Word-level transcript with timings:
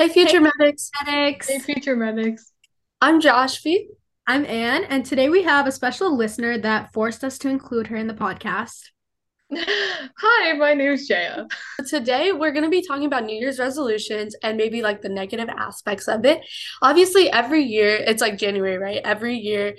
Hey, 0.00 0.08
future 0.08 0.38
Hey, 0.38 0.50
medics. 0.58 0.90
medics. 1.04 1.46
Hey, 1.46 1.58
future 1.58 1.94
medics. 1.94 2.52
I'm 3.02 3.20
Josh 3.20 3.62
Joshvi. 3.62 3.88
I'm 4.26 4.46
Anne, 4.46 4.84
and 4.84 5.04
today 5.04 5.28
we 5.28 5.42
have 5.42 5.66
a 5.66 5.72
special 5.72 6.16
listener 6.16 6.56
that 6.56 6.94
forced 6.94 7.22
us 7.22 7.36
to 7.40 7.50
include 7.50 7.88
her 7.88 7.96
in 7.96 8.06
the 8.06 8.14
podcast. 8.14 8.80
Hi, 9.54 10.54
my 10.54 10.72
name's 10.72 11.06
Jaya. 11.06 11.44
Today, 11.86 12.32
we're 12.32 12.52
going 12.52 12.64
to 12.64 12.70
be 12.70 12.80
talking 12.80 13.04
about 13.04 13.26
New 13.26 13.38
Year's 13.38 13.58
resolutions 13.58 14.34
and 14.42 14.56
maybe 14.56 14.80
like 14.80 15.02
the 15.02 15.10
negative 15.10 15.50
aspects 15.50 16.08
of 16.08 16.24
it. 16.24 16.40
Obviously, 16.80 17.30
every 17.30 17.62
year, 17.62 17.96
it's 17.96 18.22
like 18.22 18.38
January, 18.38 18.78
right? 18.78 19.02
Every 19.04 19.36
year, 19.36 19.76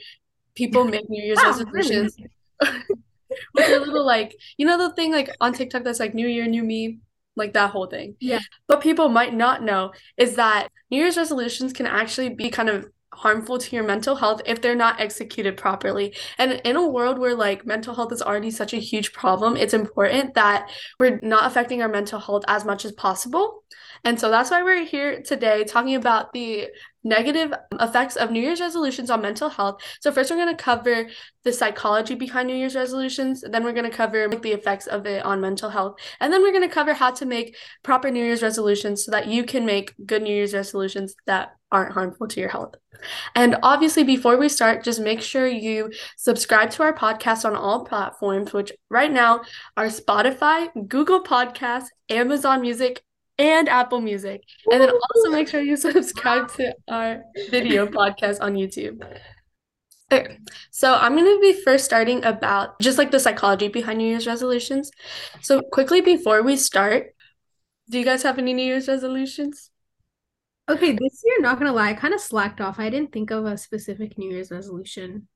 people 0.53 0.83
make 0.83 1.09
New 1.09 1.23
Year's 1.23 1.39
ah, 1.41 1.49
Wow, 1.49 1.57
resolutions 1.57 2.15
with 2.61 3.65
their 3.65 3.79
little, 3.79 4.05
like, 4.05 4.35
you 4.57 4.67
know, 4.67 4.77
the 4.77 4.93
thing 4.93 5.11
like 5.11 5.35
on 5.41 5.53
TikTok 5.53 5.83
that's 5.83 5.99
like 5.99 6.13
New 6.13 6.27
Year, 6.27 6.45
New 6.45 6.63
Me, 6.63 6.99
like 7.36 7.54
that 7.54 7.71
whole 7.71 7.88
thing. 7.88 8.16
Yeah. 8.20 8.39
But 8.68 8.82
people 8.82 9.09
might 9.09 9.34
not 9.34 9.63
know 9.63 9.91
is 10.18 10.36
that 10.36 10.70
New 10.89 10.98
Year's 10.98 11.18
resolutions 11.18 11.73
can 11.73 11.85
actually 11.85 12.30
be 12.30 12.49
kind 12.49 12.70
of 12.70 12.88
harmful 13.13 13.58
to 13.58 13.76
your 13.76 13.84
mental 13.84 14.16
health 14.16 14.41
if 14.45 14.62
they're 14.62 14.76
not 14.76 14.99
executed 14.99 15.58
properly. 15.58 16.16
And 16.38 16.62
in 16.63 16.75
a 16.75 16.88
world 16.88 17.20
where 17.20 17.36
like 17.36 17.66
mental 17.66 17.94
health 17.94 18.12
is 18.12 18.22
already 18.22 18.52
such 18.52 18.73
a 18.73 18.77
huge 18.77 19.13
problem, 19.13 19.58
it's 19.58 19.73
important 19.73 20.34
that 20.36 20.70
we're 20.99 21.20
not 21.22 21.45
affecting 21.45 21.81
our 21.81 21.89
mental 21.89 22.20
health 22.20 22.44
as 22.48 22.66
much 22.66 22.86
as 22.86 22.94
possible. 22.94 23.63
And 24.03 24.20
so 24.20 24.31
that's 24.31 24.50
why 24.50 24.63
we're 24.63 24.86
here 24.86 25.22
today 25.22 25.63
talking 25.63 25.95
about 25.95 26.34
the 26.34 26.67
negative 27.03 27.53
effects 27.79 28.15
of 28.15 28.31
New 28.31 28.41
Year's 28.41 28.61
resolutions 28.61 29.09
on 29.09 29.21
mental 29.21 29.49
health. 29.49 29.81
So 30.01 30.11
first 30.11 30.29
we're 30.29 30.37
going 30.37 30.55
to 30.55 30.63
cover 30.63 31.07
the 31.43 31.51
psychology 31.51 32.15
behind 32.15 32.47
New 32.47 32.55
Year's 32.55 32.75
resolutions, 32.75 33.43
then 33.49 33.63
we're 33.63 33.73
going 33.73 33.89
to 33.89 33.95
cover 33.95 34.27
the 34.27 34.51
effects 34.51 34.87
of 34.87 35.05
it 35.05 35.25
on 35.25 35.41
mental 35.41 35.69
health, 35.69 35.99
and 36.19 36.31
then 36.31 36.41
we're 36.41 36.51
going 36.51 36.67
to 36.67 36.73
cover 36.73 36.93
how 36.93 37.11
to 37.11 37.25
make 37.25 37.55
proper 37.83 38.11
New 38.11 38.23
Year's 38.23 38.43
resolutions 38.43 39.05
so 39.05 39.11
that 39.11 39.27
you 39.27 39.43
can 39.43 39.65
make 39.65 39.93
good 40.05 40.21
New 40.21 40.33
Year's 40.33 40.53
resolutions 40.53 41.15
that 41.25 41.55
aren't 41.71 41.93
harmful 41.93 42.27
to 42.27 42.39
your 42.39 42.49
health. 42.49 42.75
And 43.33 43.58
obviously, 43.63 44.03
before 44.03 44.38
we 44.38 44.49
start, 44.49 44.83
just 44.83 44.99
make 44.99 45.21
sure 45.21 45.47
you 45.47 45.91
subscribe 46.17 46.69
to 46.71 46.83
our 46.83 46.93
podcast 46.93 47.45
on 47.45 47.55
all 47.55 47.86
platforms, 47.86 48.53
which 48.53 48.71
right 48.89 49.11
now 49.11 49.41
are 49.77 49.88
Spotify, 49.88 50.69
Google 50.88 51.23
Podcasts, 51.23 51.88
Amazon 52.09 52.61
Music, 52.61 53.02
and 53.37 53.69
Apple 53.69 54.01
Music. 54.01 54.41
And 54.71 54.81
then 54.81 54.89
also 54.89 55.31
make 55.31 55.47
sure 55.47 55.61
you 55.61 55.75
subscribe 55.77 56.51
to 56.53 56.75
our 56.87 57.23
video 57.49 57.87
podcast 57.87 58.37
on 58.41 58.53
YouTube. 58.53 59.03
Okay, 60.11 60.37
so 60.71 60.93
I'm 60.93 61.15
going 61.15 61.25
to 61.25 61.39
be 61.39 61.61
first 61.63 61.85
starting 61.85 62.23
about 62.25 62.79
just 62.81 62.97
like 62.97 63.11
the 63.11 63.19
psychology 63.19 63.69
behind 63.69 63.97
New 63.97 64.09
Year's 64.09 64.27
resolutions. 64.27 64.91
So, 65.41 65.61
quickly 65.61 66.02
before 66.02 66.43
we 66.43 66.57
start, 66.57 67.15
do 67.89 67.97
you 67.97 68.03
guys 68.03 68.23
have 68.23 68.37
any 68.37 68.53
New 68.53 68.65
Year's 68.65 68.89
resolutions? 68.89 69.69
Okay, 70.67 70.91
this 70.91 71.23
year, 71.25 71.39
not 71.39 71.59
gonna 71.59 71.71
lie, 71.71 71.91
I 71.91 71.93
kind 71.93 72.13
of 72.13 72.19
slacked 72.19 72.59
off. 72.59 72.77
I 72.77 72.89
didn't 72.89 73.13
think 73.13 73.31
of 73.31 73.45
a 73.45 73.57
specific 73.57 74.17
New 74.17 74.29
Year's 74.29 74.52
resolution. 74.52 75.29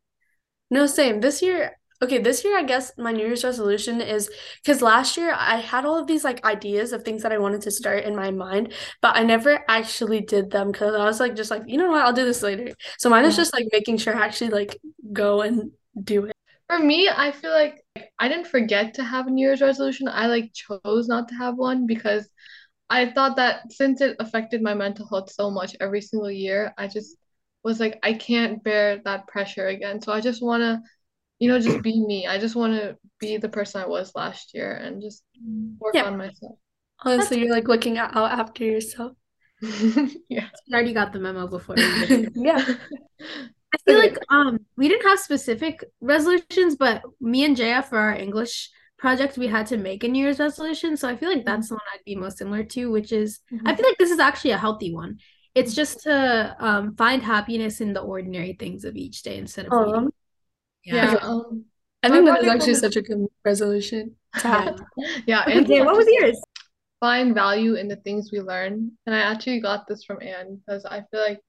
No, 0.69 0.87
same. 0.87 1.21
This 1.21 1.41
year, 1.41 1.77
okay, 2.01 2.17
this 2.19 2.43
year 2.43 2.57
I 2.57 2.63
guess 2.63 2.91
my 2.97 3.11
New 3.11 3.25
Year's 3.25 3.43
resolution 3.43 4.01
is 4.01 4.29
because 4.63 4.81
last 4.81 5.17
year 5.17 5.33
I 5.37 5.57
had 5.57 5.85
all 5.85 5.97
of 5.99 6.07
these 6.07 6.23
like 6.23 6.43
ideas 6.45 6.91
of 6.93 7.03
things 7.03 7.23
that 7.23 7.31
I 7.31 7.37
wanted 7.37 7.61
to 7.61 7.71
start 7.71 8.03
in 8.03 8.15
my 8.15 8.31
mind, 8.31 8.73
but 9.01 9.15
I 9.15 9.23
never 9.23 9.63
actually 9.67 10.21
did 10.21 10.51
them 10.51 10.71
because 10.71 10.95
I 10.95 11.05
was 11.05 11.19
like 11.19 11.35
just 11.35 11.51
like, 11.51 11.63
you 11.67 11.77
know 11.77 11.89
what, 11.89 12.01
I'll 12.01 12.13
do 12.13 12.25
this 12.25 12.43
later. 12.43 12.73
So 12.97 13.09
mine 13.09 13.25
is 13.25 13.33
mm-hmm. 13.33 13.41
just 13.41 13.53
like 13.53 13.67
making 13.71 13.97
sure 13.97 14.15
I 14.15 14.25
actually 14.25 14.51
like 14.51 14.77
go 15.13 15.41
and 15.41 15.71
do 16.03 16.25
it. 16.25 16.33
For 16.67 16.79
me, 16.79 17.09
I 17.15 17.31
feel 17.31 17.51
like 17.51 17.85
I 18.19 18.27
didn't 18.27 18.47
forget 18.47 18.95
to 18.95 19.03
have 19.03 19.27
a 19.27 19.29
New 19.29 19.45
Year's 19.45 19.61
resolution. 19.61 20.07
I 20.07 20.27
like 20.27 20.51
chose 20.53 21.07
not 21.07 21.27
to 21.29 21.35
have 21.35 21.55
one 21.55 21.85
because 21.85 22.27
I 22.89 23.11
thought 23.11 23.35
that 23.37 23.71
since 23.71 24.01
it 24.01 24.15
affected 24.19 24.61
my 24.61 24.73
mental 24.73 25.07
health 25.07 25.31
so 25.31 25.49
much 25.49 25.75
every 25.79 26.01
single 26.01 26.29
year, 26.29 26.73
I 26.77 26.87
just 26.87 27.17
was 27.63 27.79
like, 27.79 27.99
I 28.03 28.13
can't 28.13 28.63
bear 28.63 29.01
that 29.05 29.27
pressure 29.27 29.67
again. 29.67 30.01
So 30.01 30.11
I 30.11 30.21
just 30.21 30.43
want 30.43 30.61
to, 30.61 30.81
you 31.39 31.49
know, 31.49 31.59
just 31.59 31.81
be 31.81 31.99
me. 32.05 32.27
I 32.27 32.37
just 32.39 32.55
want 32.55 32.73
to 32.73 32.97
be 33.19 33.37
the 33.37 33.49
person 33.49 33.81
I 33.81 33.87
was 33.87 34.13
last 34.15 34.53
year 34.53 34.71
and 34.73 35.01
just 35.01 35.23
work 35.79 35.95
Yeah. 35.95 36.03
on 36.03 36.17
myself. 36.17 36.57
Honestly, 36.99 37.39
you're 37.39 37.53
like 37.53 37.67
looking 37.67 37.97
out 37.97 38.15
after 38.15 38.63
yourself. 38.63 39.13
Yeah. 40.29 40.47
I 40.71 40.73
already 40.73 40.93
got 40.93 41.13
the 41.13 41.19
memo 41.19 41.47
before 41.47 41.75
we 41.75 41.91
did 41.91 42.11
it. 42.11 42.31
Yeah. 42.35 42.65
I 43.73 43.77
feel 43.85 43.97
Okay. 43.97 44.09
like 44.09 44.17
um 44.29 44.59
we 44.77 44.87
didn't 44.87 45.07
have 45.07 45.19
specific 45.19 45.83
resolutions, 46.01 46.75
but 46.75 47.03
me 47.19 47.43
and 47.45 47.55
Jaya 47.57 47.83
for 47.83 47.97
our 47.97 48.13
English 48.15 48.69
project 48.97 49.37
we 49.37 49.47
had 49.47 49.67
to 49.67 49.77
make 49.77 50.03
a 50.03 50.07
New 50.07 50.23
Year's 50.23 50.39
resolution. 50.39 50.95
So 50.97 51.09
I 51.09 51.15
feel 51.17 51.29
like 51.29 51.45
that's 51.45 51.69
the 51.69 51.75
one 51.75 51.81
I'd 51.93 52.05
be 52.05 52.15
most 52.15 52.37
similar 52.37 52.63
to, 52.63 52.91
which 52.91 53.11
is 53.11 53.39
I 53.65 53.73
Mhm. 53.73 53.75
feel 53.75 53.85
like 53.85 53.97
this 53.97 54.11
is 54.11 54.19
actually 54.19 54.51
a 54.51 54.57
healthy 54.57 54.93
one. 54.93 55.19
It's 55.53 55.73
just 55.73 56.01
to 56.03 56.55
um 56.59 56.95
find 56.95 57.21
happiness 57.21 57.81
in 57.81 57.93
the 57.93 58.01
ordinary 58.01 58.53
things 58.53 58.85
of 58.85 58.95
each 58.95 59.23
day 59.23 59.37
instead 59.37 59.65
of 59.65 59.73
Um, 59.73 60.11
waiting. 60.85 61.09
Yeah. 61.09 61.15
Okay. 61.15 61.25
Um, 61.25 61.65
I 62.03 62.09
think 62.09 62.25
that 62.25 62.39
is 62.39 62.45
project 62.45 62.55
actually 62.55 62.71
was- 62.71 62.79
such 62.81 62.95
a 62.95 63.01
good 63.01 63.27
resolution 63.43 64.15
to 64.39 64.47
have. 64.47 64.79
yeah. 65.25 65.43
And 65.47 65.67
Jay, 65.67 65.81
what 65.81 65.95
was 65.95 66.07
yours? 66.09 66.39
find 66.99 67.35
value 67.35 67.75
in 67.75 67.87
the 67.87 67.97
things 67.97 68.31
we 68.31 68.41
learn. 68.41 68.91
And 69.05 69.15
I 69.15 69.19
actually 69.19 69.59
got 69.59 69.87
this 69.87 70.03
from 70.03 70.21
Anne 70.21 70.55
because 70.57 70.85
I 70.85 71.03
feel 71.11 71.21
like 71.21 71.39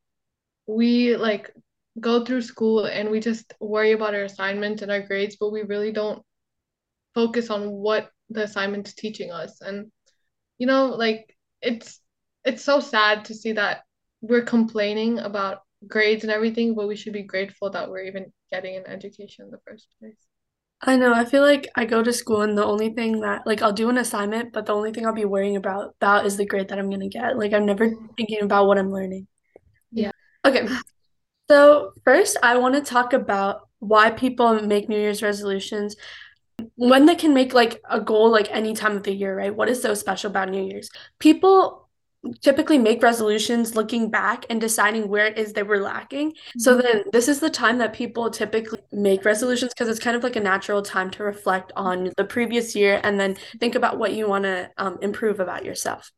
we 0.66 1.16
like 1.16 1.50
go 1.98 2.24
through 2.24 2.42
school 2.42 2.84
and 2.84 3.10
we 3.10 3.20
just 3.20 3.54
worry 3.58 3.92
about 3.92 4.14
our 4.14 4.24
assignments 4.24 4.82
and 4.82 4.90
our 4.90 5.00
grades, 5.00 5.36
but 5.36 5.52
we 5.52 5.62
really 5.62 5.92
don't 5.92 6.22
focus 7.14 7.48
on 7.48 7.70
what 7.70 8.10
the 8.28 8.42
assignment's 8.42 8.94
teaching 8.94 9.30
us. 9.30 9.60
And 9.60 9.90
you 10.58 10.66
know, 10.66 10.88
like 10.88 11.34
it's 11.62 12.00
it's 12.44 12.62
so 12.62 12.80
sad 12.80 13.24
to 13.26 13.34
see 13.34 13.52
that 13.52 13.82
we're 14.20 14.42
complaining 14.44 15.18
about 15.20 15.62
grades 15.86 16.22
and 16.22 16.32
everything, 16.32 16.74
but 16.74 16.88
we 16.88 16.96
should 16.96 17.12
be 17.12 17.22
grateful 17.22 17.70
that 17.70 17.88
we're 17.88 18.04
even 18.04 18.32
getting 18.50 18.76
an 18.76 18.86
education 18.86 19.46
in 19.46 19.50
the 19.50 19.60
first 19.66 19.88
place. 19.98 20.16
I 20.82 20.96
know. 20.96 21.14
I 21.14 21.24
feel 21.24 21.42
like 21.42 21.68
I 21.74 21.86
go 21.86 22.02
to 22.02 22.12
school 22.12 22.42
and 22.42 22.56
the 22.56 22.64
only 22.64 22.90
thing 22.90 23.20
that 23.20 23.46
like 23.46 23.62
I'll 23.62 23.72
do 23.72 23.88
an 23.88 23.98
assignment, 23.98 24.52
but 24.52 24.66
the 24.66 24.74
only 24.74 24.92
thing 24.92 25.06
I'll 25.06 25.14
be 25.14 25.24
worrying 25.24 25.56
about 25.56 25.94
about 25.96 26.26
is 26.26 26.36
the 26.36 26.44
grade 26.44 26.68
that 26.68 26.78
I'm 26.78 26.90
gonna 26.90 27.08
get. 27.08 27.38
Like 27.38 27.52
I'm 27.52 27.64
never 27.64 27.88
mm-hmm. 27.88 28.06
thinking 28.16 28.42
about 28.42 28.66
what 28.66 28.78
I'm 28.78 28.92
learning. 28.92 29.26
Yeah. 29.90 30.12
Okay. 30.44 30.68
So 31.48 31.92
first 32.04 32.36
I 32.42 32.58
want 32.58 32.74
to 32.74 32.82
talk 32.82 33.12
about 33.14 33.68
why 33.78 34.10
people 34.10 34.60
make 34.62 34.88
New 34.88 34.98
Year's 34.98 35.22
resolutions 35.22 35.96
when 36.74 37.06
they 37.06 37.14
can 37.14 37.32
make 37.32 37.54
like 37.54 37.80
a 37.88 38.00
goal 38.00 38.30
like 38.30 38.48
any 38.50 38.74
time 38.74 38.96
of 38.96 39.02
the 39.02 39.14
year, 39.14 39.36
right? 39.36 39.54
What 39.54 39.68
is 39.68 39.80
so 39.80 39.94
special 39.94 40.30
about 40.30 40.50
New 40.50 40.64
Year's? 40.64 40.90
People 41.18 41.85
typically 42.34 42.78
make 42.78 43.02
resolutions 43.02 43.74
looking 43.74 44.10
back 44.10 44.46
and 44.50 44.60
deciding 44.60 45.08
where 45.08 45.26
it 45.26 45.38
is 45.38 45.52
they 45.52 45.62
were 45.62 45.80
lacking. 45.80 46.34
So 46.58 46.76
then 46.76 47.04
this 47.12 47.28
is 47.28 47.40
the 47.40 47.50
time 47.50 47.78
that 47.78 47.92
people 47.92 48.30
typically 48.30 48.80
make 48.92 49.24
resolutions 49.24 49.72
because 49.72 49.88
it's 49.88 50.00
kind 50.00 50.16
of 50.16 50.22
like 50.22 50.36
a 50.36 50.40
natural 50.40 50.82
time 50.82 51.10
to 51.12 51.22
reflect 51.22 51.72
on 51.76 52.12
the 52.16 52.24
previous 52.24 52.74
year 52.74 53.00
and 53.02 53.18
then 53.18 53.36
think 53.58 53.74
about 53.74 53.98
what 53.98 54.12
you 54.12 54.28
want 54.28 54.44
to 54.44 54.70
um, 54.78 54.98
improve 55.02 55.40
about 55.40 55.64
yourself. 55.64 56.12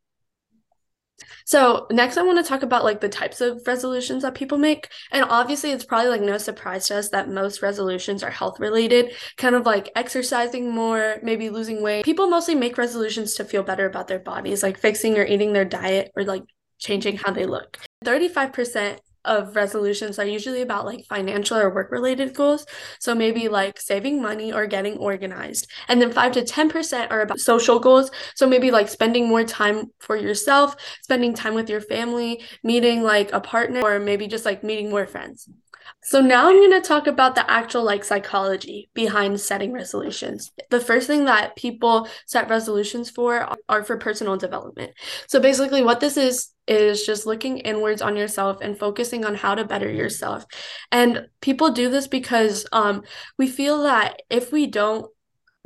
So 1.45 1.87
next 1.91 2.17
I 2.17 2.23
want 2.23 2.43
to 2.43 2.47
talk 2.47 2.63
about 2.63 2.83
like 2.83 3.01
the 3.01 3.09
types 3.09 3.41
of 3.41 3.61
resolutions 3.65 4.23
that 4.23 4.35
people 4.35 4.57
make. 4.57 4.89
And 5.11 5.25
obviously 5.29 5.71
it's 5.71 5.85
probably 5.85 6.09
like 6.09 6.21
no 6.21 6.37
surprise 6.37 6.87
to 6.87 6.97
us 6.97 7.09
that 7.09 7.29
most 7.29 7.61
resolutions 7.61 8.23
are 8.23 8.29
health 8.29 8.59
related, 8.59 9.11
kind 9.37 9.55
of 9.55 9.65
like 9.65 9.89
exercising 9.95 10.71
more, 10.71 11.17
maybe 11.23 11.49
losing 11.49 11.81
weight. 11.81 12.05
People 12.05 12.27
mostly 12.27 12.55
make 12.55 12.77
resolutions 12.77 13.35
to 13.35 13.43
feel 13.43 13.63
better 13.63 13.85
about 13.85 14.07
their 14.07 14.19
bodies, 14.19 14.63
like 14.63 14.77
fixing 14.77 15.17
or 15.17 15.25
eating 15.25 15.53
their 15.53 15.65
diet 15.65 16.11
or 16.15 16.23
like 16.23 16.43
changing 16.77 17.17
how 17.17 17.31
they 17.31 17.45
look. 17.45 17.77
35% 18.05 18.99
of 19.25 19.55
resolutions 19.55 20.17
are 20.19 20.25
usually 20.25 20.61
about 20.61 20.85
like 20.85 21.05
financial 21.05 21.57
or 21.57 21.73
work 21.73 21.91
related 21.91 22.33
goals. 22.33 22.65
So 22.99 23.13
maybe 23.13 23.47
like 23.49 23.79
saving 23.79 24.21
money 24.21 24.51
or 24.53 24.65
getting 24.67 24.97
organized. 24.97 25.67
And 25.87 26.01
then 26.01 26.11
5 26.11 26.31
to 26.33 26.41
10% 26.41 27.11
are 27.11 27.21
about 27.21 27.39
social 27.39 27.79
goals. 27.79 28.11
So 28.35 28.47
maybe 28.47 28.71
like 28.71 28.87
spending 28.87 29.27
more 29.27 29.43
time 29.43 29.91
for 29.99 30.15
yourself, 30.15 30.75
spending 31.03 31.33
time 31.33 31.53
with 31.53 31.69
your 31.69 31.81
family, 31.81 32.41
meeting 32.63 33.03
like 33.03 33.31
a 33.33 33.41
partner, 33.41 33.81
or 33.81 33.99
maybe 33.99 34.27
just 34.27 34.45
like 34.45 34.63
meeting 34.63 34.89
more 34.89 35.07
friends. 35.07 35.49
So 36.01 36.21
now 36.21 36.47
I'm 36.47 36.55
going 36.55 36.81
to 36.81 36.87
talk 36.87 37.07
about 37.07 37.35
the 37.35 37.49
actual 37.49 37.83
like 37.83 38.03
psychology 38.03 38.89
behind 38.93 39.39
setting 39.39 39.73
resolutions. 39.73 40.51
The 40.69 40.79
first 40.79 41.07
thing 41.07 41.25
that 41.25 41.55
people 41.57 42.07
set 42.25 42.49
resolutions 42.49 43.09
for 43.09 43.53
are 43.67 43.83
for 43.83 43.97
personal 43.97 44.37
development. 44.37 44.93
So 45.27 45.39
basically 45.39 45.83
what 45.83 45.99
this 45.99 46.15
is 46.15 46.51
is 46.67 47.05
just 47.05 47.25
looking 47.25 47.57
inwards 47.59 48.01
on 48.01 48.15
yourself 48.15 48.59
and 48.61 48.79
focusing 48.79 49.25
on 49.25 49.35
how 49.35 49.55
to 49.55 49.65
better 49.65 49.91
yourself. 49.91 50.45
And 50.91 51.27
people 51.41 51.71
do 51.71 51.89
this 51.89 52.07
because 52.07 52.65
um 52.71 53.03
we 53.37 53.47
feel 53.47 53.83
that 53.83 54.21
if 54.29 54.51
we 54.51 54.67
don't 54.67 55.11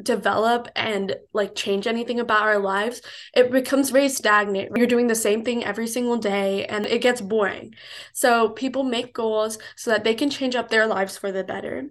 develop 0.01 0.67
and 0.75 1.15
like 1.33 1.55
change 1.55 1.87
anything 1.87 2.19
about 2.19 2.43
our 2.43 2.59
lives, 2.59 3.01
it 3.35 3.51
becomes 3.51 3.89
very 3.89 4.09
stagnant. 4.09 4.71
You're 4.75 4.87
doing 4.87 5.07
the 5.07 5.15
same 5.15 5.43
thing 5.43 5.63
every 5.63 5.87
single 5.87 6.17
day 6.17 6.65
and 6.65 6.85
it 6.85 7.01
gets 7.01 7.21
boring. 7.21 7.75
So 8.13 8.49
people 8.49 8.83
make 8.83 9.13
goals 9.13 9.57
so 9.75 9.91
that 9.91 10.03
they 10.03 10.15
can 10.15 10.29
change 10.29 10.55
up 10.55 10.69
their 10.69 10.87
lives 10.87 11.17
for 11.17 11.31
the 11.31 11.43
better. 11.43 11.89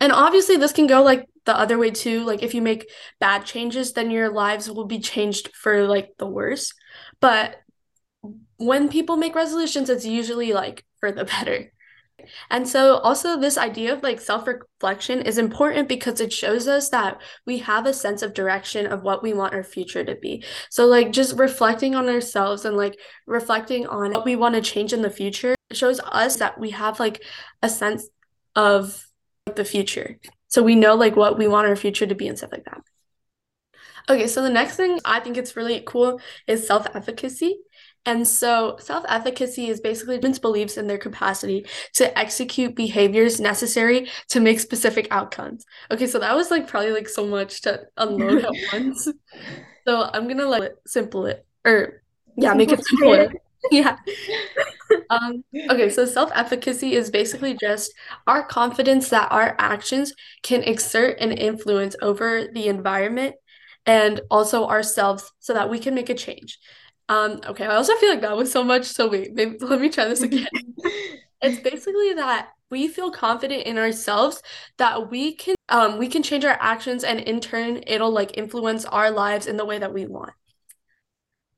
And 0.00 0.12
obviously, 0.12 0.56
this 0.56 0.72
can 0.72 0.86
go 0.86 1.02
like 1.02 1.28
the 1.44 1.56
other 1.56 1.78
way 1.78 1.90
too. 1.90 2.24
Like, 2.24 2.42
if 2.42 2.54
you 2.54 2.62
make 2.62 2.90
bad 3.20 3.44
changes, 3.44 3.92
then 3.92 4.10
your 4.10 4.30
lives 4.30 4.70
will 4.70 4.84
be 4.84 5.00
changed 5.00 5.50
for 5.54 5.86
like 5.86 6.10
the 6.18 6.26
worse. 6.26 6.72
But 7.20 7.56
when 8.56 8.88
people 8.88 9.16
make 9.16 9.34
resolutions, 9.34 9.90
it's 9.90 10.06
usually 10.06 10.52
like 10.52 10.84
for 11.00 11.10
the 11.10 11.24
better. 11.24 11.71
And 12.50 12.68
so, 12.68 12.96
also, 12.98 13.38
this 13.38 13.58
idea 13.58 13.92
of 13.92 14.02
like 14.02 14.20
self 14.20 14.46
reflection 14.46 15.22
is 15.22 15.38
important 15.38 15.88
because 15.88 16.20
it 16.20 16.32
shows 16.32 16.68
us 16.68 16.88
that 16.90 17.20
we 17.46 17.58
have 17.58 17.86
a 17.86 17.92
sense 17.92 18.22
of 18.22 18.34
direction 18.34 18.86
of 18.86 19.02
what 19.02 19.22
we 19.22 19.32
want 19.32 19.54
our 19.54 19.62
future 19.62 20.04
to 20.04 20.14
be. 20.14 20.44
So, 20.70 20.86
like, 20.86 21.12
just 21.12 21.38
reflecting 21.38 21.94
on 21.94 22.08
ourselves 22.08 22.64
and 22.64 22.76
like 22.76 22.98
reflecting 23.26 23.86
on 23.86 24.12
what 24.12 24.24
we 24.24 24.36
want 24.36 24.54
to 24.54 24.60
change 24.60 24.92
in 24.92 25.02
the 25.02 25.10
future 25.10 25.54
shows 25.72 26.00
us 26.00 26.36
that 26.36 26.58
we 26.58 26.70
have 26.70 27.00
like 27.00 27.22
a 27.62 27.68
sense 27.68 28.08
of 28.56 29.06
the 29.54 29.64
future. 29.64 30.18
So, 30.48 30.62
we 30.62 30.74
know 30.74 30.94
like 30.94 31.16
what 31.16 31.38
we 31.38 31.48
want 31.48 31.68
our 31.68 31.76
future 31.76 32.06
to 32.06 32.14
be 32.14 32.28
and 32.28 32.38
stuff 32.38 32.52
like 32.52 32.64
that. 32.64 32.82
Okay, 34.08 34.26
so 34.26 34.42
the 34.42 34.50
next 34.50 34.76
thing 34.76 34.98
I 35.04 35.20
think 35.20 35.36
it's 35.36 35.56
really 35.56 35.82
cool 35.86 36.20
is 36.46 36.66
self 36.66 36.86
efficacy. 36.94 37.60
And 38.04 38.26
so 38.26 38.76
self 38.80 39.04
efficacy 39.08 39.68
is 39.68 39.80
basically 39.80 40.16
students' 40.16 40.38
beliefs 40.38 40.76
in 40.76 40.88
their 40.88 40.98
capacity 40.98 41.66
to 41.94 42.18
execute 42.18 42.74
behaviors 42.74 43.40
necessary 43.40 44.08
to 44.28 44.40
make 44.40 44.58
specific 44.58 45.06
outcomes. 45.10 45.64
Okay, 45.90 46.06
so 46.06 46.18
that 46.18 46.34
was 46.34 46.50
like 46.50 46.66
probably 46.66 46.92
like 46.92 47.08
so 47.08 47.26
much 47.26 47.60
to 47.62 47.82
unload 47.96 48.44
at 48.44 48.52
once. 48.72 49.08
So 49.86 50.10
I'm 50.12 50.26
gonna 50.26 50.46
like 50.46 50.72
simple 50.86 51.26
it 51.26 51.46
or 51.64 52.02
yeah, 52.36 52.54
make 52.54 52.72
it 52.72 52.84
simpler. 52.84 53.32
yeah. 53.70 53.96
um, 55.10 55.44
okay, 55.70 55.88
so 55.88 56.04
self 56.04 56.30
efficacy 56.34 56.94
is 56.94 57.10
basically 57.10 57.54
just 57.54 57.92
our 58.26 58.44
confidence 58.44 59.10
that 59.10 59.30
our 59.30 59.54
actions 59.58 60.12
can 60.42 60.62
exert 60.62 61.20
an 61.20 61.32
influence 61.32 61.94
over 62.02 62.48
the 62.52 62.68
environment 62.68 63.36
and 63.86 64.20
also 64.30 64.66
ourselves 64.66 65.32
so 65.40 65.54
that 65.54 65.70
we 65.70 65.78
can 65.78 65.94
make 65.94 66.08
a 66.08 66.14
change. 66.14 66.58
Um, 67.08 67.40
okay, 67.46 67.66
I 67.66 67.76
also 67.76 67.94
feel 67.96 68.10
like 68.10 68.22
that 68.22 68.36
was 68.36 68.50
so 68.50 68.64
much. 68.64 68.84
So 68.84 69.08
wait, 69.08 69.34
maybe 69.34 69.58
let 69.60 69.80
me 69.80 69.88
try 69.88 70.06
this 70.06 70.22
again. 70.22 70.46
it's 71.42 71.60
basically 71.60 72.14
that 72.14 72.48
we 72.70 72.88
feel 72.88 73.10
confident 73.10 73.64
in 73.64 73.76
ourselves 73.76 74.42
that 74.78 75.10
we 75.10 75.34
can 75.34 75.54
um 75.68 75.98
we 75.98 76.08
can 76.08 76.22
change 76.22 76.44
our 76.44 76.56
actions 76.58 77.04
and 77.04 77.20
in 77.20 77.38
turn 77.40 77.82
it'll 77.86 78.10
like 78.10 78.38
influence 78.38 78.86
our 78.86 79.10
lives 79.10 79.46
in 79.46 79.56
the 79.56 79.64
way 79.64 79.78
that 79.78 79.92
we 79.92 80.06
want. 80.06 80.32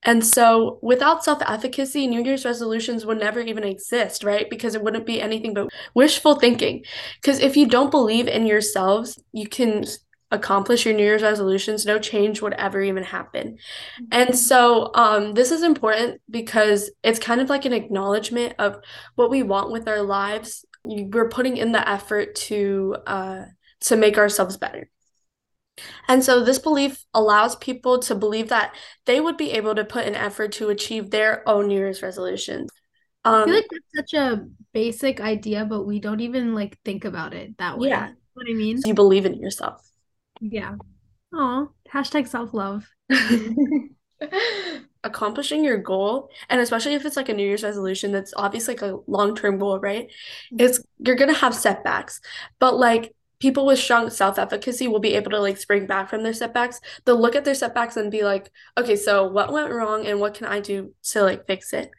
And 0.06 0.24
so 0.24 0.78
without 0.82 1.24
self-efficacy, 1.24 2.06
New 2.06 2.22
Year's 2.22 2.44
resolutions 2.44 3.06
would 3.06 3.18
never 3.18 3.40
even 3.40 3.64
exist, 3.64 4.22
right? 4.22 4.48
Because 4.50 4.74
it 4.74 4.82
wouldn't 4.82 5.06
be 5.06 5.20
anything 5.20 5.54
but 5.54 5.68
wishful 5.94 6.34
thinking. 6.34 6.84
Because 7.22 7.40
if 7.40 7.56
you 7.56 7.66
don't 7.66 7.90
believe 7.90 8.28
in 8.28 8.46
yourselves, 8.46 9.18
you 9.32 9.48
can 9.48 9.84
accomplish 10.30 10.84
your 10.84 10.94
New 10.94 11.04
Year's 11.04 11.22
resolutions, 11.22 11.86
no 11.86 11.98
change 11.98 12.42
would 12.42 12.54
ever 12.54 12.82
even 12.82 13.04
happen. 13.04 13.58
And 14.10 14.30
mm-hmm. 14.30 14.36
so 14.36 14.90
um, 14.94 15.34
this 15.34 15.50
is 15.50 15.62
important 15.62 16.20
because 16.28 16.90
it's 17.02 17.18
kind 17.18 17.40
of 17.40 17.48
like 17.48 17.64
an 17.64 17.72
acknowledgement 17.72 18.54
of 18.58 18.78
what 19.14 19.30
we 19.30 19.42
want 19.42 19.70
with 19.70 19.88
our 19.88 20.02
lives. 20.02 20.64
We're 20.84 21.28
putting 21.28 21.56
in 21.56 21.72
the 21.72 21.88
effort 21.88 22.34
to 22.36 22.96
uh, 23.06 23.44
to 23.82 23.96
make 23.96 24.18
ourselves 24.18 24.56
better. 24.56 24.90
And 26.08 26.22
so 26.22 26.44
this 26.44 26.58
belief 26.58 27.04
allows 27.14 27.56
people 27.56 27.98
to 28.00 28.14
believe 28.14 28.48
that 28.48 28.74
they 29.06 29.20
would 29.20 29.36
be 29.36 29.52
able 29.52 29.74
to 29.74 29.84
put 29.84 30.06
an 30.06 30.14
effort 30.14 30.52
to 30.52 30.68
achieve 30.68 31.10
their 31.10 31.48
own 31.48 31.68
New 31.68 31.78
Year's 31.78 32.02
resolutions. 32.02 32.70
Um, 33.24 33.34
I 33.34 33.44
feel 33.44 33.54
like 33.54 33.66
that's 33.70 34.12
such 34.12 34.20
a 34.20 34.44
basic 34.72 35.20
idea, 35.20 35.64
but 35.64 35.84
we 35.84 35.98
don't 35.98 36.20
even 36.20 36.54
like 36.54 36.78
think 36.84 37.04
about 37.04 37.34
it 37.34 37.56
that 37.58 37.78
way. 37.78 37.88
Yeah. 37.88 38.10
what 38.34 38.46
I 38.48 38.52
mean? 38.52 38.80
You 38.84 38.94
believe 38.94 39.26
in 39.26 39.40
yourself. 39.40 39.82
Yeah. 40.50 40.76
Oh, 41.32 41.70
hashtag 41.92 42.28
self 42.28 42.52
love. 42.52 42.86
Accomplishing 45.04 45.64
your 45.64 45.78
goal, 45.78 46.30
and 46.48 46.60
especially 46.60 46.94
if 46.94 47.04
it's 47.04 47.16
like 47.16 47.28
a 47.28 47.34
New 47.34 47.46
Year's 47.46 47.62
resolution 47.62 48.12
that's 48.12 48.32
obviously 48.36 48.74
like 48.74 48.82
a 48.82 48.98
long 49.06 49.34
term 49.34 49.58
goal, 49.58 49.78
right? 49.78 50.06
Mm-hmm. 50.06 50.60
It's 50.60 50.80
you're 50.98 51.16
gonna 51.16 51.34
have 51.34 51.54
setbacks, 51.54 52.20
but 52.58 52.76
like 52.78 53.14
people 53.40 53.66
with 53.66 53.78
strong 53.78 54.10
self 54.10 54.38
efficacy 54.38 54.86
will 54.88 55.00
be 55.00 55.14
able 55.14 55.30
to 55.30 55.40
like 55.40 55.56
spring 55.56 55.86
back 55.86 56.08
from 56.08 56.22
their 56.22 56.32
setbacks. 56.32 56.80
They'll 57.04 57.20
look 57.20 57.36
at 57.36 57.44
their 57.44 57.54
setbacks 57.54 57.96
and 57.96 58.10
be 58.10 58.22
like, 58.22 58.50
okay, 58.78 58.96
so 58.96 59.26
what 59.26 59.52
went 59.52 59.72
wrong 59.72 60.06
and 60.06 60.20
what 60.20 60.34
can 60.34 60.46
I 60.46 60.60
do 60.60 60.94
to 61.10 61.22
like 61.22 61.46
fix 61.46 61.72
it? 61.72 61.90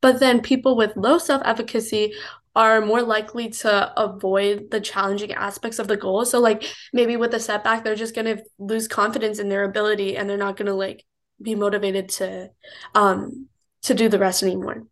But 0.00 0.20
then 0.20 0.40
people 0.40 0.76
with 0.76 0.96
low 0.96 1.18
self 1.18 1.42
efficacy 1.44 2.14
are 2.54 2.80
more 2.80 3.02
likely 3.02 3.48
to 3.48 3.92
avoid 3.98 4.70
the 4.70 4.80
challenging 4.80 5.32
aspects 5.32 5.78
of 5.78 5.88
the 5.88 5.96
goal. 5.96 6.24
So 6.24 6.38
like 6.38 6.64
maybe 6.92 7.16
with 7.16 7.34
a 7.34 7.40
setback, 7.40 7.82
they're 7.82 7.94
just 7.94 8.14
gonna 8.14 8.38
lose 8.58 8.88
confidence 8.88 9.38
in 9.38 9.48
their 9.48 9.64
ability 9.64 10.16
and 10.16 10.28
they're 10.28 10.36
not 10.36 10.56
gonna 10.56 10.74
like 10.74 11.04
be 11.40 11.54
motivated 11.54 12.08
to 12.08 12.50
um 12.94 13.48
to 13.82 13.94
do 13.94 14.08
the 14.08 14.18
rest 14.18 14.42
anymore. 14.42 14.84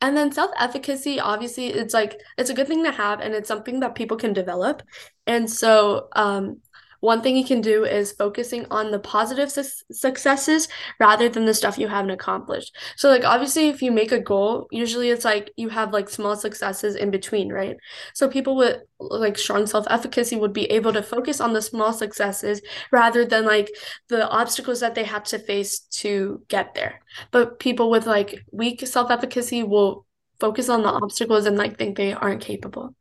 And 0.00 0.16
then 0.16 0.32
self-efficacy, 0.32 1.20
obviously, 1.20 1.66
it's 1.68 1.94
like 1.94 2.18
it's 2.36 2.50
a 2.50 2.54
good 2.54 2.66
thing 2.66 2.84
to 2.84 2.90
have 2.90 3.20
and 3.20 3.34
it's 3.34 3.48
something 3.48 3.80
that 3.80 3.94
people 3.94 4.16
can 4.16 4.32
develop. 4.32 4.82
And 5.26 5.50
so 5.50 6.08
um 6.14 6.60
one 7.02 7.20
thing 7.20 7.36
you 7.36 7.44
can 7.44 7.60
do 7.60 7.84
is 7.84 8.12
focusing 8.12 8.64
on 8.70 8.92
the 8.92 8.98
positive 9.00 9.50
su- 9.50 9.64
successes 9.90 10.68
rather 11.00 11.28
than 11.28 11.46
the 11.46 11.52
stuff 11.52 11.76
you 11.76 11.88
haven't 11.88 12.12
accomplished. 12.12 12.76
So, 12.96 13.10
like, 13.10 13.24
obviously, 13.24 13.68
if 13.68 13.82
you 13.82 13.90
make 13.90 14.12
a 14.12 14.20
goal, 14.20 14.68
usually 14.70 15.10
it's 15.10 15.24
like 15.24 15.52
you 15.56 15.68
have 15.70 15.92
like 15.92 16.08
small 16.08 16.36
successes 16.36 16.94
in 16.94 17.10
between, 17.10 17.52
right? 17.52 17.76
So, 18.14 18.28
people 18.28 18.54
with 18.56 18.82
like 19.00 19.36
strong 19.36 19.66
self 19.66 19.84
efficacy 19.90 20.36
would 20.36 20.52
be 20.52 20.70
able 20.70 20.92
to 20.92 21.02
focus 21.02 21.40
on 21.40 21.52
the 21.52 21.60
small 21.62 21.92
successes 21.92 22.62
rather 22.92 23.24
than 23.24 23.46
like 23.46 23.68
the 24.08 24.28
obstacles 24.30 24.78
that 24.78 24.94
they 24.94 25.04
had 25.04 25.24
to 25.26 25.40
face 25.40 25.80
to 26.02 26.42
get 26.46 26.72
there. 26.74 27.00
But 27.32 27.58
people 27.58 27.90
with 27.90 28.06
like 28.06 28.44
weak 28.52 28.86
self 28.86 29.10
efficacy 29.10 29.64
will 29.64 30.06
focus 30.38 30.68
on 30.68 30.82
the 30.82 30.88
obstacles 30.88 31.46
and 31.46 31.56
like 31.58 31.78
think 31.78 31.96
they 31.96 32.12
aren't 32.12 32.42
capable. 32.42 32.94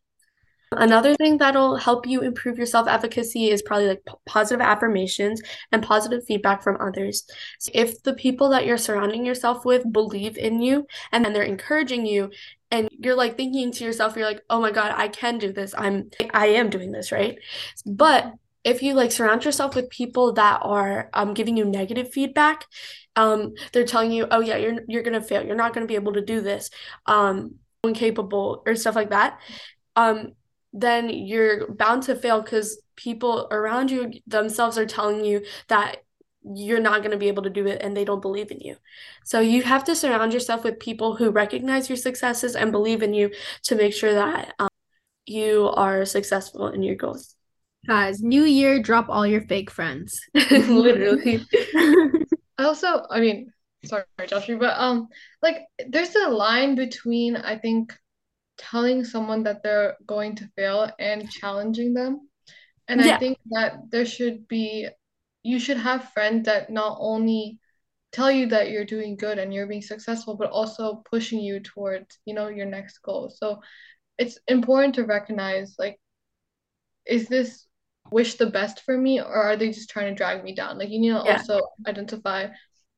Another 0.74 1.16
thing 1.16 1.38
that'll 1.38 1.76
help 1.76 2.08
you 2.08 2.22
improve 2.22 2.58
your 2.58 2.66
self 2.66 2.88
efficacy 2.88 3.50
is 3.50 3.62
probably 3.62 3.88
like 3.88 4.06
p- 4.06 4.14
positive 4.26 4.62
affirmations 4.62 5.42
and 5.72 5.84
positive 5.84 6.24
feedback 6.26 6.64
from 6.64 6.78
others. 6.80 7.26
So 7.60 7.72
if 7.74 8.02
the 8.04 8.14
people 8.14 8.50
that 8.50 8.66
you're 8.66 8.78
surrounding 8.78 9.26
yourself 9.26 9.66
with 9.66 9.92
believe 9.92 10.38
in 10.38 10.62
you 10.62 10.88
and 11.12 11.26
then 11.26 11.34
they're 11.34 11.44
encouraging 11.44 12.06
you, 12.06 12.32
and 12.72 12.88
you're 12.98 13.16
like 13.16 13.36
thinking 13.36 13.72
to 13.74 13.84
yourself, 13.84 14.16
you're 14.16 14.26
like, 14.26 14.44
oh 14.50 14.62
my 14.62 14.72
God, 14.72 14.94
I 14.96 15.10
can 15.10 15.38
do 15.40 15.52
this. 15.52 15.76
I'm, 15.78 16.10
I 16.34 16.48
am 16.48 16.70
doing 16.70 16.94
this, 16.94 17.12
right? 17.12 17.38
But 17.86 18.34
if 18.64 18.82
you 18.82 18.94
like 18.94 19.12
surround 19.12 19.44
yourself 19.44 19.76
with 19.76 19.90
people 19.90 20.34
that 20.34 20.62
are 20.64 21.10
um, 21.14 21.34
giving 21.34 21.58
you 21.58 21.66
negative 21.66 22.14
feedback, 22.14 22.66
um, 23.18 23.56
they're 23.74 23.86
telling 23.86 24.12
you, 24.12 24.28
oh 24.32 24.40
yeah, 24.40 24.56
you're 24.56 24.80
you're 24.88 25.04
gonna 25.04 25.22
fail. 25.22 25.46
You're 25.46 25.56
not 25.56 25.74
gonna 25.74 25.86
be 25.86 25.96
able 25.96 26.14
to 26.14 26.22
do 26.22 26.40
this. 26.40 26.70
Um, 27.08 27.56
incapable 27.84 28.64
or 28.66 28.76
stuff 28.76 28.96
like 28.96 29.10
that. 29.10 29.40
Um, 29.96 30.34
then 30.74 31.10
you're 31.10 31.72
bound 31.74 32.04
to 32.04 32.16
fail 32.16 32.42
because 32.42 32.82
people 32.96 33.48
around 33.52 33.92
you 33.92 34.12
themselves 34.28 34.78
are 34.78 34.86
telling 34.86 35.26
you 35.26 35.44
that 35.68 36.04
you're 36.44 36.80
not 36.80 37.02
going 37.02 37.12
to 37.12 37.18
be 37.18 37.28
able 37.28 37.44
to 37.44 37.50
do 37.50 37.68
it 37.68 37.82
and 37.82 37.96
they 37.96 38.06
don't 38.06 38.22
believe 38.22 38.52
in 38.52 38.60
you. 38.60 38.76
So 39.24 39.40
you 39.40 39.64
have 39.64 39.84
to 39.86 39.96
surround 39.96 40.34
yourself 40.34 40.64
with 40.64 40.80
people 40.80 41.16
who 41.16 41.30
recognize 41.30 41.90
your 41.90 41.98
successes 41.98 42.56
and 42.56 42.72
believe 42.72 43.04
in 43.04 43.14
you 43.14 43.32
to 43.64 43.76
make 43.76 43.94
sure 43.94 44.14
that 44.14 44.54
um, 44.58 44.70
you 45.26 45.68
are 45.68 46.06
successful 46.06 46.70
in 46.70 46.84
your 46.84 46.96
goals. 46.96 47.36
Guys, 47.88 48.22
new 48.22 48.44
year, 48.44 48.82
drop 48.82 49.08
all 49.10 49.26
your 49.26 49.42
fake 49.42 49.70
friends. 49.70 50.20
Literally. 50.34 51.46
I 51.76 52.64
also, 52.64 53.06
I 53.10 53.20
mean, 53.20 53.52
sorry, 53.86 54.04
Joshua, 54.28 54.58
but 54.58 54.78
um, 54.78 55.08
like 55.42 55.62
there's 55.90 56.16
a 56.16 56.30
line 56.30 56.76
between 56.76 57.36
I 57.36 57.58
think 57.58 57.94
telling 58.62 59.04
someone 59.04 59.44
that 59.44 59.64
they're 59.64 59.98
going 60.06 60.36
to 60.36 60.48
fail 60.56 60.90
and 61.00 61.30
challenging 61.30 61.94
them. 61.94 62.30
And 62.88 63.02
yeah. 63.02 63.16
I 63.16 63.20
think 63.20 63.40
that 63.50 63.90
there 63.90 64.06
should 64.06 64.48
be, 64.48 64.88
you 65.44 65.60
should 65.60 65.78
have 65.78 66.12
friends 66.14 66.46
that 66.46 66.70
not 66.70 66.98
only 67.00 67.60
tell 68.12 68.30
you 68.30 68.48
that 68.48 68.70
you're 68.70 68.86
doing 68.86 69.16
good 69.16 69.40
and 69.40 69.54
you're 69.54 69.68
being 69.68 69.82
successful, 69.82 70.36
but 70.36 70.52
also 70.52 71.02
pushing 71.10 71.40
you 71.40 71.60
towards, 71.60 72.20
you 72.26 72.34
know, 72.34 72.50
your 72.50 72.66
next 72.66 73.00
goal. 73.00 73.34
So 73.36 73.62
it's 74.18 74.38
important 74.48 74.96
to 74.96 75.06
recognize 75.06 75.76
like, 75.80 76.00
is 77.06 77.28
this 77.28 77.66
wish 78.12 78.36
the 78.36 78.46
best 78.46 78.82
for 78.82 78.98
me 78.98 79.20
or 79.20 79.34
are 79.34 79.56
they 79.56 79.70
just 79.70 79.90
trying 79.90 80.14
to 80.14 80.16
drag 80.16 80.44
me 80.44 80.54
down? 80.54 80.78
Like, 80.78 80.90
you 80.90 81.00
need 81.00 81.10
to 81.10 81.24
yeah. 81.26 81.38
also 81.38 81.62
identify 81.88 82.50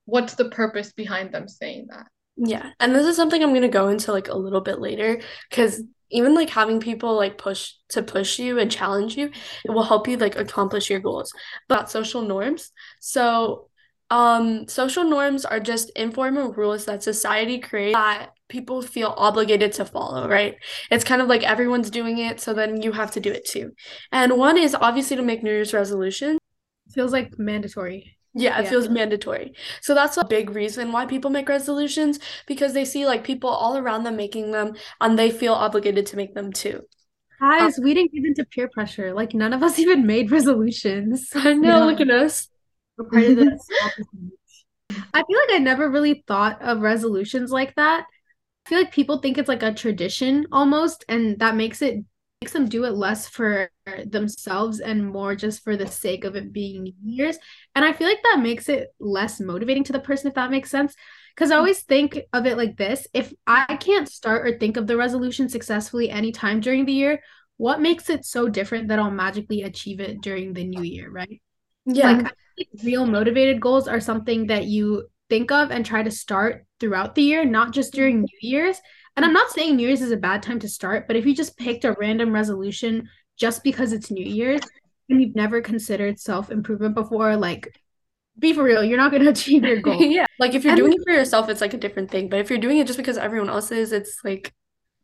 what's 0.05 0.33
the 0.35 0.49
purpose 0.49 0.91
behind 0.91 1.31
them 1.31 1.47
saying 1.47 1.87
that. 1.89 2.07
Yeah. 2.35 2.71
And 2.79 2.95
this 2.95 3.05
is 3.05 3.15
something 3.15 3.41
I'm 3.41 3.49
going 3.51 3.61
to 3.61 3.67
go 3.67 3.89
into 3.89 4.11
like 4.11 4.27
a 4.27 4.37
little 4.37 4.61
bit 4.61 4.79
later 4.79 5.21
because 5.49 5.83
even 6.09 6.35
like 6.35 6.49
having 6.49 6.79
people 6.79 7.15
like 7.15 7.37
push 7.37 7.73
to 7.89 8.03
push 8.03 8.39
you 8.39 8.59
and 8.59 8.71
challenge 8.71 9.15
you, 9.17 9.31
it 9.65 9.71
will 9.71 9.83
help 9.83 10.07
you 10.07 10.17
like 10.17 10.35
accomplish 10.35 10.89
your 10.89 10.99
goals. 10.99 11.31
But 11.67 11.89
social 11.91 12.21
norms. 12.21 12.71
So, 12.99 13.69
um 14.09 14.67
social 14.67 15.05
norms 15.05 15.45
are 15.45 15.59
just 15.61 15.89
informal 15.91 16.51
rules 16.53 16.85
that 16.85 17.01
society 17.01 17.57
creates 17.57 17.95
that 17.95 18.31
people 18.49 18.81
feel 18.81 19.13
obligated 19.17 19.71
to 19.73 19.85
follow, 19.85 20.27
right? 20.27 20.55
It's 20.91 21.03
kind 21.05 21.21
of 21.21 21.27
like 21.29 21.41
everyone's 21.43 21.89
doing 21.89 22.17
it, 22.19 22.39
so 22.39 22.53
then 22.53 22.81
you 22.81 22.91
have 22.91 23.11
to 23.11 23.19
do 23.19 23.31
it 23.31 23.45
too. 23.45 23.71
And 24.11 24.37
one 24.37 24.57
is 24.57 24.75
obviously 24.75 25.15
to 25.17 25.23
make 25.23 25.41
New 25.41 25.51
Year's 25.51 25.73
resolutions. 25.73 26.37
Feels 26.93 27.11
like 27.13 27.39
mandatory. 27.39 28.17
Yeah, 28.35 28.59
it 28.59 28.63
Yeah. 28.63 28.69
feels 28.69 28.89
mandatory. 28.89 29.53
So 29.81 29.93
that's 29.93 30.17
a 30.17 30.25
big 30.25 30.49
reason 30.49 30.91
why 30.91 31.05
people 31.05 31.29
make 31.29 31.47
resolutions 31.49 32.19
because 32.47 32.73
they 32.73 32.85
see 32.85 33.05
like 33.05 33.23
people 33.23 33.49
all 33.49 33.77
around 33.77 34.03
them 34.03 34.15
making 34.15 34.51
them 34.51 34.75
and 35.01 35.17
they 35.19 35.29
feel 35.31 35.53
obligated 35.53 36.05
to 36.07 36.17
make 36.17 36.33
them 36.33 36.51
too. 36.51 36.81
Um, 37.41 37.59
Guys, 37.59 37.79
we 37.83 37.93
didn't 37.93 38.13
give 38.13 38.25
into 38.25 38.45
peer 38.45 38.69
pressure. 38.69 39.13
Like 39.13 39.33
none 39.33 39.53
of 39.53 39.61
us 39.63 39.77
even 39.83 40.07
made 40.07 40.31
resolutions. 40.31 41.29
I 41.35 41.53
know, 41.53 41.79
Yeah. 41.79 41.85
look 41.85 42.01
at 42.01 42.09
us. 42.09 42.49
We're 42.97 43.05
part 43.05 43.23
of 43.25 43.35
percentage. 43.37 44.65
I 45.13 45.23
feel 45.23 45.37
like 45.47 45.55
I 45.55 45.57
never 45.59 45.89
really 45.89 46.23
thought 46.27 46.61
of 46.61 46.81
resolutions 46.81 47.51
like 47.51 47.75
that. 47.75 48.05
I 48.65 48.69
feel 48.69 48.79
like 48.79 48.93
people 48.93 49.17
think 49.19 49.37
it's 49.37 49.49
like 49.49 49.63
a 49.63 49.73
tradition 49.73 50.47
almost, 50.51 51.03
and 51.09 51.39
that 51.39 51.55
makes 51.55 51.81
it 51.81 52.03
makes 52.43 52.51
them 52.51 52.67
do 52.67 52.83
it 52.83 52.93
less 52.93 53.25
for 53.25 53.71
themselves 54.05 54.81
and 54.81 55.07
more 55.07 55.33
just 55.33 55.63
for 55.63 55.77
the 55.77 55.87
sake 55.87 56.25
of 56.25 56.35
it 56.35 56.51
being 56.51 56.83
New 56.83 56.93
Year's. 57.01 57.37
And 57.73 57.85
I 57.85 57.93
feel 57.93 58.05
like 58.05 58.21
that 58.21 58.41
makes 58.43 58.67
it 58.67 58.89
less 58.99 59.39
motivating 59.39 59.85
to 59.85 59.93
the 59.93 60.01
person, 60.01 60.27
if 60.27 60.33
that 60.33 60.51
makes 60.51 60.69
sense. 60.69 60.93
Because 61.33 61.51
I 61.51 61.55
always 61.55 61.83
think 61.83 62.19
of 62.33 62.45
it 62.45 62.57
like 62.57 62.75
this 62.75 63.07
if 63.13 63.33
I 63.47 63.77
can't 63.77 64.09
start 64.09 64.45
or 64.45 64.57
think 64.57 64.75
of 64.75 64.87
the 64.87 64.97
resolution 64.97 65.47
successfully 65.47 66.09
anytime 66.09 66.59
during 66.59 66.85
the 66.85 66.91
year, 66.91 67.23
what 67.55 67.79
makes 67.79 68.09
it 68.09 68.25
so 68.25 68.49
different 68.49 68.89
that 68.89 68.99
I'll 68.99 69.09
magically 69.09 69.61
achieve 69.61 70.01
it 70.01 70.19
during 70.19 70.51
the 70.51 70.65
new 70.65 70.83
year, 70.83 71.09
right? 71.09 71.41
Yeah. 71.85 72.11
Like, 72.11 72.25
I 72.25 72.31
think 72.57 72.69
real 72.83 73.05
motivated 73.05 73.61
goals 73.61 73.87
are 73.87 74.01
something 74.01 74.47
that 74.47 74.65
you 74.65 75.07
think 75.29 75.49
of 75.49 75.71
and 75.71 75.85
try 75.85 76.03
to 76.03 76.11
start 76.11 76.65
throughout 76.81 77.15
the 77.15 77.21
year, 77.21 77.45
not 77.45 77.71
just 77.71 77.93
during 77.93 78.19
New 78.19 78.39
Year's. 78.41 78.81
And 79.15 79.25
I'm 79.25 79.33
not 79.33 79.51
saying 79.51 79.75
New 79.75 79.87
Year's 79.87 80.01
is 80.01 80.11
a 80.11 80.17
bad 80.17 80.41
time 80.41 80.59
to 80.59 80.69
start, 80.69 81.07
but 81.07 81.15
if 81.15 81.25
you 81.25 81.35
just 81.35 81.57
picked 81.57 81.85
a 81.85 81.95
random 81.99 82.33
resolution 82.33 83.09
just 83.37 83.63
because 83.63 83.93
it's 83.93 84.09
New 84.09 84.25
Year's 84.25 84.61
and 85.09 85.21
you've 85.21 85.35
never 85.35 85.61
considered 85.61 86.19
self 86.19 86.49
improvement 86.49 86.95
before, 86.95 87.35
like, 87.35 87.79
be 88.39 88.53
for 88.53 88.63
real, 88.63 88.83
you're 88.83 88.97
not 88.97 89.11
going 89.11 89.23
to 89.25 89.29
achieve 89.29 89.63
your 89.63 89.81
goal. 89.81 90.01
yeah. 90.01 90.25
Like 90.39 90.55
if 90.55 90.63
you're 90.63 90.71
And- 90.71 90.79
doing 90.79 90.93
it 90.93 91.01
for 91.05 91.13
yourself, 91.13 91.49
it's 91.49 91.61
like 91.61 91.73
a 91.73 91.77
different 91.77 92.09
thing. 92.09 92.29
But 92.29 92.39
if 92.39 92.49
you're 92.49 92.59
doing 92.59 92.79
it 92.79 92.87
just 92.87 92.97
because 92.97 93.17
everyone 93.17 93.49
else 93.49 93.71
is, 93.71 93.91
it's 93.91 94.17
like 94.23 94.51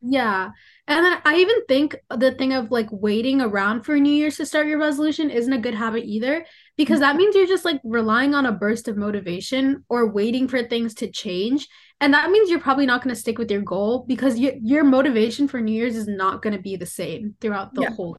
Yeah. 0.02 0.50
And 0.88 1.06
then 1.06 1.22
I 1.24 1.36
even 1.36 1.66
think 1.68 1.96
the 2.10 2.32
thing 2.32 2.54
of 2.54 2.72
like 2.72 2.88
waiting 2.92 3.42
around 3.42 3.84
for 3.84 4.00
New 4.00 4.12
Year's 4.12 4.38
to 4.38 4.46
start 4.46 4.66
your 4.66 4.80
resolution 4.80 5.30
isn't 5.30 5.54
a 5.54 5.60
good 5.60 5.76
habit 5.76 6.06
either, 6.06 6.46
because 6.78 7.02
that 7.02 7.10
mm-hmm. 7.12 7.18
means 7.18 7.36
you're 7.36 7.46
just 7.46 7.66
like 7.66 7.80
relying 7.84 8.34
on 8.34 8.48
a 8.48 8.52
burst 8.52 8.88
of 8.88 8.98
motivation 8.98 9.86
or 9.90 10.12
waiting 10.12 10.48
for 10.48 10.64
things 10.64 10.96
to 10.96 11.12
change. 11.12 11.68
And 12.02 12.14
that 12.14 12.32
means 12.32 12.50
you're 12.50 12.60
probably 12.62 12.86
not 12.86 13.04
going 13.04 13.14
to 13.14 13.20
stick 13.20 13.38
with 13.38 13.52
your 13.52 13.62
goal 13.62 14.06
because 14.08 14.40
your 14.40 14.54
your 14.62 14.84
motivation 14.84 15.48
for 15.48 15.60
New 15.62 15.74
Year's 15.74 15.96
is 15.96 16.08
not 16.08 16.42
going 16.42 16.56
to 16.56 16.62
be 16.62 16.76
the 16.78 16.86
same 16.86 17.36
throughout 17.42 17.76
the 17.76 17.84
Yeah. 17.84 17.90
whole. 17.90 18.18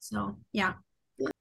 So, 0.00 0.36
yeah. 0.52 0.74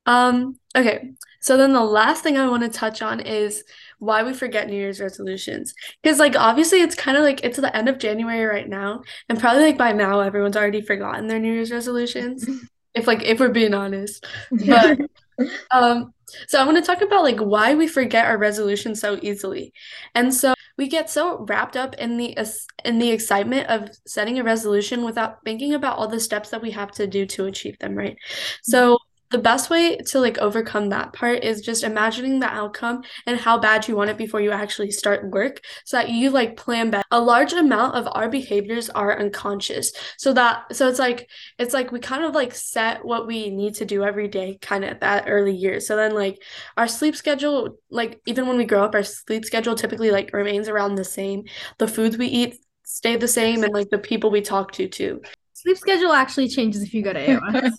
Um, 0.05 0.59
okay. 0.75 1.11
So 1.41 1.57
then 1.57 1.73
the 1.73 1.83
last 1.83 2.23
thing 2.23 2.37
I 2.37 2.47
want 2.47 2.63
to 2.63 2.69
touch 2.69 3.01
on 3.01 3.19
is 3.19 3.63
why 3.99 4.23
we 4.23 4.33
forget 4.33 4.67
New 4.67 4.75
Year's 4.75 4.99
resolutions. 5.01 5.73
Because 6.01 6.19
like 6.19 6.35
obviously 6.35 6.81
it's 6.81 6.95
kind 6.95 7.17
of 7.17 7.23
like 7.23 7.43
it's 7.43 7.57
the 7.59 7.75
end 7.75 7.89
of 7.89 7.99
January 7.99 8.45
right 8.45 8.67
now, 8.67 9.01
and 9.29 9.39
probably 9.39 9.63
like 9.63 9.77
by 9.77 9.91
now 9.93 10.19
everyone's 10.21 10.57
already 10.57 10.81
forgotten 10.81 11.27
their 11.27 11.39
New 11.39 11.53
Year's 11.53 11.71
resolutions. 11.71 12.47
If 12.95 13.07
like 13.07 13.23
if 13.23 13.39
we're 13.39 13.49
being 13.49 13.73
honest. 13.73 14.23
But 14.59 14.99
um 15.71 16.13
so 16.47 16.59
I 16.61 16.65
want 16.65 16.77
to 16.77 16.83
talk 16.83 17.01
about 17.01 17.23
like 17.23 17.39
why 17.39 17.75
we 17.75 17.87
forget 17.87 18.25
our 18.25 18.37
resolutions 18.37 18.99
so 19.01 19.19
easily. 19.21 19.73
And 20.15 20.33
so 20.33 20.53
we 20.77 20.87
get 20.87 21.09
so 21.09 21.45
wrapped 21.47 21.77
up 21.77 21.95
in 21.95 22.17
the 22.17 22.35
in 22.83 22.99
the 22.99 23.11
excitement 23.11 23.67
of 23.69 23.89
setting 24.07 24.39
a 24.39 24.43
resolution 24.43 25.03
without 25.03 25.43
thinking 25.45 25.73
about 25.73 25.97
all 25.97 26.07
the 26.07 26.19
steps 26.19 26.49
that 26.49 26.61
we 26.61 26.71
have 26.71 26.91
to 26.91 27.07
do 27.07 27.25
to 27.27 27.45
achieve 27.45 27.77
them, 27.79 27.95
right? 27.95 28.17
So 28.63 28.97
the 29.33 29.39
best 29.39 29.71
way 29.71 29.97
to 29.97 30.19
like 30.19 30.37
overcome 30.37 30.89
that 30.89 31.11
part 31.11 31.43
is 31.43 31.59
just 31.59 31.83
imagining 31.83 32.39
the 32.39 32.45
outcome 32.45 33.01
and 33.25 33.39
how 33.39 33.57
bad 33.57 33.87
you 33.87 33.95
want 33.95 34.11
it 34.11 34.17
before 34.17 34.39
you 34.39 34.51
actually 34.51 34.91
start 34.91 35.27
work 35.31 35.59
so 35.85 35.97
that 35.97 36.09
you 36.09 36.29
like 36.29 36.55
plan 36.55 36.91
better. 36.91 37.03
A 37.09 37.19
large 37.19 37.51
amount 37.51 37.95
of 37.95 38.07
our 38.11 38.29
behaviors 38.29 38.91
are 38.91 39.19
unconscious. 39.19 39.91
So 40.19 40.33
that 40.33 40.75
so 40.75 40.87
it's 40.87 40.99
like 40.99 41.27
it's 41.57 41.73
like 41.73 41.91
we 41.91 41.99
kind 41.99 42.23
of 42.23 42.35
like 42.35 42.53
set 42.53 43.03
what 43.03 43.25
we 43.25 43.49
need 43.49 43.73
to 43.75 43.85
do 43.85 44.03
every 44.03 44.27
day 44.27 44.59
kind 44.61 44.83
of 44.83 44.91
at 44.91 45.01
that 45.01 45.25
early 45.27 45.55
year. 45.55 45.79
So 45.79 45.95
then 45.95 46.13
like 46.13 46.37
our 46.77 46.87
sleep 46.87 47.15
schedule 47.15 47.79
like 47.89 48.21
even 48.27 48.47
when 48.47 48.57
we 48.57 48.65
grow 48.65 48.83
up 48.83 48.93
our 48.93 49.03
sleep 49.03 49.45
schedule 49.45 49.73
typically 49.73 50.11
like 50.11 50.31
remains 50.31 50.69
around 50.69 50.93
the 50.93 51.03
same. 51.03 51.45
The 51.79 51.87
foods 51.87 52.19
we 52.19 52.27
eat 52.27 52.59
stay 52.85 53.15
the 53.15 53.27
same 53.27 53.63
and 53.63 53.73
like 53.73 53.89
the 53.89 53.97
people 53.97 54.29
we 54.29 54.41
talk 54.41 54.73
to 54.73 54.87
too. 54.87 55.21
Sleep 55.63 55.77
schedule 55.77 56.11
actually 56.11 56.49
changes 56.49 56.83
if 56.83 56.93
you 56.93 57.01
go 57.01 57.13
to 57.13 57.19
AOS. 57.19 57.73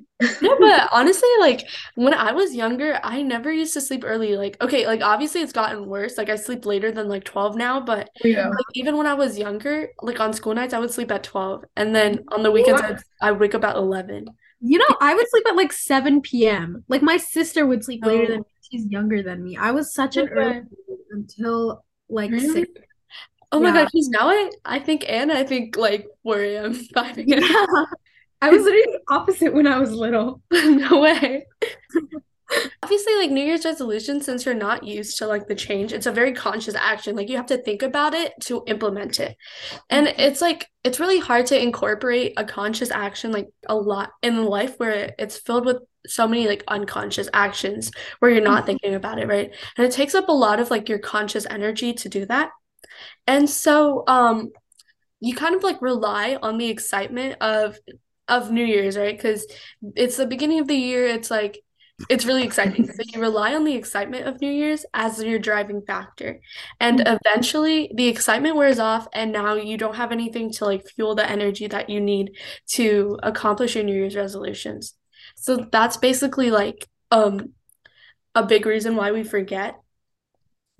No, 0.42 0.54
but 0.58 0.88
honestly, 0.92 1.28
like 1.40 1.66
when 1.94 2.12
I 2.12 2.32
was 2.32 2.54
younger, 2.54 3.00
I 3.02 3.22
never 3.22 3.50
used 3.50 3.72
to 3.74 3.80
sleep 3.80 4.04
early. 4.06 4.36
Like, 4.36 4.56
okay, 4.60 4.86
like 4.86 5.00
obviously 5.00 5.40
it's 5.40 5.52
gotten 5.52 5.86
worse. 5.86 6.18
Like 6.18 6.28
I 6.28 6.36
sleep 6.36 6.66
later 6.66 6.92
than 6.92 7.08
like 7.08 7.24
12 7.24 7.56
now, 7.56 7.80
but 7.80 8.10
oh, 8.22 8.28
Yeah. 8.28 8.48
like 8.48 8.66
even 8.74 8.98
when 8.98 9.06
I 9.06 9.14
was 9.14 9.38
younger, 9.38 9.88
like 10.02 10.20
on 10.20 10.34
school 10.34 10.54
nights, 10.54 10.74
I 10.74 10.78
would 10.78 10.90
sleep 10.90 11.10
at 11.10 11.24
12. 11.24 11.64
And 11.76 11.94
then 11.96 12.20
on 12.28 12.42
the 12.42 12.50
weekends, 12.50 12.82
I'd, 12.82 12.98
I 13.22 13.32
wake 13.32 13.54
up 13.54 13.64
at 13.64 13.76
11. 13.76 14.26
You 14.60 14.78
know, 14.78 14.96
I 15.00 15.14
would 15.14 15.28
sleep 15.30 15.44
at 15.48 15.56
like 15.56 15.72
7 15.72 16.20
p.m. 16.20 16.84
Like 16.88 17.00
my 17.02 17.16
sister 17.16 17.64
would 17.66 17.82
sleep 17.82 18.04
later 18.04 18.24
Oh. 18.24 18.28
than 18.28 18.38
me. 18.40 18.44
She's 18.70 18.86
younger 18.86 19.22
than 19.22 19.42
me. 19.42 19.56
I 19.56 19.70
was 19.70 19.94
such 19.94 20.16
an 20.18 20.28
early 20.28 20.62
until 21.12 21.82
like 22.10 22.30
Really? 22.30 22.46
six. 22.52 22.70
Oh 23.52 23.60
my 23.60 23.68
Yeah. 23.68 23.74
God, 23.74 23.88
because 23.92 24.08
now 24.08 24.28
I, 24.28 24.50
I 24.64 24.78
think 24.78 25.04
and 25.08 25.32
I 25.32 25.44
think 25.44 25.76
like 25.76 26.06
4 26.22 26.40
a.m., 26.40 26.74
5 26.94 27.18
a.m. 27.18 27.24
Yeah. 27.26 27.40
I 28.42 28.48
was 28.48 28.62
literally 28.62 28.86
the 28.92 29.14
opposite 29.14 29.52
when 29.52 29.66
I 29.66 29.78
was 29.78 29.92
little. 29.92 30.40
No 30.52 31.00
way. 31.00 31.46
Obviously, 32.82 33.14
like 33.14 33.30
New 33.30 33.44
Year's 33.44 33.64
resolution, 33.64 34.20
since 34.20 34.44
you're 34.44 34.54
not 34.54 34.82
used 34.82 35.18
to 35.18 35.26
like 35.26 35.46
the 35.46 35.54
change, 35.54 35.92
it's 35.92 36.06
a 36.06 36.12
very 36.12 36.32
conscious 36.32 36.74
action. 36.74 37.14
Like 37.14 37.28
you 37.28 37.36
have 37.36 37.46
to 37.46 37.58
think 37.58 37.82
about 37.82 38.14
it 38.14 38.32
to 38.44 38.64
implement 38.66 39.20
it. 39.20 39.36
And 39.88 40.06
mm-hmm. 40.06 40.20
it's 40.20 40.40
like 40.40 40.66
it's 40.82 40.98
really 40.98 41.20
hard 41.20 41.46
to 41.46 41.62
incorporate 41.62 42.32
a 42.36 42.44
conscious 42.44 42.90
action 42.90 43.30
like 43.30 43.48
a 43.68 43.76
lot 43.76 44.10
in 44.22 44.44
life 44.44 44.74
where 44.78 45.14
it's 45.18 45.38
filled 45.38 45.66
with 45.66 45.76
so 46.06 46.26
many 46.26 46.48
like 46.48 46.64
unconscious 46.66 47.28
actions 47.34 47.92
where 48.18 48.30
you're 48.30 48.42
not 48.42 48.60
mm-hmm. 48.60 48.66
thinking 48.66 48.94
about 48.94 49.18
it, 49.18 49.28
right? 49.28 49.54
And 49.76 49.86
it 49.86 49.92
takes 49.92 50.14
up 50.14 50.28
a 50.28 50.32
lot 50.32 50.58
of 50.58 50.70
like 50.70 50.88
your 50.88 50.98
conscious 50.98 51.46
energy 51.48 51.92
to 51.92 52.08
do 52.08 52.26
that. 52.26 52.50
And 53.26 53.48
so 53.48 54.04
um 54.06 54.50
you 55.20 55.34
kind 55.34 55.54
of 55.54 55.62
like 55.62 55.82
rely 55.82 56.38
on 56.40 56.58
the 56.58 56.68
excitement 56.68 57.36
of 57.40 57.78
of 58.28 58.50
New 58.50 58.64
Year's, 58.64 58.96
right? 58.96 59.16
Because 59.16 59.46
it's 59.96 60.16
the 60.16 60.26
beginning 60.26 60.60
of 60.60 60.68
the 60.68 60.76
year. 60.76 61.06
It's 61.06 61.30
like 61.30 61.60
it's 62.08 62.24
really 62.24 62.44
exciting. 62.44 62.86
So 62.86 63.02
you 63.12 63.20
rely 63.20 63.54
on 63.54 63.64
the 63.64 63.74
excitement 63.74 64.26
of 64.26 64.40
New 64.40 64.50
Year's 64.50 64.86
as 64.94 65.22
your 65.22 65.38
driving 65.38 65.82
factor. 65.82 66.40
And 66.78 67.02
eventually 67.06 67.90
the 67.94 68.08
excitement 68.08 68.56
wears 68.56 68.78
off 68.78 69.06
and 69.12 69.32
now 69.32 69.54
you 69.54 69.76
don't 69.76 69.96
have 69.96 70.12
anything 70.12 70.50
to 70.52 70.64
like 70.64 70.88
fuel 70.88 71.14
the 71.14 71.28
energy 71.28 71.66
that 71.66 71.90
you 71.90 72.00
need 72.00 72.32
to 72.70 73.18
accomplish 73.22 73.74
your 73.74 73.84
New 73.84 73.94
Year's 73.94 74.16
resolutions. 74.16 74.94
So 75.36 75.68
that's 75.70 75.98
basically 75.98 76.50
like 76.50 76.88
um 77.10 77.52
a 78.34 78.46
big 78.46 78.64
reason 78.64 78.96
why 78.96 79.12
we 79.12 79.24
forget. 79.24 79.76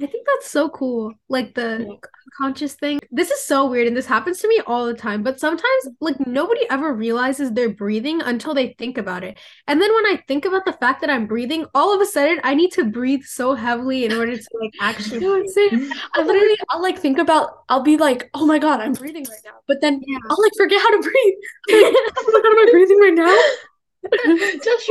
I 0.01 0.07
think 0.07 0.27
that's 0.27 0.51
so 0.51 0.69
cool. 0.71 1.13
Like 1.29 1.55
the 1.55 1.87
Yeah. 1.89 1.97
conscious 2.39 2.75
thing. 2.75 3.01
This 3.11 3.31
is 3.31 3.45
so 3.45 3.67
weird 3.67 3.87
and 3.87 3.97
this 3.97 4.07
happens 4.07 4.39
to 4.41 4.49
me 4.49 4.61
all 4.67 4.87
the 4.87 4.95
time, 4.95 5.23
but 5.23 5.39
sometimes 5.41 5.89
like 6.01 6.17
nobody 6.27 6.63
ever 6.71 6.95
realizes 6.95 7.51
they're 7.53 7.69
breathing 7.75 8.23
until 8.23 8.55
they 8.55 8.75
think 8.79 8.97
about 8.99 9.25
it. 9.25 9.39
And 9.67 9.81
then 9.81 9.93
when 9.95 10.07
I 10.07 10.23
think 10.27 10.45
about 10.47 10.65
the 10.65 10.73
fact 10.73 11.01
that 11.03 11.11
I'm 11.11 11.27
breathing, 11.27 11.67
all 11.75 11.95
of 11.95 12.01
a 12.01 12.07
sudden 12.07 12.41
I 12.45 12.55
need 12.55 12.73
to 12.73 12.85
breathe 12.85 13.25
so 13.25 13.55
heavily 13.55 14.05
in 14.05 14.15
order 14.15 14.37
to 14.39 14.49
like 14.61 14.73
actually. 14.81 15.21
I 16.15 16.23
literally 16.23 16.57
I'll 16.71 16.83
like 16.83 16.99
think 16.99 17.19
about 17.19 17.65
I'll 17.69 17.83
be 17.83 17.97
like, 17.99 18.31
oh 18.35 18.47
my 18.47 18.59
God, 18.59 18.81
I'm 18.81 18.95
breathing 18.95 19.27
right 19.29 19.41
now. 19.45 19.61
But 19.69 19.81
then 19.83 20.01
Yeah. 20.07 20.19
I'll 20.31 20.43
like 20.43 20.53
forget 20.57 20.81
how 20.81 20.91
to 20.91 21.03
breathe. 21.03 21.35
Oh 22.17 22.25
my 22.33 22.41
God, 22.41 22.53
am 22.53 22.69
I 22.69 22.71
breathing 22.71 22.99
right 23.01 23.15
now? 23.15 23.45
Just 24.13 24.91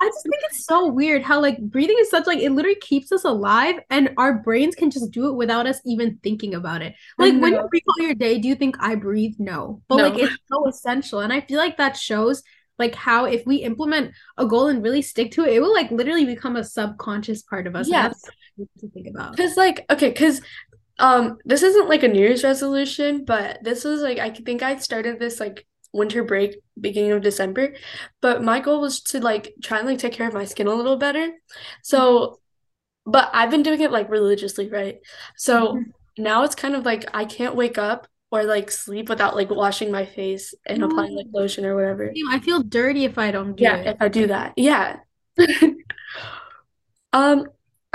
I 0.00 0.06
just 0.06 0.22
think 0.22 0.42
it's 0.50 0.66
so 0.66 0.88
weird 0.88 1.22
how 1.22 1.40
like 1.40 1.58
breathing 1.60 1.96
is 1.98 2.10
such 2.10 2.26
like 2.26 2.38
it 2.38 2.50
literally 2.50 2.78
keeps 2.80 3.10
us 3.10 3.24
alive 3.24 3.76
and 3.90 4.10
our 4.18 4.34
brains 4.34 4.76
can 4.76 4.90
just 4.90 5.10
do 5.10 5.28
it 5.28 5.34
without 5.34 5.66
us 5.66 5.80
even 5.84 6.18
thinking 6.22 6.54
about 6.54 6.82
it. 6.82 6.94
Like 7.18 7.34
when 7.40 7.54
you 7.54 7.68
recall 7.72 8.06
your 8.06 8.14
day, 8.14 8.38
do 8.38 8.46
you 8.46 8.54
think 8.54 8.76
I 8.78 8.94
breathe? 8.94 9.34
No. 9.38 9.82
But 9.88 9.96
No. 9.96 10.08
like 10.08 10.18
it's 10.18 10.36
so 10.50 10.68
essential. 10.68 11.20
And 11.20 11.32
I 11.32 11.40
feel 11.40 11.58
like 11.58 11.76
that 11.78 11.96
shows 11.96 12.42
like 12.78 12.94
how 12.94 13.24
if 13.24 13.44
we 13.46 13.56
implement 13.56 14.12
a 14.36 14.46
goal 14.46 14.68
and 14.68 14.82
really 14.82 15.02
stick 15.02 15.32
to 15.32 15.44
it, 15.44 15.54
it 15.54 15.60
will 15.60 15.74
like 15.74 15.90
literally 15.90 16.24
become 16.24 16.56
a 16.56 16.64
subconscious 16.64 17.42
part 17.42 17.66
of 17.66 17.74
us. 17.74 17.88
Yes. 17.88 18.20
to 18.80 18.88
think 18.90 19.08
about. 19.08 19.32
Because 19.32 19.56
like 19.56 19.84
okay, 19.90 20.10
because 20.10 20.40
um 21.00 21.38
this 21.44 21.62
isn't 21.64 21.88
like 21.88 22.04
a 22.04 22.08
New 22.08 22.20
Year's 22.20 22.44
resolution, 22.44 23.24
but 23.24 23.58
this 23.64 23.82
was 23.82 24.02
like 24.02 24.18
I 24.18 24.30
think 24.30 24.62
I 24.62 24.76
started 24.78 25.18
this 25.18 25.40
like 25.40 25.66
winter 25.94 26.24
break 26.24 26.58
beginning 26.80 27.12
of 27.12 27.22
December, 27.22 27.74
but 28.22 28.44
my 28.44 28.60
goal 28.60 28.82
was 28.82 29.00
to 29.02 29.20
like 29.20 29.54
try 29.64 29.78
and 29.80 29.88
like 29.88 30.00
take 30.00 30.14
care 30.14 30.28
of 30.28 30.34
my 30.34 30.46
skin 30.46 30.68
a 30.68 30.74
little 30.74 30.98
better. 30.98 31.32
So 31.82 32.40
but 33.06 33.30
I've 33.32 33.50
been 33.50 33.62
doing 33.62 33.80
it 33.80 33.92
like 33.92 34.10
religiously, 34.10 34.68
right? 34.70 35.00
So 35.36 35.86
now 36.18 36.44
it's 36.44 36.54
kind 36.54 36.74
of 36.74 36.84
like 36.84 37.04
I 37.14 37.24
can't 37.24 37.56
wake 37.56 37.78
up 37.78 38.08
or 38.30 38.44
like 38.44 38.70
sleep 38.70 39.08
without 39.08 39.36
like 39.36 39.50
washing 39.50 39.90
my 39.92 40.06
face 40.06 40.54
and 40.66 40.82
applying 40.82 41.14
like 41.16 41.26
lotion 41.32 41.64
or 41.66 41.74
whatever. 41.76 42.18
I 42.30 42.38
feel 42.40 42.62
dirty 42.62 43.04
if 43.04 43.18
I 43.18 43.30
don't 43.30 43.54
do 43.56 43.64
Yeah, 43.64 43.74
it. 43.74 43.90
if 43.90 43.96
I 44.00 44.08
do 44.08 44.26
that. 44.28 44.54
Yeah. 44.56 45.00
Um, 47.12 47.46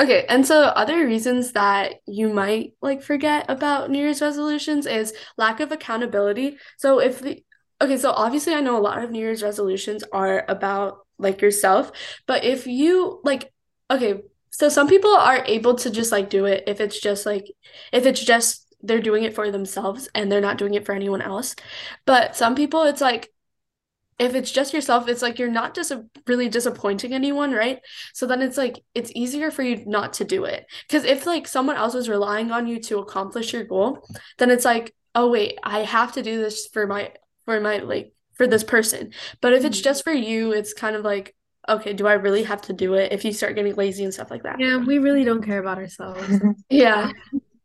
Okay, 0.01 0.25
and 0.29 0.47
so 0.47 0.61
other 0.63 1.05
reasons 1.05 1.51
that 1.51 1.95
you 2.07 2.29
might 2.33 2.71
like 2.81 3.03
forget 3.03 3.45
about 3.49 3.89
New 3.91 3.99
Year's 3.99 4.21
resolutions 4.21 4.85
is 4.85 5.13
lack 5.37 5.59
of 5.59 5.73
accountability. 5.73 6.57
So 6.77 6.99
if 7.01 7.19
the 7.19 7.43
okay, 7.81 7.97
so 7.97 8.11
obviously 8.11 8.53
I 8.53 8.61
know 8.61 8.77
a 8.77 8.81
lot 8.81 9.03
of 9.03 9.11
New 9.11 9.19
Year's 9.19 9.43
resolutions 9.43 10.03
are 10.11 10.45
about 10.47 11.05
like 11.17 11.41
yourself, 11.41 11.91
but 12.27 12.43
if 12.43 12.67
you 12.67 13.19
like 13.23 13.51
okay, 13.91 14.21
so 14.51 14.69
some 14.69 14.87
people 14.87 15.11
are 15.11 15.43
able 15.45 15.75
to 15.75 15.89
just 15.89 16.11
like 16.11 16.29
do 16.29 16.45
it 16.45 16.63
if 16.67 16.79
it's 16.81 16.99
just 16.99 17.25
like 17.25 17.51
if 17.91 18.05
it's 18.05 18.23
just 18.23 18.65
they're 18.81 19.01
doing 19.01 19.23
it 19.23 19.35
for 19.35 19.51
themselves 19.51 20.09
and 20.15 20.31
they're 20.31 20.41
not 20.41 20.57
doing 20.57 20.73
it 20.73 20.85
for 20.85 20.93
anyone 20.93 21.21
else. 21.21 21.55
But 22.05 22.35
some 22.35 22.55
people 22.55 22.83
it's 22.83 23.01
like 23.01 23.29
if 24.19 24.35
it's 24.35 24.51
just 24.51 24.73
yourself, 24.73 25.07
it's 25.07 25.21
like 25.21 25.39
you're 25.39 25.49
not 25.49 25.73
just 25.73 25.93
really 26.27 26.49
disappointing 26.49 27.13
anyone, 27.13 27.51
right? 27.53 27.79
So 28.13 28.27
then 28.27 28.41
it's 28.41 28.57
like 28.57 28.83
it's 28.93 29.11
easier 29.15 29.49
for 29.49 29.63
you 29.63 29.85
not 29.85 30.13
to 30.13 30.25
do 30.25 30.43
it. 30.43 30.65
Because 30.87 31.05
if 31.05 31.25
like 31.25 31.47
someone 31.47 31.77
else 31.77 31.93
was 31.93 32.09
relying 32.09 32.51
on 32.51 32.67
you 32.67 32.81
to 32.81 32.99
accomplish 32.99 33.53
your 33.53 33.63
goal, 33.63 34.05
then 34.37 34.51
it's 34.51 34.65
like, 34.65 34.93
oh 35.15 35.31
wait, 35.31 35.57
I 35.63 35.79
have 35.79 36.11
to 36.13 36.21
do 36.21 36.37
this 36.37 36.67
for 36.67 36.85
my 36.85 37.13
for 37.49 37.59
my 37.59 37.77
like 37.77 38.13
for 38.35 38.45
this 38.45 38.63
person. 38.63 39.11
But 39.41 39.53
if 39.53 39.65
it's 39.65 39.77
mm-hmm. 39.77 39.83
just 39.83 40.03
for 40.03 40.13
you, 40.13 40.51
it's 40.51 40.73
kind 40.73 40.95
of 40.95 41.03
like, 41.03 41.35
okay, 41.67 41.93
do 41.93 42.05
I 42.05 42.13
really 42.13 42.43
have 42.43 42.61
to 42.63 42.73
do 42.73 42.93
it 42.93 43.11
if 43.11 43.25
you 43.25 43.33
start 43.33 43.55
getting 43.55 43.73
lazy 43.75 44.03
and 44.03 44.13
stuff 44.13 44.29
like 44.29 44.43
that? 44.43 44.59
Yeah, 44.59 44.77
we 44.77 44.99
really 44.99 45.23
don't 45.23 45.43
care 45.43 45.59
about 45.59 45.77
ourselves. 45.77 46.41
yeah 46.69 47.11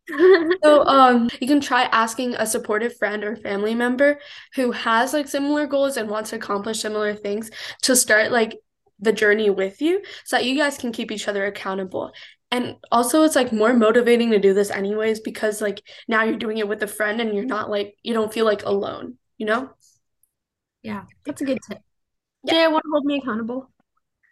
so 0.63 0.85
um 0.87 1.31
you 1.41 1.47
can 1.47 1.61
try 1.61 1.85
asking 1.85 2.35
a 2.35 2.47
supportive 2.47 2.95
friend 2.99 3.25
or 3.25 3.37
family 3.37 3.75
member 3.75 4.19
who 4.55 4.71
has 4.71 5.15
like 5.15 5.27
similar 5.27 5.67
goals 5.67 5.97
and 5.97 6.11
wants 6.11 6.29
to 6.29 6.37
accomplish 6.37 6.81
similar 6.81 7.15
things 7.15 7.51
to 7.81 7.97
start 7.97 8.31
like 8.31 8.59
the 8.99 9.13
journey 9.13 9.49
with 9.49 9.81
you 9.81 10.03
so 10.25 10.37
that 10.37 10.45
you 10.45 10.59
guys 10.59 10.77
can 10.77 10.93
keep 10.93 11.11
each 11.11 11.27
other 11.27 11.47
accountable 11.47 12.13
and 12.51 12.77
also 12.93 13.23
it's 13.23 13.35
like 13.35 13.51
more 13.51 13.73
motivating 13.73 14.31
to 14.31 14.39
do 14.39 14.53
this 14.53 14.71
anyways 14.71 15.21
because 15.21 15.63
like 15.63 15.81
now 16.07 16.23
you're 16.23 16.37
doing 16.37 16.59
it 16.59 16.69
with 16.69 16.83
a 16.83 16.87
friend 16.87 17.23
and 17.23 17.35
you're 17.35 17.45
not 17.47 17.71
like 17.71 17.95
you 18.03 18.13
don't 18.13 18.33
feel 18.33 18.45
like 18.45 18.63
alone 18.65 19.17
you 19.45 19.51
know 19.51 19.69
yeah 20.83 21.03
that's 21.27 21.43
a 21.43 21.45
good 21.45 21.59
tip 21.69 21.83
yeah. 22.45 22.53
jay 22.53 22.67
want 22.67 22.83
to 22.83 22.91
hold 22.91 23.05
me 23.05 23.19
accountable 23.19 23.69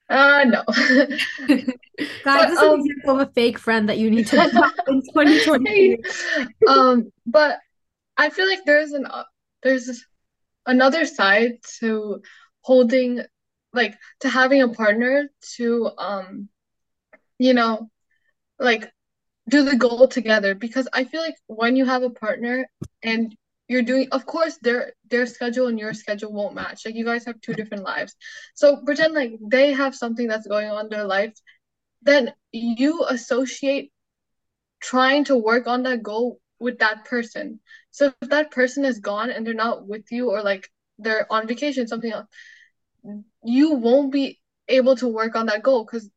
uh, 0.08 0.44
no. 0.44 0.62
Guys, 0.68 2.50
this 2.50 2.58
um, 2.58 2.80
is 2.80 2.86
example 2.86 3.20
of 3.20 3.28
a 3.28 3.32
fake 3.32 3.58
friend 3.58 3.88
that 3.88 3.96
you 3.96 4.10
need 4.10 4.26
to 4.26 4.36
in 4.88 5.00
2020. 5.00 5.98
um, 6.68 7.10
but 7.24 7.58
I 8.18 8.28
feel 8.28 8.46
like 8.46 8.66
there's 8.66 8.92
an 8.92 9.06
uh, 9.06 9.24
there's 9.62 10.04
another 10.66 11.06
side 11.06 11.52
to 11.78 12.20
holding, 12.60 13.22
like 13.72 13.94
to 14.20 14.28
having 14.28 14.60
a 14.60 14.68
partner 14.68 15.30
to 15.56 15.90
um, 15.96 16.50
you 17.38 17.54
know, 17.54 17.88
like 18.58 18.92
do 19.48 19.62
the 19.62 19.76
goal 19.76 20.08
together 20.08 20.54
because 20.54 20.88
I 20.92 21.04
feel 21.04 21.22
like 21.22 21.36
when 21.46 21.74
you 21.76 21.86
have 21.86 22.02
a 22.02 22.10
partner 22.10 22.68
and 23.02 23.34
you're 23.72 23.88
doing 23.90 24.08
of 24.12 24.26
course 24.26 24.58
their 24.62 24.92
their 25.10 25.26
schedule 25.26 25.66
and 25.68 25.78
your 25.78 25.94
schedule 25.94 26.32
won't 26.32 26.54
match. 26.54 26.84
Like 26.84 26.94
you 26.94 27.04
guys 27.04 27.24
have 27.24 27.40
two 27.40 27.54
different 27.54 27.84
lives. 27.84 28.14
So 28.54 28.76
pretend 28.84 29.14
like 29.14 29.32
they 29.40 29.72
have 29.72 29.94
something 29.94 30.28
that's 30.28 30.46
going 30.46 30.70
on 30.70 30.86
in 30.86 30.90
their 30.90 31.06
life 31.06 31.34
then 32.04 32.32
you 32.50 33.04
associate 33.08 33.92
trying 34.80 35.24
to 35.24 35.36
work 35.36 35.68
on 35.68 35.84
that 35.84 36.02
goal 36.02 36.40
with 36.58 36.80
that 36.80 37.04
person. 37.04 37.60
So 37.92 38.12
if 38.20 38.30
that 38.30 38.50
person 38.50 38.84
is 38.84 38.98
gone 38.98 39.30
and 39.30 39.46
they're 39.46 39.54
not 39.54 39.86
with 39.86 40.10
you 40.10 40.30
or 40.30 40.42
like 40.42 40.68
they're 40.98 41.26
on 41.32 41.46
vacation 41.46 41.86
something 41.88 42.12
else 42.12 42.26
you 43.44 43.74
won't 43.74 44.12
be 44.12 44.38
able 44.68 44.96
to 44.96 45.08
work 45.08 45.34
on 45.34 45.46
that 45.46 45.62
goal 45.62 45.84
because 45.84 46.08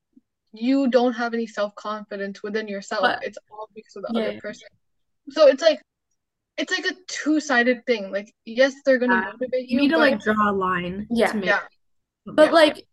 you 0.54 0.88
don't 0.90 1.14
have 1.14 1.34
any 1.34 1.48
self-confidence 1.48 2.42
within 2.44 2.68
yourself. 2.68 3.02
But, 3.02 3.24
it's 3.24 3.38
all 3.52 3.70
because 3.76 3.96
of 3.98 4.04
the 4.04 4.12
yeah. 4.14 4.28
other 4.28 4.40
person. 4.40 4.68
So 5.30 5.48
it's 5.48 5.62
like 5.62 5.82
it's 6.58 6.72
like 6.72 6.86
a 6.86 6.96
two-sided 7.08 7.86
thing. 7.86 8.12
Like, 8.12 8.34
yes, 8.46 8.74
they're 8.86 9.00
gonna 9.00 9.16
uh, 9.16 9.32
motivate 9.34 9.70
you. 9.70 9.76
You 9.76 9.82
need 9.82 9.92
to 9.92 9.98
like 9.98 10.22
draw 10.22 10.52
a 10.52 10.54
line. 10.54 11.08
Yeah. 11.10 11.36
yeah. 11.38 11.60
But 12.26 12.48
yeah. 12.48 12.52
like 12.52 12.88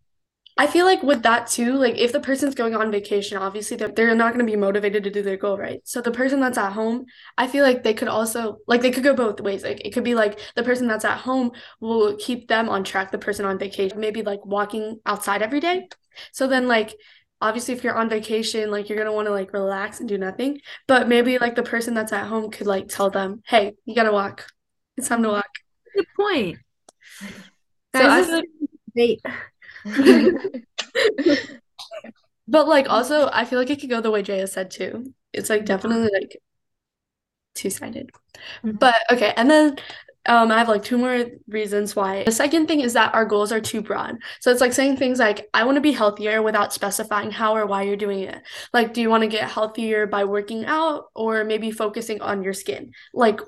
I 0.58 0.66
feel 0.66 0.84
like 0.84 1.02
with 1.02 1.22
that 1.22 1.46
too, 1.46 1.74
like 1.74 1.96
if 1.96 2.12
the 2.12 2.20
person's 2.20 2.54
going 2.54 2.74
on 2.74 2.92
vacation, 2.92 3.38
obviously 3.38 3.76
they're, 3.76 3.88
they're 3.88 4.14
not 4.14 4.34
going 4.34 4.44
to 4.44 4.52
be 4.52 4.56
motivated 4.56 5.02
to 5.04 5.10
do 5.10 5.22
their 5.22 5.38
goal, 5.38 5.56
right? 5.56 5.80
So 5.84 6.02
the 6.02 6.10
person 6.10 6.40
that's 6.40 6.58
at 6.58 6.72
home, 6.72 7.06
I 7.38 7.46
feel 7.46 7.64
like 7.64 7.82
they 7.82 7.94
could 7.94 8.08
also, 8.08 8.58
like, 8.66 8.82
they 8.82 8.90
could 8.90 9.02
go 9.02 9.14
both 9.14 9.40
ways. 9.40 9.64
Like, 9.64 9.80
it 9.82 9.94
could 9.94 10.04
be 10.04 10.14
like 10.14 10.38
the 10.54 10.62
person 10.62 10.86
that's 10.86 11.06
at 11.06 11.18
home 11.18 11.52
will 11.80 12.16
keep 12.16 12.48
them 12.48 12.68
on 12.68 12.84
track, 12.84 13.10
the 13.10 13.18
person 13.18 13.46
on 13.46 13.58
vacation, 13.58 13.98
maybe 13.98 14.20
like 14.20 14.44
walking 14.44 15.00
outside 15.06 15.40
every 15.40 15.60
day. 15.60 15.88
So 16.32 16.46
then, 16.46 16.68
like, 16.68 16.94
obviously 17.42 17.74
if 17.74 17.84
you're 17.84 17.94
on 17.94 18.08
vacation 18.08 18.70
like 18.70 18.88
you're 18.88 18.96
going 18.96 19.08
to 19.08 19.12
want 19.12 19.26
to 19.26 19.32
like 19.32 19.52
relax 19.52 20.00
and 20.00 20.08
do 20.08 20.16
nothing 20.16 20.60
but 20.86 21.08
maybe 21.08 21.38
like 21.38 21.54
the 21.54 21.62
person 21.62 21.94
that's 21.94 22.12
at 22.12 22.26
home 22.26 22.50
could 22.50 22.66
like 22.66 22.88
tell 22.88 23.10
them 23.10 23.42
hey 23.46 23.74
you 23.84 23.94
got 23.94 24.04
to 24.04 24.12
walk 24.12 24.46
it's 24.96 25.08
time 25.08 25.22
to 25.22 25.28
walk 25.28 25.50
good 25.94 26.06
point 26.16 26.58
so 27.94 28.08
I 28.08 28.42
debate. 28.94 29.20
but 32.48 32.68
like 32.68 32.88
also 32.88 33.28
I 33.32 33.44
feel 33.44 33.58
like 33.58 33.70
it 33.70 33.80
could 33.80 33.90
go 33.90 34.00
the 34.00 34.10
way 34.10 34.22
Jaya 34.22 34.46
said 34.46 34.70
too. 34.70 35.12
It's 35.32 35.50
like 35.50 35.64
definitely 35.64 36.10
like 36.12 36.36
two-sided. 37.54 38.10
Mm-hmm. 38.64 38.76
But 38.78 38.96
okay, 39.10 39.32
and 39.36 39.50
then 39.50 39.76
um, 40.26 40.52
I 40.52 40.58
have 40.58 40.68
like 40.68 40.84
two 40.84 40.98
more 40.98 41.26
reasons 41.48 41.96
why. 41.96 42.22
The 42.24 42.32
second 42.32 42.68
thing 42.68 42.80
is 42.80 42.92
that 42.92 43.14
our 43.14 43.24
goals 43.24 43.50
are 43.50 43.60
too 43.60 43.82
broad. 43.82 44.18
So 44.40 44.50
it's 44.50 44.60
like 44.60 44.72
saying 44.72 44.96
things 44.96 45.18
like, 45.18 45.48
I 45.52 45.64
want 45.64 45.76
to 45.76 45.80
be 45.80 45.92
healthier 45.92 46.42
without 46.42 46.72
specifying 46.72 47.32
how 47.32 47.56
or 47.56 47.66
why 47.66 47.82
you're 47.82 47.96
doing 47.96 48.20
it. 48.20 48.40
Like, 48.72 48.94
do 48.94 49.00
you 49.00 49.10
want 49.10 49.22
to 49.22 49.28
get 49.28 49.50
healthier 49.50 50.06
by 50.06 50.24
working 50.24 50.64
out 50.64 51.06
or 51.14 51.42
maybe 51.44 51.72
focusing 51.72 52.20
on 52.20 52.44
your 52.44 52.52
skin? 52.52 52.92
Like, 53.12 53.40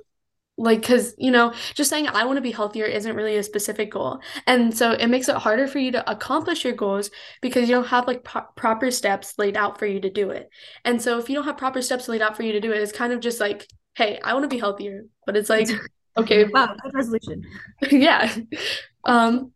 like 0.57 0.81
because 0.83 1.15
you 1.19 1.33
know 1.33 1.53
just 1.75 1.91
saying 1.91 2.07
i 2.07 2.25
want 2.25 2.37
to 2.37 2.41
be 2.41 2.53
healthier 2.53 2.85
isn't 2.85 3.17
really 3.17 3.37
a 3.37 3.43
specific 3.43 3.91
goal 3.91 4.21
and 4.47 4.77
so 4.77 4.93
it 4.93 5.09
makes 5.09 5.29
it 5.29 5.35
harder 5.35 5.67
for 5.67 5.81
you 5.81 5.91
to 5.91 6.09
accomplish 6.09 6.65
your 6.65 6.73
goals 6.73 7.11
because 7.43 7.69
you 7.69 7.75
don't 7.75 7.89
have 7.89 8.07
like 8.07 8.23
pro- 8.23 8.47
proper 8.55 8.89
steps 8.93 9.35
laid 9.37 9.57
out 9.57 9.81
for 9.81 9.87
you 9.87 9.99
to 9.99 10.09
do 10.09 10.31
it 10.31 10.49
and 10.85 11.03
so 11.03 11.19
if 11.19 11.29
you 11.29 11.35
don't 11.35 11.45
have 11.45 11.57
proper 11.57 11.83
steps 11.83 12.09
laid 12.09 12.23
out 12.23 12.37
for 12.37 12.45
you 12.45 12.53
to 12.53 12.61
do 12.61 12.71
it 12.71 12.81
it's 12.81 12.93
kind 12.93 13.13
of 13.13 13.19
just 13.19 13.41
like 13.41 13.67
hey 13.97 14.21
i 14.23 14.33
want 14.33 14.45
to 14.45 14.49
be 14.49 14.61
healthier 14.61 15.03
but 15.27 15.37
it's 15.37 15.51
like 15.51 15.69
Okay. 16.16 16.44
Wow, 16.44 16.77
good 16.83 16.94
resolution. 16.94 17.44
yeah. 17.90 18.35
Um 19.05 19.53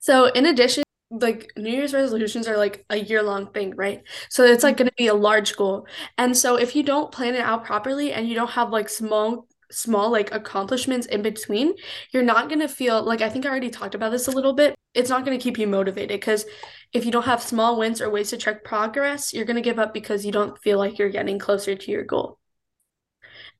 so 0.00 0.26
in 0.26 0.46
addition 0.46 0.82
like 1.10 1.52
New 1.56 1.70
Year's 1.70 1.92
resolutions 1.92 2.48
are 2.48 2.56
like 2.56 2.86
a 2.88 2.96
year 2.96 3.22
long 3.22 3.52
thing, 3.52 3.76
right? 3.76 4.02
So 4.30 4.44
it's 4.44 4.64
like 4.64 4.78
going 4.78 4.88
to 4.88 4.94
be 4.96 5.08
a 5.08 5.14
large 5.14 5.56
goal. 5.56 5.86
And 6.16 6.34
so 6.34 6.56
if 6.56 6.74
you 6.74 6.82
don't 6.82 7.12
plan 7.12 7.34
it 7.34 7.42
out 7.42 7.64
properly 7.66 8.14
and 8.14 8.26
you 8.26 8.34
don't 8.34 8.50
have 8.52 8.70
like 8.70 8.88
small 8.88 9.46
small 9.70 10.10
like 10.10 10.32
accomplishments 10.32 11.06
in 11.06 11.22
between, 11.22 11.74
you're 12.12 12.22
not 12.22 12.48
going 12.48 12.60
to 12.60 12.68
feel 12.68 13.02
like 13.02 13.20
I 13.20 13.28
think 13.28 13.44
I 13.44 13.50
already 13.50 13.70
talked 13.70 13.94
about 13.94 14.10
this 14.10 14.26
a 14.28 14.30
little 14.30 14.54
bit. 14.54 14.74
It's 14.94 15.10
not 15.10 15.24
going 15.24 15.38
to 15.38 15.42
keep 15.42 15.58
you 15.58 15.66
motivated 15.66 16.20
cuz 16.22 16.46
if 16.94 17.04
you 17.04 17.12
don't 17.12 17.24
have 17.24 17.42
small 17.42 17.78
wins 17.78 18.00
or 18.00 18.10
ways 18.10 18.30
to 18.30 18.38
track 18.38 18.64
progress, 18.64 19.32
you're 19.34 19.46
going 19.46 19.56
to 19.56 19.62
give 19.62 19.78
up 19.78 19.92
because 19.94 20.24
you 20.26 20.32
don't 20.32 20.58
feel 20.58 20.78
like 20.78 20.98
you're 20.98 21.10
getting 21.10 21.38
closer 21.38 21.74
to 21.74 21.90
your 21.90 22.04
goal. 22.04 22.38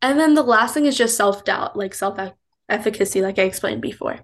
And 0.02 0.18
then 0.18 0.34
the 0.34 0.42
last 0.42 0.74
thing 0.74 0.86
is 0.86 0.98
just 0.98 1.16
self 1.16 1.44
doubt, 1.44 1.76
like 1.76 1.94
self 1.94 2.18
efficacy, 2.68 3.22
like 3.22 3.38
I 3.38 3.42
explained 3.42 3.80
before. 3.80 4.20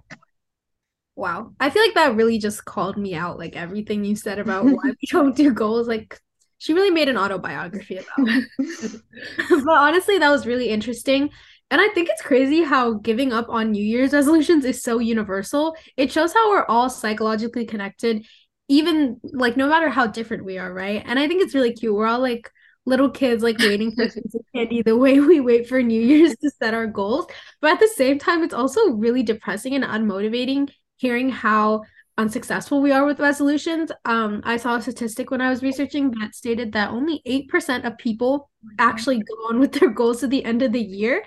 Wow. 1.15 1.53
I 1.59 1.69
feel 1.69 1.81
like 1.81 1.95
that 1.95 2.15
really 2.15 2.37
just 2.37 2.65
called 2.65 2.97
me 2.97 3.15
out. 3.15 3.39
Like 3.39 3.55
everything 3.55 4.05
you 4.05 4.15
said 4.15 4.39
about 4.39 4.65
why 4.65 4.83
we 4.83 4.95
don't 5.09 5.35
do 5.35 5.51
goals. 5.51 5.87
Like 5.87 6.19
she 6.59 6.73
really 6.73 6.91
made 6.91 7.09
an 7.09 7.17
autobiography 7.17 7.97
about 7.97 8.27
it. 8.27 9.01
but 9.49 9.77
honestly, 9.77 10.17
that 10.17 10.29
was 10.29 10.45
really 10.45 10.69
interesting. 10.69 11.29
And 11.71 11.79
I 11.79 11.87
think 11.89 12.09
it's 12.09 12.21
crazy 12.21 12.63
how 12.63 12.93
giving 12.93 13.31
up 13.31 13.47
on 13.49 13.71
New 13.71 13.83
Year's 13.83 14.13
resolutions 14.13 14.65
is 14.65 14.81
so 14.81 14.99
universal. 14.99 15.75
It 15.97 16.11
shows 16.11 16.33
how 16.33 16.49
we're 16.49 16.65
all 16.65 16.89
psychologically 16.89 17.65
connected, 17.65 18.25
even 18.67 19.19
like 19.23 19.55
no 19.55 19.67
matter 19.67 19.89
how 19.89 20.07
different 20.07 20.45
we 20.45 20.57
are, 20.57 20.73
right? 20.73 21.03
And 21.05 21.19
I 21.19 21.27
think 21.27 21.43
it's 21.43 21.53
really 21.53 21.73
cute. 21.73 21.93
We're 21.93 22.07
all 22.07 22.19
like 22.19 22.49
little 22.89 23.09
kids 23.09 23.43
like 23.43 23.57
waiting 23.59 23.91
for 23.91 24.09
candy 24.55 24.81
the 24.81 24.97
way 24.97 25.19
we 25.19 25.39
wait 25.39 25.69
for 25.69 25.81
New 25.81 26.01
Year's 26.01 26.35
to 26.37 26.49
set 26.49 26.73
our 26.73 26.87
goals. 26.87 27.27
But 27.61 27.73
at 27.73 27.79
the 27.79 27.87
same 27.95 28.19
time, 28.19 28.43
it's 28.43 28.53
also 28.53 28.91
really 28.91 29.23
depressing 29.23 29.75
and 29.75 29.83
unmotivating 29.83 30.69
hearing 30.97 31.29
how 31.29 31.83
unsuccessful 32.17 32.81
we 32.81 32.91
are 32.91 33.05
with 33.05 33.21
resolutions. 33.21 33.91
Um, 34.03 34.41
I 34.43 34.57
saw 34.57 34.75
a 34.75 34.81
statistic 34.81 35.31
when 35.31 35.39
I 35.39 35.49
was 35.49 35.63
researching 35.63 36.11
that 36.19 36.35
stated 36.35 36.73
that 36.73 36.89
only 36.89 37.21
8% 37.25 37.85
of 37.85 37.97
people 37.97 38.49
actually 38.77 39.19
go 39.19 39.35
on 39.47 39.59
with 39.59 39.71
their 39.71 39.89
goals 39.89 40.19
to 40.19 40.27
the 40.27 40.43
end 40.43 40.61
of 40.61 40.73
the 40.73 40.81
year 40.81 41.23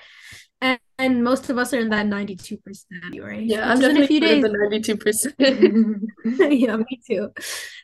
and, 0.63 0.79
and 0.99 1.23
most 1.23 1.51
of 1.51 1.59
us 1.59 1.75
are 1.75 1.81
in 1.81 1.91
that 1.91 2.07
92% 2.07 2.59
right 3.21 3.43
yeah 3.43 3.71
i'm 3.71 3.81
definitely 3.81 3.99
in 3.99 4.05
a 4.05 4.07
few 4.07 4.21
days. 4.21 4.43
the 4.43 4.49
92% 6.39 6.63
yeah 6.63 6.77
me 6.77 7.01
too. 7.07 7.31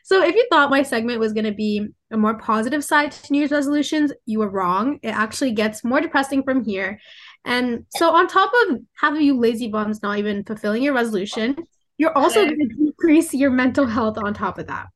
So 0.03 0.23
if 0.23 0.33
you 0.33 0.47
thought 0.49 0.71
my 0.71 0.81
segment 0.81 1.19
was 1.19 1.33
going 1.33 1.45
to 1.45 1.51
be 1.51 1.87
a 2.09 2.17
more 2.17 2.37
positive 2.39 2.83
side 2.83 3.11
to 3.11 3.31
new 3.31 3.39
year's 3.39 3.51
resolutions 3.51 4.11
you 4.25 4.39
were 4.39 4.49
wrong. 4.49 4.99
It 5.03 5.09
actually 5.09 5.51
gets 5.51 5.83
more 5.83 6.01
depressing 6.01 6.41
from 6.41 6.63
here. 6.63 6.99
And 7.45 7.85
so 7.95 8.15
on 8.15 8.27
top 8.27 8.51
of 8.67 8.79
having 8.97 9.21
you 9.21 9.39
lazy 9.39 9.67
bums 9.67 10.01
not 10.01 10.17
even 10.17 10.43
fulfilling 10.43 10.81
your 10.81 10.95
resolution 10.95 11.55
you're 11.99 12.17
also 12.17 12.45
going 12.45 12.57
to 12.57 12.85
decrease 12.85 13.33
your 13.33 13.51
mental 13.51 13.85
health 13.85 14.17
on 14.17 14.33
top 14.33 14.57
of 14.57 14.67
that. 14.67 14.87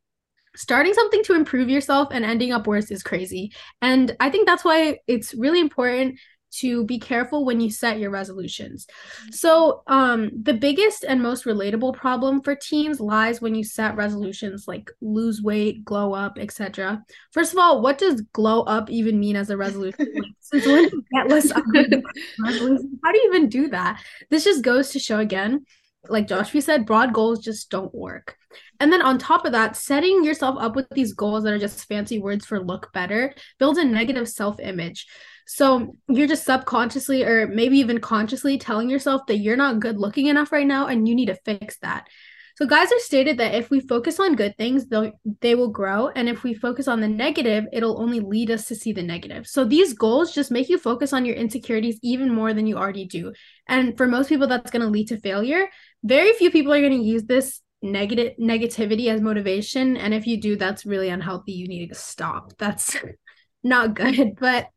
Starting 0.55 0.93
something 0.93 1.21
to 1.25 1.33
improve 1.33 1.69
yourself 1.69 2.07
and 2.11 2.23
ending 2.23 2.53
up 2.53 2.65
worse 2.65 2.89
is 2.91 3.03
crazy. 3.03 3.51
And 3.81 4.15
I 4.21 4.29
think 4.29 4.47
that's 4.47 4.63
why 4.63 4.99
it's 5.05 5.33
really 5.33 5.59
important 5.59 6.17
to 6.59 6.85
be 6.85 6.99
careful 6.99 7.45
when 7.45 7.59
you 7.59 7.69
set 7.69 7.99
your 7.99 8.09
resolutions. 8.09 8.87
So, 9.31 9.83
um, 9.87 10.31
the 10.41 10.53
biggest 10.53 11.03
and 11.03 11.21
most 11.21 11.45
relatable 11.45 11.95
problem 11.95 12.41
for 12.41 12.55
teens 12.55 12.99
lies 12.99 13.41
when 13.41 13.55
you 13.55 13.63
set 13.63 13.95
resolutions 13.95 14.67
like 14.67 14.91
lose 15.01 15.41
weight, 15.41 15.83
glow 15.83 16.13
up, 16.13 16.37
etc. 16.37 17.03
First 17.31 17.53
of 17.53 17.59
all, 17.59 17.81
what 17.81 17.97
does 17.97 18.21
glow 18.33 18.61
up 18.63 18.89
even 18.89 19.19
mean 19.19 19.35
as 19.35 19.49
a 19.49 19.57
resolution? 19.57 20.07
Since 20.39 20.65
when 20.65 20.89
do 20.89 21.03
get 21.11 21.27
less? 21.29 21.51
How 21.51 21.61
do 21.61 23.17
you 23.17 23.31
even 23.33 23.49
do 23.49 23.69
that? 23.69 24.01
This 24.29 24.43
just 24.43 24.63
goes 24.63 24.89
to 24.91 24.99
show 24.99 25.19
again, 25.19 25.65
like 26.09 26.27
Joshua 26.27 26.61
said, 26.61 26.85
broad 26.85 27.13
goals 27.13 27.39
just 27.39 27.69
don't 27.69 27.93
work. 27.93 28.37
And 28.79 28.91
then 28.91 29.01
on 29.01 29.17
top 29.17 29.45
of 29.45 29.53
that, 29.53 29.75
setting 29.75 30.23
yourself 30.23 30.57
up 30.59 30.75
with 30.75 30.87
these 30.91 31.13
goals 31.13 31.43
that 31.43 31.53
are 31.53 31.59
just 31.59 31.85
fancy 31.87 32.19
words 32.19 32.45
for 32.45 32.63
look 32.63 32.91
better 32.93 33.33
builds 33.59 33.79
a 33.79 33.85
negative 33.85 34.27
self 34.27 34.59
image. 34.59 35.07
So 35.45 35.97
you're 36.07 36.27
just 36.27 36.45
subconsciously 36.45 37.23
or 37.23 37.47
maybe 37.47 37.77
even 37.79 37.99
consciously 37.99 38.57
telling 38.57 38.89
yourself 38.89 39.23
that 39.27 39.37
you're 39.37 39.57
not 39.57 39.79
good 39.79 39.97
looking 39.97 40.27
enough 40.27 40.51
right 40.51 40.67
now 40.67 40.87
and 40.87 41.07
you 41.07 41.15
need 41.15 41.27
to 41.27 41.35
fix 41.35 41.77
that. 41.79 42.07
So 42.55 42.67
guys 42.67 42.91
are 42.91 42.99
stated 42.99 43.39
that 43.39 43.55
if 43.55 43.71
we 43.71 43.79
focus 43.79 44.19
on 44.19 44.35
good 44.35 44.55
things, 44.57 44.85
they'll 44.85 45.11
they 45.41 45.55
will 45.55 45.69
grow, 45.69 46.09
and 46.09 46.29
if 46.29 46.43
we 46.43 46.53
focus 46.53 46.87
on 46.87 47.01
the 47.01 47.07
negative, 47.07 47.65
it'll 47.73 47.99
only 47.99 48.19
lead 48.19 48.51
us 48.51 48.65
to 48.65 48.75
see 48.75 48.93
the 48.93 49.01
negative. 49.01 49.47
So 49.47 49.65
these 49.65 49.93
goals 49.93 50.35
just 50.35 50.51
make 50.51 50.69
you 50.69 50.77
focus 50.77 51.13
on 51.13 51.25
your 51.25 51.35
insecurities 51.35 51.97
even 52.03 52.31
more 52.31 52.53
than 52.53 52.67
you 52.67 52.77
already 52.77 53.05
do. 53.05 53.33
And 53.67 53.97
for 53.97 54.07
most 54.07 54.29
people, 54.29 54.45
that's 54.45 54.69
going 54.69 54.83
to 54.83 54.87
lead 54.87 55.07
to 55.07 55.19
failure. 55.19 55.67
Very 56.03 56.33
few 56.33 56.51
people 56.51 56.71
are 56.73 56.79
going 56.79 56.99
to 56.99 57.03
use 57.03 57.23
this 57.23 57.59
negative 57.81 58.33
negativity 58.39 59.07
as 59.07 59.19
motivation, 59.19 59.97
and 59.97 60.13
if 60.13 60.27
you 60.27 60.39
do, 60.39 60.55
that's 60.55 60.85
really 60.85 61.09
unhealthy. 61.09 61.53
You 61.53 61.67
need 61.67 61.87
to 61.87 61.95
stop. 61.95 62.53
That's 62.59 62.95
not 63.63 63.95
good. 63.95 64.35
But 64.39 64.67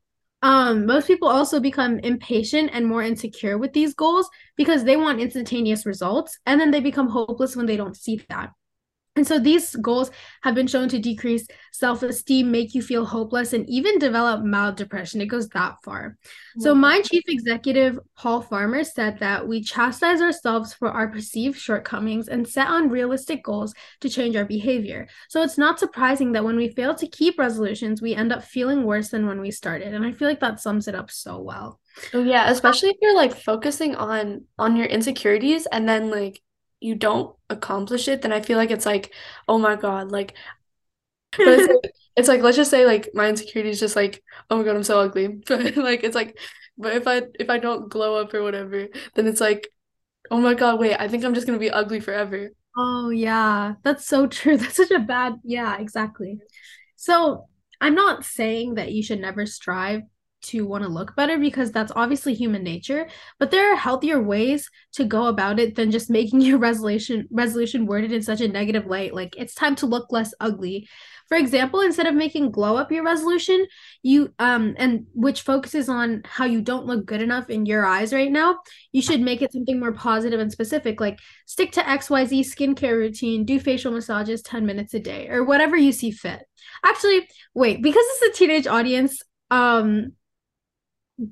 um, 0.47 0.87
most 0.87 1.09
people 1.09 1.27
also 1.27 1.59
become 1.59 1.99
impatient 1.99 2.71
and 2.73 2.87
more 2.87 3.03
insecure 3.03 3.59
with 3.59 3.73
these 3.73 3.95
goals 3.95 4.31
because 4.57 4.85
they 4.85 4.97
want 4.97 5.21
instantaneous 5.21 5.85
results 5.85 6.39
and 6.47 6.61
then 6.61 6.71
they 6.71 6.79
become 6.79 7.09
hopeless 7.09 7.57
when 7.57 7.67
they 7.67 7.77
don't 7.77 7.97
see 7.97 8.25
that. 8.29 8.51
And 9.17 9.27
so 9.27 9.39
these 9.39 9.75
goals 9.77 10.11
have 10.43 10.55
been 10.55 10.67
shown 10.67 10.89
to 10.91 10.99
decrease 10.99 11.47
self 11.73 12.03
esteem, 12.03 12.51
make 12.51 12.75
you 12.75 12.83
feel 12.83 13.05
hopeless, 13.05 13.53
and 13.53 13.69
even 13.69 13.99
develop 13.99 14.45
mild 14.45 14.77
depression. 14.77 15.21
It 15.21 15.27
goes 15.27 15.49
that 15.49 15.77
far. 15.83 16.17
So, 16.59 16.73
mm-hmm. 16.73 16.81
my 16.81 17.01
chief 17.01 17.25
executive, 17.27 17.99
Paul 18.17 18.43
Farmer, 18.43 18.85
said 18.85 19.19
that 19.21 19.49
we 19.49 19.63
chastise 19.63 20.21
ourselves 20.21 20.75
for 20.75 20.89
our 20.91 21.09
perceived 21.09 21.59
shortcomings 21.59 22.29
and 22.29 22.47
set 22.47 22.69
unrealistic 22.71 23.43
goals 23.43 23.75
to 24.01 24.09
change 24.09 24.37
our 24.37 24.45
behavior. 24.45 25.09
So, 25.29 25.43
it's 25.43 25.59
not 25.59 25.81
surprising 25.81 26.33
that 26.33 26.45
when 26.45 26.57
we 26.57 26.69
fail 26.69 26.95
to 26.95 27.09
keep 27.09 27.39
resolutions, 27.39 28.03
we 28.03 28.15
end 28.15 28.33
up 28.33 28.45
feeling 28.45 28.85
worse 28.85 29.09
than 29.09 29.27
when 29.27 29.41
we 29.41 29.51
started. 29.51 29.95
And 29.95 30.05
I 30.05 30.13
feel 30.13 30.29
like 30.29 30.41
that 30.41 30.61
sums 30.61 30.89
it 30.89 30.95
up 30.95 31.11
so 31.11 31.41
well. 31.41 31.81
Oh 32.13 32.23
yeah, 32.23 32.51
especially 32.51 32.91
if 32.91 32.97
you're 33.01 33.17
like 33.17 33.35
focusing 33.35 33.95
on 33.95 34.45
on 34.59 34.77
your 34.77 34.87
insecurities 34.87 35.67
and 35.67 35.89
then 35.89 36.11
like 36.11 36.43
you 36.81 36.95
don't 36.95 37.35
accomplish 37.51 38.09
it, 38.09 38.23
then 38.23 38.33
I 38.33 38.41
feel 38.41 38.59
like 38.59 38.71
it's 38.71 38.87
like, 38.87 39.13
oh 39.49 39.59
my 39.59 39.77
God, 39.77 40.11
like 40.11 40.35
but 41.37 41.49
it's 41.49 41.69
like, 41.69 41.93
it's 42.17 42.29
like 42.29 42.43
let's 42.43 42.57
just 42.57 42.71
say 42.71 42.87
like 42.87 43.11
my 43.15 43.29
insecurity 43.29 43.71
is 43.71 43.81
just 43.81 43.97
like, 43.97 44.23
oh 44.51 44.59
my 44.59 44.65
God, 44.65 44.77
I'm 44.77 44.85
so 44.85 45.01
ugly. 45.01 45.29
But 45.47 45.77
like 45.77 46.05
it's 46.05 46.15
like 46.15 46.39
but 46.79 46.95
if 46.95 47.07
I 47.07 47.23
if 47.39 47.51
I 47.51 47.59
don't 47.59 47.89
glow 47.89 48.17
up 48.17 48.35
or 48.35 48.43
whatever, 48.43 48.89
then 49.15 49.27
it's 49.27 49.41
like, 49.41 49.69
oh 50.31 50.41
my 50.41 50.55
God, 50.55 50.81
wait, 50.81 50.97
I 50.99 51.09
think 51.09 51.25
I'm 51.25 51.35
just 51.35 51.47
gonna 51.47 51.59
be 51.59 51.71
ugly 51.71 52.01
forever. 52.01 52.51
Oh 52.77 53.11
yeah, 53.11 53.75
that's 53.83 54.07
so 54.07 54.27
true. 54.27 54.57
That's 54.59 54.77
such 54.77 54.91
a 54.91 54.99
bad, 54.99 55.37
yeah, 55.45 55.79
exactly. 55.79 56.41
So 56.97 57.49
I'm 57.81 57.95
not 57.95 58.25
saying 58.25 58.75
that 58.75 58.93
you 58.93 59.03
should 59.03 59.21
never 59.21 59.47
strive 59.47 60.03
to 60.47 60.67
want 60.67 60.83
to 60.85 60.89
look 60.89 61.15
better 61.17 61.39
because 61.39 61.71
that's 61.73 61.93
obviously 61.97 62.35
human 62.35 62.63
nature 62.63 63.09
but 63.39 63.51
there 63.51 63.73
are 63.73 63.77
healthier 63.77 64.21
ways 64.23 64.71
to 64.93 65.05
go 65.05 65.27
about 65.27 65.59
it 65.59 65.75
than 65.75 65.91
just 65.91 66.11
making 66.11 66.41
your 66.47 66.59
resolution 66.59 67.27
resolution 67.31 67.87
worded 67.87 68.13
in 68.13 68.23
such 68.23 68.41
a 68.41 68.49
negative 68.49 68.87
light 68.87 69.15
like 69.15 69.35
it's 69.37 69.55
time 69.55 69.75
to 69.77 69.87
look 69.87 70.11
less 70.11 70.33
ugly. 70.41 70.89
For 71.29 71.37
example 71.37 71.81
instead 71.81 72.07
of 72.07 72.15
making 72.15 72.53
glow 72.53 72.77
up 72.77 72.93
your 72.93 73.03
resolution 73.03 73.67
you 74.03 74.33
um 74.39 74.75
and 74.79 75.07
which 75.13 75.43
focuses 75.43 75.89
on 75.89 76.23
how 76.25 76.45
you 76.45 76.61
don't 76.61 76.87
look 76.87 77.05
good 77.05 77.21
enough 77.21 77.51
in 77.51 77.67
your 77.67 77.85
eyes 77.85 78.13
right 78.13 78.31
now 78.31 78.61
you 78.93 79.03
should 79.03 79.21
make 79.21 79.43
it 79.43 79.53
something 79.53 79.81
more 79.81 79.93
positive 79.93 80.39
and 80.39 80.53
specific 80.53 81.01
like 81.01 81.19
stick 81.47 81.73
to 81.73 81.81
xyz 81.81 82.47
skincare 82.47 82.93
routine 82.93 83.45
do 83.45 83.59
facial 83.59 83.91
massages 83.91 84.41
10 84.43 84.65
minutes 84.65 84.95
a 84.95 85.01
day 85.01 85.29
or 85.29 85.43
whatever 85.45 85.77
you 85.77 85.91
see 85.91 86.13
fit. 86.13 86.45
Actually 86.85 87.29
wait 87.55 87.83
because 87.83 88.05
it's 88.07 88.37
a 88.37 88.39
teenage 88.39 88.67
audience 88.67 89.21
um 89.51 90.13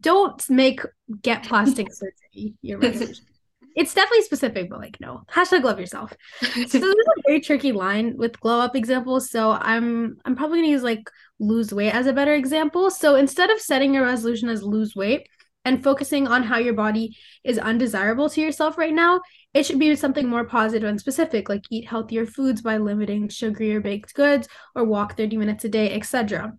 don't 0.00 0.48
make 0.50 0.80
get 1.22 1.44
plastic 1.44 1.92
surgery 1.92 2.54
your 2.62 2.78
resolution. 2.78 3.24
it's 3.76 3.94
definitely 3.94 4.22
specific, 4.22 4.70
but 4.70 4.78
like 4.78 4.98
no. 5.00 5.22
Hashtag 5.30 5.62
love 5.62 5.80
yourself. 5.80 6.12
so 6.40 6.48
this 6.48 6.74
is 6.74 6.84
a 6.84 7.22
very 7.26 7.40
tricky 7.40 7.72
line 7.72 8.16
with 8.16 8.38
glow 8.40 8.60
up 8.60 8.76
examples. 8.76 9.30
So 9.30 9.52
I'm 9.52 10.16
I'm 10.24 10.36
probably 10.36 10.58
gonna 10.58 10.68
use 10.68 10.82
like 10.82 11.10
lose 11.40 11.72
weight 11.72 11.92
as 11.92 12.06
a 12.06 12.12
better 12.12 12.34
example. 12.34 12.90
So 12.90 13.16
instead 13.16 13.50
of 13.50 13.60
setting 13.60 13.94
your 13.94 14.04
resolution 14.04 14.48
as 14.48 14.62
lose 14.62 14.94
weight 14.94 15.28
and 15.64 15.82
focusing 15.82 16.28
on 16.28 16.42
how 16.42 16.58
your 16.58 16.74
body 16.74 17.16
is 17.42 17.58
undesirable 17.58 18.28
to 18.30 18.40
yourself 18.40 18.78
right 18.78 18.92
now, 18.92 19.20
it 19.54 19.64
should 19.64 19.78
be 19.78 19.94
something 19.96 20.28
more 20.28 20.44
positive 20.44 20.88
and 20.88 21.00
specific, 21.00 21.48
like 21.48 21.64
eat 21.70 21.86
healthier 21.86 22.26
foods 22.26 22.60
by 22.60 22.76
limiting 22.76 23.28
sugary 23.28 23.74
or 23.74 23.80
baked 23.80 24.14
goods 24.14 24.46
or 24.74 24.84
walk 24.84 25.16
30 25.16 25.36
minutes 25.36 25.64
a 25.64 25.68
day, 25.68 25.92
etc. 25.94 26.52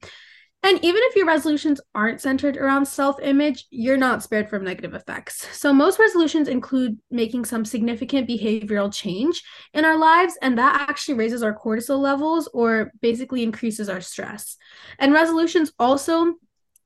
And 0.66 0.84
even 0.84 1.00
if 1.04 1.16
your 1.16 1.28
resolutions 1.28 1.80
aren't 1.94 2.22
centered 2.22 2.58
around 2.58 2.88
self 2.88 3.22
image, 3.22 3.66
you're 3.70 3.98
not 3.98 4.24
spared 4.24 4.50
from 4.50 4.64
negative 4.64 4.96
effects. 4.96 5.48
So, 5.56 5.72
most 5.72 6.00
resolutions 6.00 6.48
include 6.48 6.98
making 7.12 7.46
some 7.46 7.66
significant 7.66 8.28
behavioral 8.28 8.92
change 8.92 9.44
in 9.76 9.86
our 9.86 9.96
lives, 9.96 10.36
and 10.42 10.58
that 10.58 10.90
actually 10.90 11.14
raises 11.20 11.44
our 11.44 11.56
cortisol 11.56 12.00
levels 12.00 12.50
or 12.52 12.92
basically 13.00 13.44
increases 13.44 13.90
our 13.90 14.02
stress. 14.02 14.58
And 14.98 15.14
resolutions 15.14 15.72
also 15.78 16.34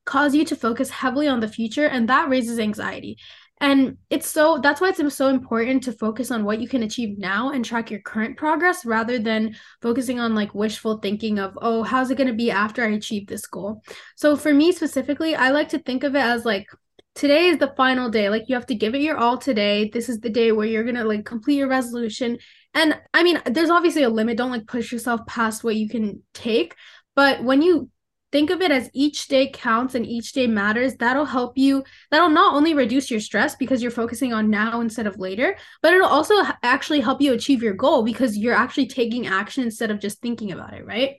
cause 0.06 0.36
you 0.36 0.44
to 0.44 0.58
focus 0.58 0.89
heavily 0.89 1.30
on 1.30 1.39
the 1.39 1.48
future, 1.48 1.86
and 1.86 2.10
that 2.10 2.28
raises 2.28 2.60
anxiety. 2.60 3.18
And 3.62 3.98
it's 4.10 4.28
so 4.28 4.60
that's 4.63 4.80
why 4.80 4.89
it's 4.89 5.15
so 5.15 5.28
important 5.28 5.84
to 5.84 5.91
focus 5.91 6.32
on 6.32 6.45
what 6.45 6.62
you 6.62 6.67
can 6.67 6.84
achieve 6.84 7.17
now 7.17 7.52
and 7.52 7.63
track 7.63 7.91
your 7.91 8.00
current 8.00 8.38
progress 8.38 8.86
rather 8.86 9.19
than 9.19 9.56
focusing 9.82 10.19
on 10.19 10.34
like 10.34 10.56
wishful 10.56 11.00
thinking 11.00 11.39
of, 11.39 11.58
oh, 11.62 11.84
how's 11.84 12.10
it 12.10 12.17
going 12.17 12.28
to 12.30 12.34
be 12.34 12.52
after 12.52 12.84
I 12.84 12.91
achieve 12.91 13.28
this 13.28 13.45
goal? 13.45 13.82
So 14.15 14.38
for 14.38 14.54
me 14.54 14.72
specifically, 14.72 15.36
I 15.36 15.50
like 15.50 15.69
to 15.69 15.80
think 15.80 16.04
of 16.04 16.15
it 16.15 16.22
as 16.22 16.45
like 16.45 16.67
today 17.15 17.48
is 17.48 17.58
the 17.58 17.74
final 17.76 18.10
day. 18.10 18.30
Like 18.30 18.45
you 18.48 18.56
have 18.56 18.67
to 18.67 18.76
give 18.76 18.95
it 18.95 19.02
your 19.02 19.17
all 19.17 19.38
today. 19.38 19.89
This 19.91 20.08
is 20.08 20.22
the 20.22 20.30
day 20.30 20.54
where 20.54 20.67
you're 20.67 20.84
going 20.84 20.95
to 20.95 21.04
like 21.04 21.26
complete 21.26 21.58
your 21.58 21.67
resolution. 21.67 22.38
And 22.74 22.98
I 23.13 23.24
mean, 23.24 23.41
there's 23.45 23.69
obviously 23.69 24.04
a 24.04 24.10
limit. 24.10 24.38
Don't 24.38 24.52
like 24.52 24.67
push 24.67 24.91
yourself 24.91 25.26
past 25.28 25.65
what 25.65 25.76
you 25.76 25.89
can 25.89 26.24
take. 26.34 26.76
But 27.15 27.43
when 27.43 27.62
you 27.62 27.89
think 28.32 28.50
of 28.50 28.62
it 28.62 28.72
as 28.72 28.89
each 28.94 29.28
day 29.28 29.50
counts 29.50 29.96
and 29.96 30.06
each 30.06 30.34
day 30.34 30.48
matters. 30.48 30.96
That'll 30.96 31.26
help 31.26 31.58
you 31.58 31.84
that'll 32.12 32.30
not 32.30 32.54
only 32.54 32.74
reduce 32.74 33.10
your 33.10 33.20
stress 33.20 33.56
because 33.56 33.82
you're 33.82 33.92
focusing 33.92 34.34
on 34.34 34.50
now 34.50 34.82
instead 34.82 35.08
of 35.08 35.20
later 35.20 35.56
but 35.82 35.94
it'll 35.94 36.08
also 36.08 36.36
actually 36.63 37.00
help 37.00 37.22
you 37.22 37.34
achieve 37.34 37.63
your 37.63 37.74
goal 37.74 38.04
because 38.04 38.38
you're 38.38 38.56
actually 38.56 38.88
taking 38.88 39.28
action 39.28 39.63
instead 39.63 39.92
of 39.92 40.00
just 40.00 40.22
thinking 40.22 40.52
about 40.52 40.74
it 40.74 40.86
right? 40.86 41.18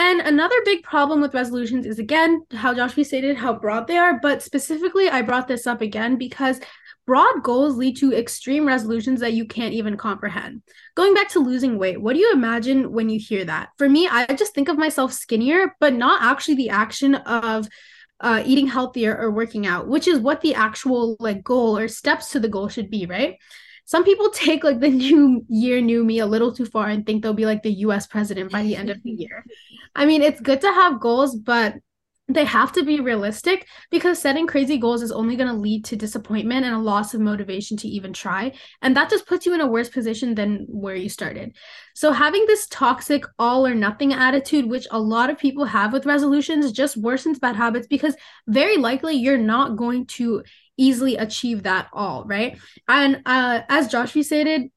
And 0.00 0.20
another 0.20 0.54
big 0.64 0.84
problem 0.84 1.20
with 1.20 1.34
resolutions 1.34 1.86
is 1.86 1.98
again 1.98 2.42
how 2.52 2.74
Joshua 2.74 3.04
stated 3.04 3.36
how 3.36 3.58
broad 3.58 3.86
they 3.86 3.96
are 3.96 4.18
but 4.20 4.42
specifically 4.42 5.08
I 5.08 5.22
brought 5.22 5.48
this 5.48 5.66
up 5.66 5.80
again 5.80 6.16
because 6.16 6.60
broad 7.08 7.42
goals 7.42 7.78
lead 7.78 7.96
to 7.96 8.12
extreme 8.12 8.66
resolutions 8.66 9.20
that 9.20 9.32
you 9.32 9.46
can't 9.46 9.72
even 9.72 9.96
comprehend. 9.96 10.60
Going 10.94 11.14
back 11.14 11.30
to 11.30 11.38
losing 11.38 11.78
weight, 11.78 11.98
what 11.98 12.12
do 12.12 12.18
you 12.18 12.32
imagine 12.34 12.92
when 12.92 13.08
you 13.08 13.18
hear 13.18 13.46
that? 13.46 13.70
For 13.78 13.88
me, 13.88 14.06
I 14.06 14.26
just 14.34 14.54
think 14.54 14.68
of 14.68 14.76
myself 14.76 15.14
skinnier, 15.14 15.74
but 15.80 15.94
not 15.94 16.20
actually 16.20 16.56
the 16.56 16.68
action 16.68 17.14
of 17.14 17.66
uh, 18.20 18.42
eating 18.44 18.66
healthier 18.66 19.16
or 19.16 19.30
working 19.30 19.66
out, 19.66 19.88
which 19.88 20.06
is 20.06 20.18
what 20.18 20.42
the 20.42 20.54
actual 20.54 21.16
like 21.18 21.42
goal 21.42 21.78
or 21.78 21.88
steps 21.88 22.32
to 22.32 22.40
the 22.40 22.48
goal 22.48 22.68
should 22.68 22.90
be, 22.90 23.06
right? 23.06 23.38
Some 23.86 24.04
people 24.04 24.28
take 24.34 24.62
like 24.62 24.80
the 24.80 24.90
new 24.90 25.46
year, 25.48 25.80
new 25.80 26.04
me 26.04 26.18
a 26.18 26.26
little 26.26 26.52
too 26.52 26.66
far 26.66 26.88
and 26.88 27.06
think 27.06 27.22
they'll 27.22 27.32
be 27.32 27.46
like 27.46 27.62
the 27.62 27.72
US 27.86 28.06
president 28.06 28.52
by 28.52 28.62
the 28.62 28.76
end 28.76 28.90
of 28.90 29.02
the 29.02 29.12
year. 29.12 29.46
I 29.96 30.04
mean, 30.04 30.20
it's 30.20 30.42
good 30.42 30.60
to 30.60 30.70
have 30.70 31.00
goals, 31.00 31.34
but 31.34 31.76
they 32.28 32.44
have 32.44 32.72
to 32.72 32.84
be 32.84 33.00
realistic 33.00 33.66
because 33.90 34.18
setting 34.18 34.46
crazy 34.46 34.76
goals 34.76 35.02
is 35.02 35.10
only 35.10 35.34
going 35.34 35.48
to 35.48 35.54
lead 35.54 35.84
to 35.86 35.96
disappointment 35.96 36.66
and 36.66 36.74
a 36.74 36.78
loss 36.78 37.14
of 37.14 37.20
motivation 37.20 37.76
to 37.78 37.88
even 37.88 38.12
try. 38.12 38.52
And 38.82 38.94
that 38.96 39.08
just 39.08 39.26
puts 39.26 39.46
you 39.46 39.54
in 39.54 39.62
a 39.62 39.66
worse 39.66 39.88
position 39.88 40.34
than 40.34 40.66
where 40.68 40.94
you 40.94 41.08
started. 41.08 41.56
So, 41.94 42.12
having 42.12 42.44
this 42.46 42.66
toxic 42.68 43.24
all 43.38 43.66
or 43.66 43.74
nothing 43.74 44.12
attitude, 44.12 44.66
which 44.66 44.86
a 44.90 45.00
lot 45.00 45.30
of 45.30 45.38
people 45.38 45.64
have 45.64 45.92
with 45.92 46.06
resolutions, 46.06 46.70
just 46.70 47.00
worsens 47.00 47.40
bad 47.40 47.56
habits 47.56 47.86
because 47.86 48.14
very 48.46 48.76
likely 48.76 49.14
you're 49.14 49.38
not 49.38 49.76
going 49.76 50.06
to 50.06 50.42
easily 50.76 51.16
achieve 51.16 51.64
that 51.64 51.88
all, 51.92 52.24
right? 52.24 52.58
And 52.86 53.22
uh, 53.26 53.62
as 53.68 53.88
Joshua 53.88 54.22
stated, 54.22 54.70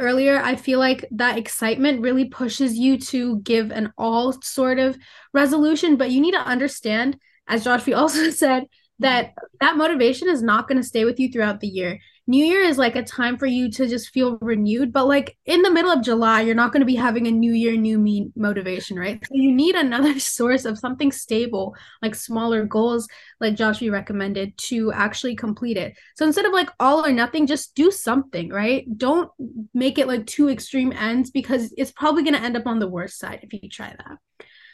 earlier, 0.00 0.40
I 0.40 0.56
feel 0.56 0.78
like 0.78 1.04
that 1.12 1.38
excitement 1.38 2.02
really 2.02 2.26
pushes 2.26 2.76
you 2.76 2.98
to 2.98 3.40
give 3.40 3.70
an 3.70 3.92
all 3.98 4.32
sort 4.42 4.78
of 4.78 4.96
resolution, 5.32 5.96
but 5.96 6.10
you 6.10 6.20
need 6.20 6.32
to 6.32 6.38
understand, 6.38 7.18
as 7.46 7.64
Josh 7.64 7.88
also 7.92 8.30
said, 8.30 8.64
that 9.00 9.26
mm-hmm. 9.26 9.44
that 9.60 9.76
motivation 9.76 10.28
is 10.28 10.42
not 10.42 10.68
going 10.68 10.80
to 10.80 10.86
stay 10.86 11.04
with 11.04 11.18
you 11.18 11.30
throughout 11.30 11.60
the 11.60 11.68
year. 11.68 12.00
New 12.30 12.44
Year 12.44 12.60
is 12.60 12.76
like 12.76 12.94
a 12.94 13.02
time 13.02 13.38
for 13.38 13.46
you 13.46 13.70
to 13.70 13.88
just 13.88 14.10
feel 14.10 14.36
renewed, 14.42 14.92
but 14.92 15.06
like 15.06 15.38
in 15.46 15.62
the 15.62 15.70
middle 15.70 15.90
of 15.90 16.02
July, 16.02 16.42
you're 16.42 16.54
not 16.54 16.72
going 16.72 16.82
to 16.82 16.86
be 16.86 16.94
having 16.94 17.26
a 17.26 17.30
new 17.30 17.54
year, 17.54 17.74
new 17.74 17.98
me 17.98 18.30
motivation, 18.36 18.98
right? 18.98 19.18
So 19.26 19.30
you 19.32 19.50
need 19.50 19.74
another 19.74 20.20
source 20.20 20.66
of 20.66 20.78
something 20.78 21.10
stable, 21.10 21.74
like 22.02 22.14
smaller 22.14 22.66
goals, 22.66 23.08
like 23.40 23.56
Josh 23.56 23.80
we 23.80 23.88
recommended, 23.88 24.58
to 24.58 24.92
actually 24.92 25.36
complete 25.36 25.78
it. 25.78 25.96
So 26.16 26.26
instead 26.26 26.44
of 26.44 26.52
like 26.52 26.68
all 26.78 27.02
or 27.02 27.12
nothing, 27.12 27.46
just 27.46 27.74
do 27.74 27.90
something, 27.90 28.50
right? 28.50 28.86
Don't 28.98 29.30
make 29.72 29.96
it 29.96 30.06
like 30.06 30.26
two 30.26 30.50
extreme 30.50 30.92
ends 30.92 31.30
because 31.30 31.72
it's 31.78 31.92
probably 31.92 32.24
going 32.24 32.34
to 32.34 32.42
end 32.42 32.58
up 32.58 32.66
on 32.66 32.78
the 32.78 32.88
worst 32.88 33.18
side 33.18 33.40
if 33.42 33.54
you 33.54 33.70
try 33.70 33.88
that. 33.88 34.18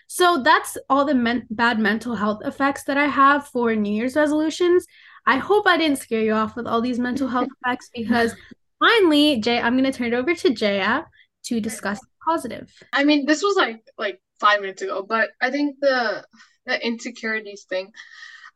So 0.06 0.42
that's 0.42 0.76
all 0.88 1.04
the 1.04 1.14
men- 1.14 1.46
bad 1.50 1.78
mental 1.78 2.14
health 2.14 2.42
effects 2.44 2.84
that 2.84 2.98
I 2.98 3.06
have 3.06 3.46
for 3.48 3.74
New 3.74 3.94
Year's 3.94 4.16
resolutions. 4.16 4.86
I 5.26 5.38
hope 5.38 5.66
I 5.66 5.76
didn't 5.76 5.98
scare 5.98 6.20
you 6.20 6.32
off 6.32 6.56
with 6.56 6.66
all 6.66 6.80
these 6.80 6.98
mental 6.98 7.28
health 7.28 7.48
effects 7.64 7.90
because 7.94 8.34
finally, 8.78 9.40
Jay, 9.40 9.60
I'm 9.60 9.76
going 9.76 9.90
to 9.90 9.96
turn 9.96 10.12
it 10.12 10.16
over 10.16 10.34
to 10.34 10.50
Jaya 10.50 11.04
to 11.44 11.60
discuss 11.60 12.00
positive. 12.24 12.72
I 12.92 13.04
mean, 13.04 13.26
this 13.26 13.42
was 13.42 13.56
like 13.56 13.82
like 13.98 14.20
five 14.40 14.60
minutes 14.60 14.82
ago, 14.82 15.04
but 15.08 15.30
I 15.40 15.50
think 15.50 15.76
the 15.80 16.24
the 16.66 16.84
insecurities 16.86 17.66
thing, 17.68 17.92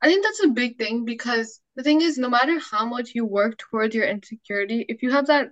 I 0.00 0.08
think 0.08 0.24
that's 0.24 0.44
a 0.44 0.48
big 0.48 0.78
thing 0.78 1.04
because 1.04 1.60
the 1.76 1.82
thing 1.82 2.00
is, 2.00 2.18
no 2.18 2.28
matter 2.28 2.58
how 2.58 2.86
much 2.86 3.10
you 3.14 3.24
work 3.24 3.58
towards 3.58 3.94
your 3.94 4.06
insecurity, 4.06 4.84
if 4.88 5.02
you 5.02 5.10
have 5.10 5.26
that 5.26 5.48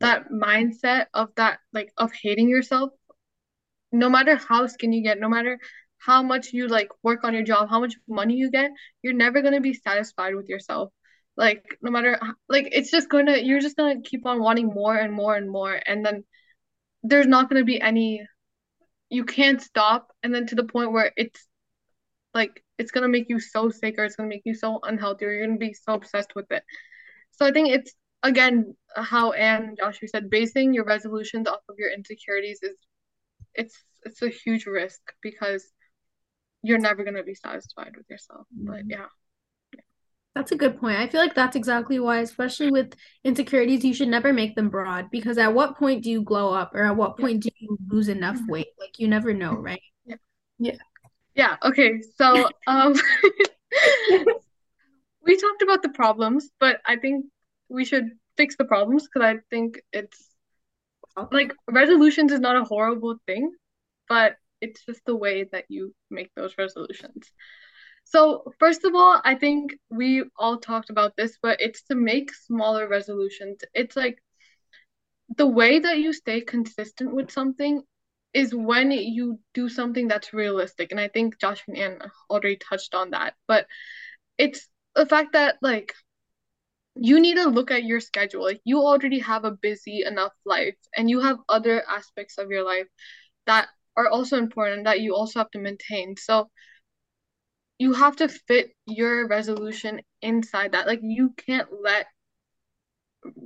that 0.00 0.30
mindset 0.30 1.06
of 1.14 1.30
that 1.36 1.58
like 1.72 1.92
of 1.96 2.12
hating 2.12 2.48
yourself, 2.48 2.90
no 3.92 4.08
matter 4.08 4.36
how 4.36 4.66
skinny 4.66 4.98
you 4.98 5.02
get, 5.02 5.20
no 5.20 5.28
matter 5.28 5.58
how 5.98 6.22
much 6.22 6.52
you 6.52 6.68
like 6.68 6.88
work 7.02 7.24
on 7.24 7.34
your 7.34 7.42
job, 7.42 7.68
how 7.68 7.80
much 7.80 7.94
money 8.08 8.34
you 8.34 8.50
get, 8.50 8.70
you're 9.02 9.12
never 9.14 9.42
going 9.42 9.54
to 9.54 9.60
be 9.60 9.74
satisfied 9.74 10.34
with 10.34 10.48
yourself. 10.48 10.92
Like 11.36 11.64
no 11.82 11.90
matter 11.90 12.18
like 12.48 12.68
it's 12.72 12.90
just 12.90 13.08
going 13.08 13.26
to 13.26 13.44
you're 13.44 13.60
just 13.60 13.76
going 13.76 14.02
to 14.02 14.08
keep 14.08 14.24
on 14.24 14.40
wanting 14.40 14.66
more 14.66 14.96
and 14.96 15.12
more 15.12 15.36
and 15.36 15.50
more 15.50 15.78
and 15.86 16.04
then 16.04 16.24
there's 17.02 17.26
not 17.26 17.50
going 17.50 17.60
to 17.60 17.66
be 17.66 17.80
any 17.80 18.26
you 19.10 19.24
can't 19.24 19.60
stop 19.60 20.08
and 20.22 20.34
then 20.34 20.46
to 20.46 20.54
the 20.54 20.64
point 20.64 20.92
where 20.92 21.12
it's 21.16 21.46
like 22.34 22.62
it's 22.78 22.90
going 22.90 23.02
to 23.02 23.08
make 23.08 23.28
you 23.28 23.40
so 23.40 23.70
sick 23.70 23.96
or 23.98 24.04
it's 24.04 24.16
going 24.16 24.28
to 24.28 24.34
make 24.34 24.42
you 24.44 24.54
so 24.54 24.80
unhealthy 24.82 25.24
or 25.24 25.32
you're 25.32 25.46
going 25.46 25.58
to 25.58 25.66
be 25.66 25.74
so 25.74 25.94
obsessed 25.94 26.34
with 26.34 26.50
it. 26.50 26.62
So 27.32 27.46
I 27.46 27.52
think 27.52 27.68
it's 27.68 27.92
again 28.22 28.74
how 28.94 29.32
Anne 29.32 29.76
Joshua 29.78 30.08
said 30.08 30.30
basing 30.30 30.72
your 30.72 30.84
resolutions 30.84 31.46
off 31.48 31.60
of 31.68 31.76
your 31.78 31.92
insecurities 31.92 32.60
is 32.62 32.76
it's 33.54 33.76
it's 34.04 34.22
a 34.22 34.28
huge 34.28 34.66
risk 34.66 35.00
because 35.22 35.64
you're 36.66 36.78
never 36.78 37.04
going 37.04 37.14
to 37.14 37.22
be 37.22 37.34
satisfied 37.34 37.94
with 37.96 38.08
yourself. 38.10 38.46
But 38.50 38.80
mm-hmm. 38.80 38.90
yeah. 38.90 39.06
That's 40.34 40.52
a 40.52 40.56
good 40.56 40.78
point. 40.78 40.98
I 40.98 41.06
feel 41.06 41.20
like 41.20 41.34
that's 41.34 41.56
exactly 41.56 41.98
why, 41.98 42.18
especially 42.18 42.70
with 42.70 42.94
insecurities, 43.24 43.84
you 43.84 43.94
should 43.94 44.08
never 44.08 44.34
make 44.34 44.54
them 44.54 44.68
broad 44.68 45.10
because 45.10 45.38
at 45.38 45.54
what 45.54 45.78
point 45.78 46.04
do 46.04 46.10
you 46.10 46.20
glow 46.22 46.52
up 46.52 46.74
or 46.74 46.82
at 46.82 46.94
what 46.96 47.16
point 47.16 47.42
do 47.42 47.48
you 47.58 47.78
lose 47.88 48.08
enough 48.08 48.36
mm-hmm. 48.36 48.52
weight? 48.52 48.66
Like 48.78 48.98
you 48.98 49.08
never 49.08 49.32
know, 49.32 49.54
right? 49.54 49.80
Yeah. 50.04 50.16
Yeah. 50.58 50.76
Yeah. 51.34 51.56
Okay. 51.62 52.02
So 52.18 52.50
um 52.66 52.92
we 55.22 55.36
talked 55.38 55.62
about 55.62 55.82
the 55.82 55.90
problems, 55.94 56.50
but 56.60 56.80
I 56.84 56.96
think 56.96 57.26
we 57.70 57.86
should 57.86 58.10
fix 58.36 58.56
the 58.56 58.66
problems 58.66 59.04
because 59.04 59.22
I 59.22 59.38
think 59.48 59.80
it's 59.92 60.28
like 61.32 61.54
resolutions 61.66 62.30
is 62.30 62.40
not 62.40 62.56
a 62.56 62.64
horrible 62.64 63.16
thing, 63.26 63.52
but 64.06 64.36
it's 64.66 64.84
just 64.84 65.04
the 65.06 65.16
way 65.16 65.44
that 65.52 65.64
you 65.68 65.94
make 66.10 66.30
those 66.34 66.54
resolutions. 66.58 67.30
So, 68.04 68.52
first 68.58 68.84
of 68.84 68.94
all, 68.94 69.20
I 69.24 69.34
think 69.34 69.76
we 69.90 70.24
all 70.38 70.58
talked 70.58 70.90
about 70.90 71.14
this, 71.16 71.38
but 71.42 71.60
it's 71.60 71.82
to 71.84 71.94
make 71.94 72.32
smaller 72.34 72.88
resolutions. 72.88 73.58
It's 73.74 73.96
like 73.96 74.18
the 75.36 75.46
way 75.46 75.78
that 75.80 75.98
you 75.98 76.12
stay 76.12 76.40
consistent 76.40 77.14
with 77.14 77.30
something 77.30 77.82
is 78.32 78.54
when 78.54 78.90
you 78.90 79.40
do 79.54 79.68
something 79.68 80.08
that's 80.08 80.32
realistic. 80.32 80.90
And 80.90 81.00
I 81.00 81.08
think 81.08 81.40
Josh 81.40 81.64
and 81.66 81.76
Anne 81.76 81.98
already 82.30 82.56
touched 82.56 82.94
on 82.94 83.10
that. 83.10 83.34
But 83.48 83.66
it's 84.38 84.68
the 84.94 85.06
fact 85.06 85.32
that, 85.32 85.56
like, 85.62 85.94
you 86.94 87.20
need 87.20 87.36
to 87.36 87.48
look 87.48 87.70
at 87.70 87.84
your 87.84 88.00
schedule. 88.00 88.42
Like, 88.42 88.60
you 88.64 88.78
already 88.78 89.18
have 89.18 89.44
a 89.44 89.50
busy 89.50 90.04
enough 90.04 90.32
life, 90.44 90.76
and 90.96 91.10
you 91.10 91.20
have 91.20 91.38
other 91.48 91.82
aspects 91.88 92.38
of 92.38 92.50
your 92.50 92.64
life 92.64 92.86
that 93.46 93.68
are 93.96 94.08
also 94.08 94.38
important 94.38 94.84
that 94.84 95.00
you 95.00 95.14
also 95.14 95.40
have 95.40 95.50
to 95.52 95.58
maintain. 95.58 96.16
So 96.16 96.50
you 97.78 97.92
have 97.92 98.16
to 98.16 98.28
fit 98.28 98.70
your 98.86 99.26
resolution 99.28 100.00
inside 100.22 100.72
that. 100.72 100.86
Like 100.86 101.00
you 101.02 101.34
can't 101.36 101.68
let 101.82 102.06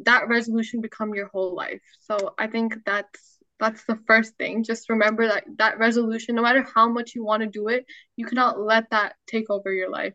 that 0.04 0.28
resolution 0.28 0.80
become 0.80 1.14
your 1.14 1.28
whole 1.28 1.54
life. 1.54 1.80
So 2.00 2.34
I 2.38 2.46
think 2.46 2.74
that's 2.84 3.38
that's 3.58 3.84
the 3.84 3.98
first 4.06 4.36
thing. 4.36 4.64
Just 4.64 4.88
remember 4.88 5.26
that 5.28 5.44
that 5.58 5.78
resolution, 5.78 6.34
no 6.34 6.42
matter 6.42 6.66
how 6.74 6.88
much 6.88 7.14
you 7.14 7.24
want 7.24 7.42
to 7.42 7.48
do 7.48 7.68
it, 7.68 7.84
you 8.16 8.26
cannot 8.26 8.58
let 8.58 8.90
that 8.90 9.14
take 9.26 9.50
over 9.50 9.72
your 9.72 9.90
life. 9.90 10.14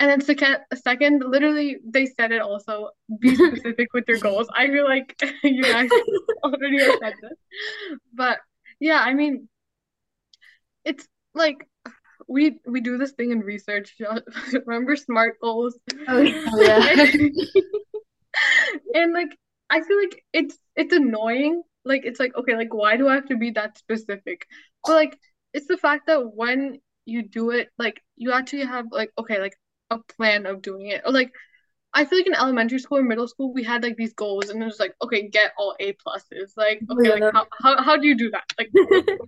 And 0.00 0.10
then 0.10 0.20
second, 0.20 0.58
second, 0.74 1.24
literally, 1.26 1.78
they 1.84 2.06
said 2.06 2.30
it 2.30 2.40
also. 2.40 2.90
Be 3.18 3.34
specific 3.34 3.92
with 3.92 4.04
your 4.06 4.18
goals. 4.18 4.48
I 4.54 4.68
feel 4.68 4.84
like 4.84 5.20
you 5.42 5.62
guys 5.62 5.90
already 6.44 6.78
said 6.78 7.14
this, 7.20 7.38
but 8.14 8.38
yeah, 8.80 9.00
I 9.00 9.14
mean, 9.14 9.48
it's 10.84 11.06
like 11.34 11.68
we 12.28 12.58
we 12.66 12.80
do 12.80 12.98
this 12.98 13.12
thing 13.12 13.32
in 13.32 13.40
research. 13.40 13.96
Remember 14.66 14.96
SMART 14.96 15.38
goals? 15.40 15.78
Oh 16.06 16.20
yeah. 16.20 17.06
and 18.94 19.12
like 19.12 19.36
I 19.70 19.80
feel 19.80 19.98
like 19.98 20.24
it's 20.32 20.56
it's 20.76 20.92
annoying. 20.92 21.62
Like 21.84 22.02
it's 22.04 22.20
like 22.20 22.36
okay, 22.36 22.54
like 22.56 22.72
why 22.72 22.96
do 22.96 23.08
I 23.08 23.14
have 23.14 23.28
to 23.28 23.36
be 23.36 23.52
that 23.52 23.78
specific? 23.78 24.46
But 24.84 24.94
like 24.94 25.18
it's 25.52 25.66
the 25.66 25.78
fact 25.78 26.06
that 26.06 26.34
when 26.34 26.80
you 27.06 27.22
do 27.26 27.50
it, 27.50 27.68
like 27.78 28.02
you 28.16 28.32
actually 28.32 28.64
have 28.64 28.86
like 28.90 29.10
okay, 29.18 29.40
like 29.40 29.56
a 29.90 29.98
plan 30.16 30.46
of 30.46 30.62
doing 30.62 30.88
it. 30.88 31.02
Or 31.04 31.12
like 31.12 31.32
I 31.94 32.04
feel 32.04 32.18
like 32.18 32.26
in 32.26 32.34
elementary 32.34 32.78
school 32.78 32.98
or 32.98 33.02
middle 33.02 33.28
school 33.28 33.52
we 33.52 33.62
had 33.62 33.82
like 33.82 33.96
these 33.96 34.12
goals 34.12 34.50
and 34.50 34.62
it 34.62 34.66
was 34.66 34.78
like 34.78 34.94
okay 35.02 35.28
get 35.28 35.52
all 35.56 35.74
A 35.80 35.94
pluses. 35.94 36.52
Like 36.56 36.82
okay 36.90 37.20
like 37.20 37.32
how, 37.32 37.46
how, 37.62 37.82
how 37.82 37.96
do 37.96 38.06
you 38.06 38.16
do 38.16 38.30
that? 38.30 38.44
Like 38.58 38.70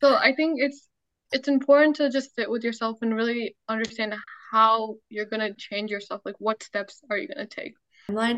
so 0.00 0.14
I 0.14 0.34
think 0.34 0.60
it's 0.60 0.88
it's 1.32 1.48
important 1.48 1.96
to 1.96 2.10
just 2.10 2.34
sit 2.34 2.50
with 2.50 2.64
yourself 2.64 2.98
and 3.02 3.14
really 3.14 3.56
understand 3.68 4.14
how 4.50 4.96
you're 5.10 5.26
gonna 5.26 5.52
change 5.54 5.90
yourself. 5.90 6.22
Like 6.24 6.36
what 6.38 6.62
steps 6.62 7.02
are 7.10 7.18
you 7.18 7.28
gonna 7.28 7.46
take? 7.46 7.74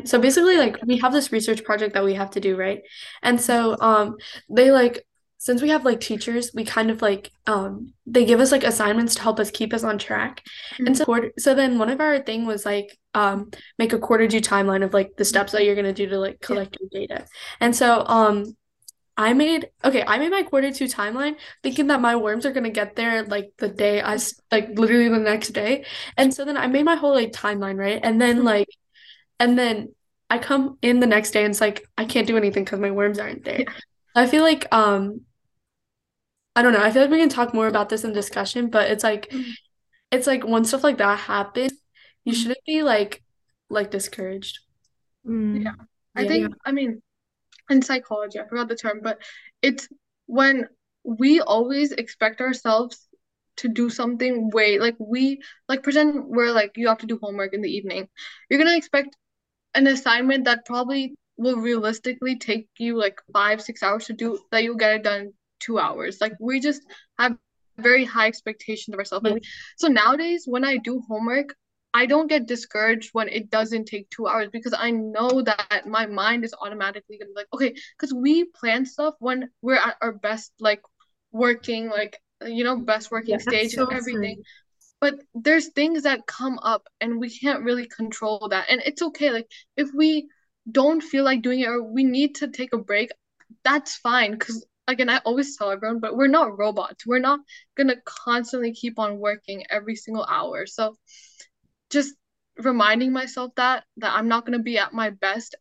So 0.05 0.19
basically 0.19 0.57
like 0.57 0.77
we 0.85 0.97
have 0.97 1.13
this 1.13 1.31
research 1.31 1.63
project 1.63 1.93
that 1.93 2.03
we 2.03 2.13
have 2.15 2.31
to 2.31 2.41
do 2.41 2.57
right? 2.57 2.81
And 3.23 3.39
so 3.39 3.77
um 3.79 4.17
they 4.49 4.71
like 4.71 5.05
since 5.37 5.59
we 5.59 5.69
have 5.69 5.85
like 5.85 5.99
teachers, 5.99 6.51
we 6.53 6.63
kind 6.65 6.91
of 6.91 7.01
like 7.01 7.31
um 7.47 7.93
they 8.05 8.25
give 8.25 8.39
us 8.39 8.51
like 8.51 8.63
assignments 8.63 9.15
to 9.15 9.21
help 9.21 9.39
us 9.39 9.49
keep 9.49 9.73
us 9.73 9.83
on 9.83 9.97
track. 9.97 10.43
Mm-hmm. 10.73 10.87
And 10.87 10.97
so 10.97 11.05
so 11.39 11.55
then 11.55 11.79
one 11.79 11.89
of 11.89 12.01
our 12.01 12.19
thing 12.19 12.45
was 12.45 12.65
like 12.65 12.97
um 13.13 13.51
make 13.77 13.93
a 13.93 13.99
quarter 13.99 14.27
due 14.27 14.41
timeline 14.41 14.83
of 14.83 14.93
like 14.93 15.15
the 15.17 15.25
steps 15.25 15.51
that 15.51 15.65
you're 15.65 15.75
gonna 15.75 15.93
do 15.93 16.07
to 16.07 16.19
like 16.19 16.39
collect 16.39 16.77
yeah. 16.79 16.87
your 16.99 17.07
data. 17.07 17.25
And 17.59 17.75
so 17.75 18.05
um 18.05 18.55
I 19.17 19.33
made 19.33 19.69
okay, 19.83 20.03
I 20.05 20.17
made 20.17 20.31
my 20.31 20.43
quarter 20.43 20.71
two 20.71 20.85
timeline 20.85 21.35
thinking 21.61 21.87
that 21.87 22.01
my 22.01 22.15
worms 22.15 22.45
are 22.45 22.51
gonna 22.51 22.69
get 22.69 22.95
there 22.95 23.23
like 23.23 23.51
the 23.57 23.67
day 23.67 24.01
I 24.01 24.17
like 24.51 24.69
literally 24.79 25.09
the 25.09 25.19
next 25.19 25.49
day. 25.49 25.85
And 26.17 26.33
so 26.33 26.45
then 26.45 26.57
I 26.57 26.67
made 26.67 26.85
my 26.85 26.95
whole 26.95 27.13
like 27.13 27.31
timeline, 27.31 27.77
right? 27.77 27.99
And 28.01 28.21
then 28.21 28.37
mm-hmm. 28.37 28.45
like 28.45 28.69
and 29.39 29.59
then 29.59 29.93
I 30.29 30.37
come 30.37 30.77
in 30.81 31.01
the 31.01 31.07
next 31.07 31.31
day 31.31 31.43
and 31.43 31.51
it's 31.51 31.61
like 31.61 31.85
I 31.97 32.05
can't 32.05 32.27
do 32.27 32.37
anything 32.37 32.63
because 32.63 32.79
my 32.79 32.91
worms 32.91 33.19
aren't 33.19 33.43
there. 33.43 33.61
Yeah. 33.61 33.73
I 34.15 34.27
feel 34.27 34.43
like 34.43 34.73
um 34.73 35.21
I 36.55 36.61
don't 36.61 36.73
know. 36.73 36.81
I 36.81 36.91
feel 36.91 37.01
like 37.01 37.11
we 37.11 37.19
can 37.19 37.29
talk 37.29 37.53
more 37.53 37.67
about 37.67 37.89
this 37.89 38.03
in 38.03 38.13
discussion, 38.13 38.69
but 38.69 38.89
it's 38.89 39.03
like 39.03 39.29
mm-hmm. 39.29 39.51
it's 40.11 40.27
like 40.27 40.45
when 40.45 40.65
stuff 40.65 40.83
like 40.83 40.97
that 40.97 41.19
happens, 41.19 41.73
you 42.23 42.33
mm-hmm. 42.33 42.41
shouldn't 42.41 42.65
be 42.65 42.83
like 42.83 43.23
like 43.69 43.91
discouraged. 43.91 44.59
Mm. 45.27 45.63
Yeah. 45.63 45.73
I 46.15 46.21
yeah, 46.21 46.27
think 46.27 46.49
yeah. 46.49 46.55
I 46.65 46.71
mean 46.71 47.01
in 47.69 47.81
psychology, 47.81 48.39
I 48.39 48.47
forgot 48.47 48.67
the 48.67 48.75
term, 48.75 48.99
but 49.01 49.19
it's 49.61 49.87
when 50.25 50.67
we 51.03 51.41
always 51.41 51.91
expect 51.91 52.41
ourselves 52.41 53.07
to 53.57 53.67
do 53.67 53.89
something 53.89 54.49
way 54.49 54.79
like 54.79 54.95
we 54.97 55.41
like 55.67 55.83
pretend 55.83 56.25
we're 56.25 56.51
like 56.51 56.71
you 56.75 56.87
have 56.87 56.97
to 56.99 57.05
do 57.05 57.19
homework 57.21 57.53
in 57.53 57.61
the 57.61 57.69
evening. 57.69 58.07
You're 58.49 58.59
gonna 58.59 58.77
expect 58.77 59.15
an 59.73 59.87
assignment 59.87 60.45
that 60.45 60.65
probably 60.65 61.15
will 61.37 61.57
realistically 61.57 62.37
take 62.37 62.67
you 62.77 62.97
like 62.97 63.19
five, 63.33 63.61
six 63.61 63.81
hours 63.81 64.05
to 64.05 64.13
do 64.13 64.39
that 64.51 64.63
you'll 64.63 64.75
get 64.75 64.95
it 64.95 65.03
done 65.03 65.33
two 65.59 65.79
hours. 65.79 66.19
Like 66.21 66.33
we 66.39 66.59
just 66.59 66.81
have 67.17 67.35
very 67.77 68.05
high 68.05 68.27
expectations 68.27 68.93
of 68.93 68.99
ourselves. 68.99 69.27
Yeah. 69.29 69.37
so 69.77 69.87
nowadays 69.87 70.43
when 70.45 70.63
I 70.63 70.77
do 70.77 71.01
homework, 71.07 71.55
I 71.93 72.05
don't 72.05 72.27
get 72.27 72.47
discouraged 72.47 73.09
when 73.13 73.27
it 73.29 73.49
doesn't 73.49 73.85
take 73.85 74.09
two 74.09 74.27
hours 74.27 74.49
because 74.51 74.73
I 74.77 74.91
know 74.91 75.41
that 75.43 75.87
my 75.87 76.05
mind 76.05 76.45
is 76.45 76.53
automatically 76.59 77.17
gonna 77.17 77.31
be 77.31 77.35
like, 77.35 77.53
okay, 77.53 77.75
because 77.97 78.13
we 78.13 78.45
plan 78.45 78.85
stuff 78.85 79.15
when 79.19 79.49
we're 79.61 79.75
at 79.75 79.97
our 80.01 80.13
best, 80.13 80.53
like 80.59 80.81
working, 81.31 81.89
like 81.89 82.19
you 82.45 82.63
know, 82.63 82.77
best 82.77 83.11
working 83.11 83.39
Yeah, 83.39 83.39
stage 83.39 83.73
so 83.75 83.87
and 83.87 83.91
everything. 83.91 84.37
true. 84.37 84.43
But 85.01 85.15
there's 85.33 85.69
things 85.69 86.03
that 86.03 86.27
come 86.27 86.59
up 86.59 86.87
and 87.01 87.19
we 87.19 87.29
can't 87.29 87.63
really 87.63 87.87
control 87.87 88.47
that. 88.49 88.67
And 88.69 88.81
it's 88.85 89.01
okay. 89.01 89.31
Like 89.31 89.49
if 89.77 89.89
we 89.93 90.29
don't 90.71 91.01
feel 91.01 91.23
like 91.23 91.41
doing 91.41 91.61
it 91.61 91.67
or 91.69 91.83
we 91.83 92.03
need 92.03 92.35
to 92.35 92.47
take 92.47 92.73
a 92.73 92.77
break, 92.77 93.09
that's 93.63 93.95
fine. 93.97 94.31
Because 94.33 94.65
again, 94.87 95.09
I 95.09 95.17
always 95.25 95.57
tell 95.57 95.71
everyone, 95.71 95.99
but 95.99 96.15
we're 96.15 96.27
not 96.27 96.57
robots. 96.57 97.05
We're 97.05 97.19
not 97.19 97.39
gonna 97.77 97.95
constantly 98.05 98.73
keep 98.73 98.99
on 98.99 99.19
working 99.19 99.65
every 99.69 99.95
single 99.95 100.25
hour. 100.25 100.65
So 100.67 100.95
just 101.91 102.15
reminding 102.57 103.11
myself 103.13 103.53
that 103.55 103.85
that 103.97 104.13
I'm 104.13 104.27
not 104.27 104.45
going 104.45 104.57
to 104.57 104.63
be 104.63 104.77
at 104.77 104.93
my 104.93 105.09
best 105.11 105.55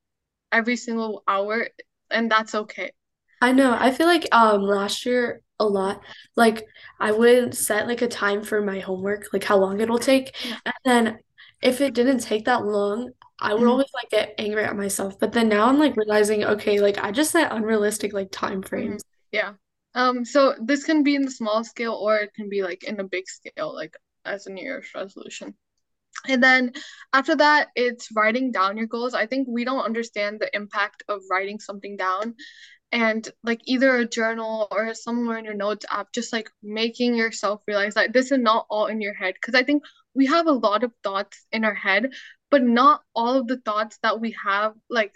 every 0.52 0.76
single 0.76 1.22
hour 1.28 1.68
and 2.10 2.30
that's 2.30 2.54
okay. 2.54 2.92
I 3.40 3.52
know. 3.52 3.76
I 3.78 3.90
feel 3.92 4.06
like 4.06 4.26
um 4.34 4.62
last 4.62 5.06
year 5.06 5.42
a 5.58 5.64
lot, 5.66 6.02
like 6.36 6.66
I 6.98 7.12
would 7.12 7.54
set 7.54 7.86
like 7.86 8.02
a 8.02 8.08
time 8.08 8.42
for 8.42 8.60
my 8.62 8.80
homework, 8.80 9.26
like 9.32 9.44
how 9.44 9.58
long 9.58 9.80
it'll 9.80 9.98
take. 9.98 10.34
And 10.66 10.74
then 10.84 11.18
if 11.62 11.80
it 11.80 11.94
didn't 11.94 12.20
take 12.20 12.44
that 12.46 12.64
long, 12.64 13.10
I 13.38 13.54
would 13.54 13.66
Mhm. 13.66 13.68
always 13.68 13.88
like 13.94 14.10
get 14.10 14.34
angry 14.38 14.64
at 14.64 14.76
myself. 14.76 15.18
But 15.18 15.32
then 15.32 15.48
now 15.48 15.68
I'm 15.68 15.78
like 15.78 15.96
realizing, 15.96 16.44
okay, 16.44 16.80
like 16.80 16.98
I 16.98 17.12
just 17.12 17.32
set 17.32 17.52
unrealistic 17.52 18.12
like 18.12 18.30
time 18.30 18.62
frames. 18.62 19.02
Yeah. 19.32 19.54
Um 19.94 20.24
so 20.24 20.54
this 20.60 20.84
can 20.84 21.02
be 21.02 21.14
in 21.14 21.22
the 21.22 21.30
small 21.30 21.64
scale 21.64 21.94
or 21.94 22.16
it 22.18 22.34
can 22.34 22.48
be 22.48 22.62
like 22.62 22.84
in 22.84 23.00
a 23.00 23.04
big 23.04 23.28
scale 23.28 23.74
like 23.74 23.96
as 24.24 24.46
a 24.46 24.50
New 24.52 24.62
Year's 24.62 24.88
resolution. 24.94 25.56
And 26.28 26.42
then 26.42 26.72
after 27.12 27.36
that, 27.36 27.68
it's 27.74 28.08
writing 28.14 28.52
down 28.52 28.76
your 28.76 28.86
goals. 28.86 29.14
I 29.14 29.26
think 29.26 29.48
we 29.48 29.64
don't 29.64 29.84
understand 29.84 30.40
the 30.40 30.54
impact 30.54 31.02
of 31.08 31.22
writing 31.30 31.58
something 31.58 31.96
down 31.96 32.34
and 32.92 33.28
like 33.44 33.60
either 33.64 33.96
a 33.96 34.08
journal 34.08 34.68
or 34.70 34.92
somewhere 34.94 35.38
in 35.38 35.44
your 35.44 35.54
notes 35.54 35.86
app, 35.90 36.12
just 36.12 36.32
like 36.32 36.50
making 36.62 37.14
yourself 37.14 37.62
realize 37.66 37.94
that 37.94 38.12
this 38.12 38.32
is 38.32 38.38
not 38.38 38.66
all 38.68 38.86
in 38.86 39.00
your 39.00 39.14
head. 39.14 39.34
Because 39.34 39.54
I 39.54 39.62
think 39.62 39.84
we 40.14 40.26
have 40.26 40.46
a 40.46 40.52
lot 40.52 40.82
of 40.82 40.92
thoughts 41.04 41.46
in 41.52 41.64
our 41.64 41.74
head, 41.74 42.10
but 42.50 42.62
not 42.62 43.02
all 43.14 43.38
of 43.38 43.46
the 43.46 43.58
thoughts 43.58 43.98
that 44.02 44.20
we 44.20 44.34
have 44.44 44.74
like 44.88 45.14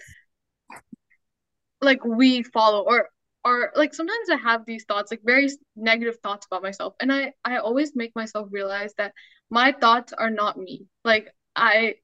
like 1.81 2.05
we 2.05 2.43
follow 2.43 2.83
or 2.87 3.09
are 3.45 3.73
like 3.75 3.93
sometimes 3.93 4.31
I 4.31 4.37
have 4.37 4.65
these 4.65 4.85
thoughts 4.85 5.11
like 5.11 5.21
very 5.23 5.51
negative 5.77 6.17
thoughts 6.23 6.47
about 6.47 6.63
myself 6.63 6.95
and 7.01 7.13
I 7.13 7.33
I 7.45 7.59
always 7.59 7.93
make 7.95 8.15
myself 8.17 8.49
realize 8.51 8.95
that 8.97 9.13
my 9.55 9.71
thoughts 9.71 10.13
are 10.13 10.31
not 10.31 10.59
me. 10.59 10.87
Like 11.05 11.33
I 11.55 11.95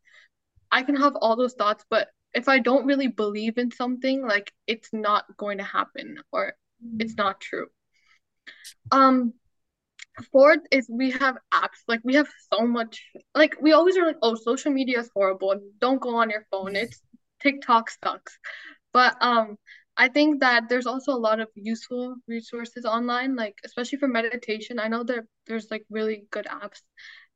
I 0.71 0.85
can 0.85 0.95
have 0.97 1.17
all 1.17 1.35
those 1.37 1.55
thoughts 1.55 1.85
but 1.91 2.09
if 2.33 2.49
I 2.49 2.61
don't 2.61 2.87
really 2.87 3.09
believe 3.09 3.59
in 3.59 3.73
something 3.73 4.25
like 4.25 4.53
it's 4.69 4.91
not 4.93 5.25
going 5.37 5.59
to 5.59 5.65
happen 5.65 6.19
or 6.31 6.55
it's 7.01 7.17
not 7.17 7.41
true. 7.41 7.67
Um 8.93 9.35
fourth 10.31 10.61
is 10.71 10.87
we 10.89 11.11
have 11.11 11.39
apps. 11.53 11.81
Like 11.89 12.03
we 12.05 12.15
have 12.15 12.29
so 12.53 12.67
much 12.67 13.03
like 13.35 13.57
we 13.61 13.73
always 13.73 13.97
are 13.97 14.07
like 14.07 14.23
oh 14.23 14.37
social 14.37 14.71
media 14.73 15.01
is 15.01 15.11
horrible. 15.13 15.55
Don't 15.81 16.01
go 16.01 16.15
on 16.17 16.31
your 16.31 16.47
phone. 16.53 16.77
It's 16.77 17.03
TikTok 17.43 17.91
sucks. 17.91 18.39
But 18.93 19.17
um 19.21 19.57
I 19.97 20.09
think 20.09 20.41
that 20.41 20.69
there's 20.69 20.87
also 20.87 21.13
a 21.13 21.25
lot 21.29 21.41
of 21.41 21.49
useful 21.57 22.15
resources 22.29 22.85
online 22.85 23.35
like 23.35 23.57
especially 23.65 23.99
for 23.99 24.09
meditation. 24.09 24.79
I 24.79 24.87
know 24.89 25.03
there 25.03 25.27
there's 25.49 25.69
like 25.71 25.85
really 25.91 26.27
good 26.31 26.47
apps 26.47 26.83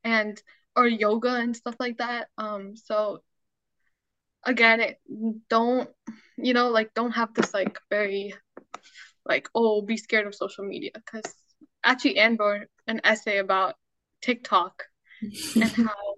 and 0.04 0.40
or 0.76 0.86
yoga 0.86 1.34
and 1.34 1.56
stuff 1.56 1.74
like 1.78 1.98
that 1.98 2.28
um 2.38 2.76
so 2.76 3.22
again 4.44 4.80
it 4.80 5.00
don't 5.48 5.88
you 6.36 6.52
know 6.52 6.68
like 6.68 6.92
don't 6.94 7.12
have 7.12 7.32
this 7.34 7.54
like 7.54 7.78
very 7.90 8.34
like 9.24 9.48
oh 9.54 9.82
be 9.82 9.96
scared 9.96 10.26
of 10.26 10.34
social 10.34 10.64
media 10.64 10.90
because 10.94 11.34
actually 11.84 12.18
Anne 12.18 12.36
wrote 12.38 12.66
an 12.86 13.00
essay 13.04 13.38
about 13.38 13.74
TikTok 14.20 14.84
and 15.54 15.64
how 15.64 16.14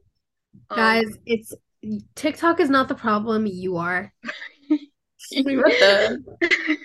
um 0.71 0.77
Guys, 0.77 1.19
it's 1.27 1.55
TikTok 2.15 2.61
is 2.61 2.71
not 2.71 2.89
the 2.89 2.95
problem, 2.95 3.47
you 3.47 3.77
are. 3.77 4.13
What 5.33 5.73
the? 5.81 6.23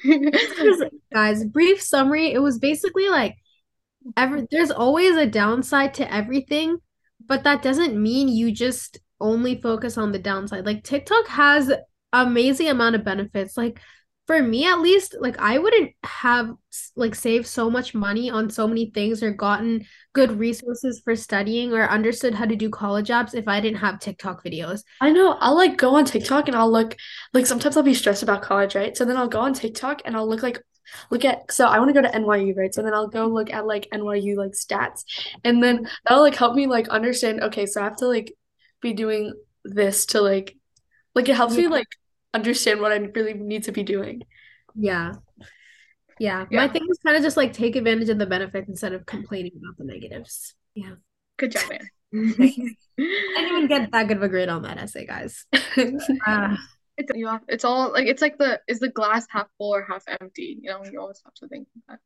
Because, 0.04 0.84
Guys, 1.14 1.46
brief 1.46 1.80
summary, 1.80 2.32
it 2.34 2.40
was 2.40 2.58
basically 2.58 3.08
like 3.08 3.36
every 4.18 4.48
there's 4.50 4.72
always 4.72 5.16
a 5.16 5.28
downside 5.28 5.94
to 5.96 6.12
everything, 6.12 6.80
but 7.28 7.44
that 7.44 7.62
doesn't 7.62 8.02
mean 8.02 8.28
you 8.28 8.52
just 8.52 9.00
only 9.20 9.62
focus 9.62 9.98
on 9.98 10.12
the 10.12 10.20
downside. 10.20 10.66
Like 10.66 10.84
TikTok 10.84 11.28
has 11.28 11.72
amazing 12.14 12.70
amount 12.70 12.96
of 12.96 13.04
benefits. 13.04 13.56
Like 13.56 13.80
for 14.28 14.42
me 14.42 14.66
at 14.66 14.80
least, 14.80 15.16
like 15.20 15.38
I 15.40 15.58
wouldn't 15.58 15.92
have 16.04 16.54
like 16.96 17.16
saved 17.16 17.48
so 17.48 17.70
much 17.70 17.94
money 17.94 18.30
on 18.30 18.50
so 18.50 18.68
many 18.68 18.92
things 18.92 19.22
or 19.22 19.32
gotten 19.32 19.86
good 20.14 20.32
resources 20.40 21.02
for 21.04 21.16
studying 21.16 21.74
or 21.74 21.90
understood 21.90 22.34
how 22.34 22.46
to 22.46 22.56
do 22.56 22.70
college 22.70 23.10
apps 23.10 23.36
if 23.36 23.48
I 23.48 23.60
didn't 23.60 23.80
have 23.80 24.00
TikTok 24.00 24.44
videos. 24.44 24.84
I 25.02 25.12
know. 25.12 25.38
I'll 25.40 25.56
like 25.56 25.78
go 25.78 25.96
on 25.96 26.06
TikTok 26.06 26.48
and 26.48 26.56
I'll 26.56 26.72
look 26.72 26.96
like 27.34 27.46
sometimes 27.46 27.78
I'll 27.78 27.84
be 27.84 27.94
stressed 27.94 28.24
about 28.24 28.42
college, 28.42 28.76
right? 28.76 28.96
So 28.96 29.06
then 29.06 29.18
I'll 29.18 29.28
go 29.28 29.42
on 29.42 29.54
TikTok 29.54 30.02
and 30.06 30.16
I'll 30.16 30.28
look 30.28 30.44
like 30.44 30.62
look 31.10 31.26
at 31.26 31.52
so 31.52 31.68
I 31.68 31.80
want 31.80 31.90
to 31.90 32.02
go 32.02 32.02
to 32.08 32.16
NYU, 32.16 32.54
right? 32.54 32.74
So 32.74 32.82
then 32.82 32.94
I'll 32.94 33.08
go 33.08 33.28
look 33.28 33.52
at 33.52 33.66
like 33.66 33.88
NYU 33.94 34.36
like 34.36 34.52
stats. 34.52 35.04
And 35.44 35.64
then 35.64 35.88
that'll 36.06 36.24
like 36.24 36.36
help 36.36 36.56
me 36.56 36.68
like 36.68 36.90
understand, 36.90 37.42
okay, 37.42 37.66
so 37.66 37.82
I 37.82 37.86
have 37.86 37.98
to 37.98 38.08
like 38.08 38.34
be 38.82 38.94
doing 38.94 39.34
this 39.64 40.08
to 40.08 40.22
like 40.22 40.56
like 41.16 41.30
it 41.30 41.36
helps 41.36 41.56
me 41.56 41.68
like 41.68 41.88
understand 42.34 42.82
what 42.82 42.92
I 42.92 42.96
really 42.98 43.34
need 43.34 43.64
to 43.66 43.72
be 43.72 43.84
doing. 43.84 44.24
Yeah. 44.76 45.14
Yeah. 46.20 46.46
My 46.52 46.66
Yeah. 46.66 46.68
thing 46.72 46.88
is 46.90 47.00
kind 47.06 47.18
of 47.18 47.24
just 47.24 47.38
like 47.38 47.54
take 47.54 47.76
advantage 47.76 48.10
of 48.10 48.18
the 48.20 48.26
benefits 48.26 48.70
instead 48.70 48.94
of 48.94 49.06
complaining 49.06 49.54
about 49.58 49.78
the 49.78 49.84
negatives. 49.86 50.54
Yeah. 50.76 50.96
good 51.38 51.52
job 51.52 51.72
Anne 51.72 51.90
I 52.14 52.72
didn't 52.98 53.58
even 53.58 53.68
get 53.68 53.92
that 53.92 54.08
good 54.08 54.18
of 54.18 54.24
a 54.24 54.30
grade 54.30 54.50
on 54.50 54.64
that 54.64 54.78
essay, 54.78 55.06
guys. 55.06 55.46
Uh, 55.78 56.56
it's 56.98 57.12
you 57.16 57.28
have, 57.28 57.42
it's 57.48 57.66
all 57.66 57.92
like 57.92 58.08
it's 58.08 58.22
like 58.22 58.38
the 58.38 58.60
is 58.68 58.80
the 58.80 58.90
glass 58.90 59.26
half 59.30 59.48
full 59.58 59.74
or 59.74 59.86
half 59.88 60.04
empty 60.20 60.58
you 60.62 60.70
know 60.70 60.84
you 60.84 61.00
always 61.00 61.22
have 61.24 61.34
to 61.34 61.48
think 61.48 61.68
that 61.88 62.00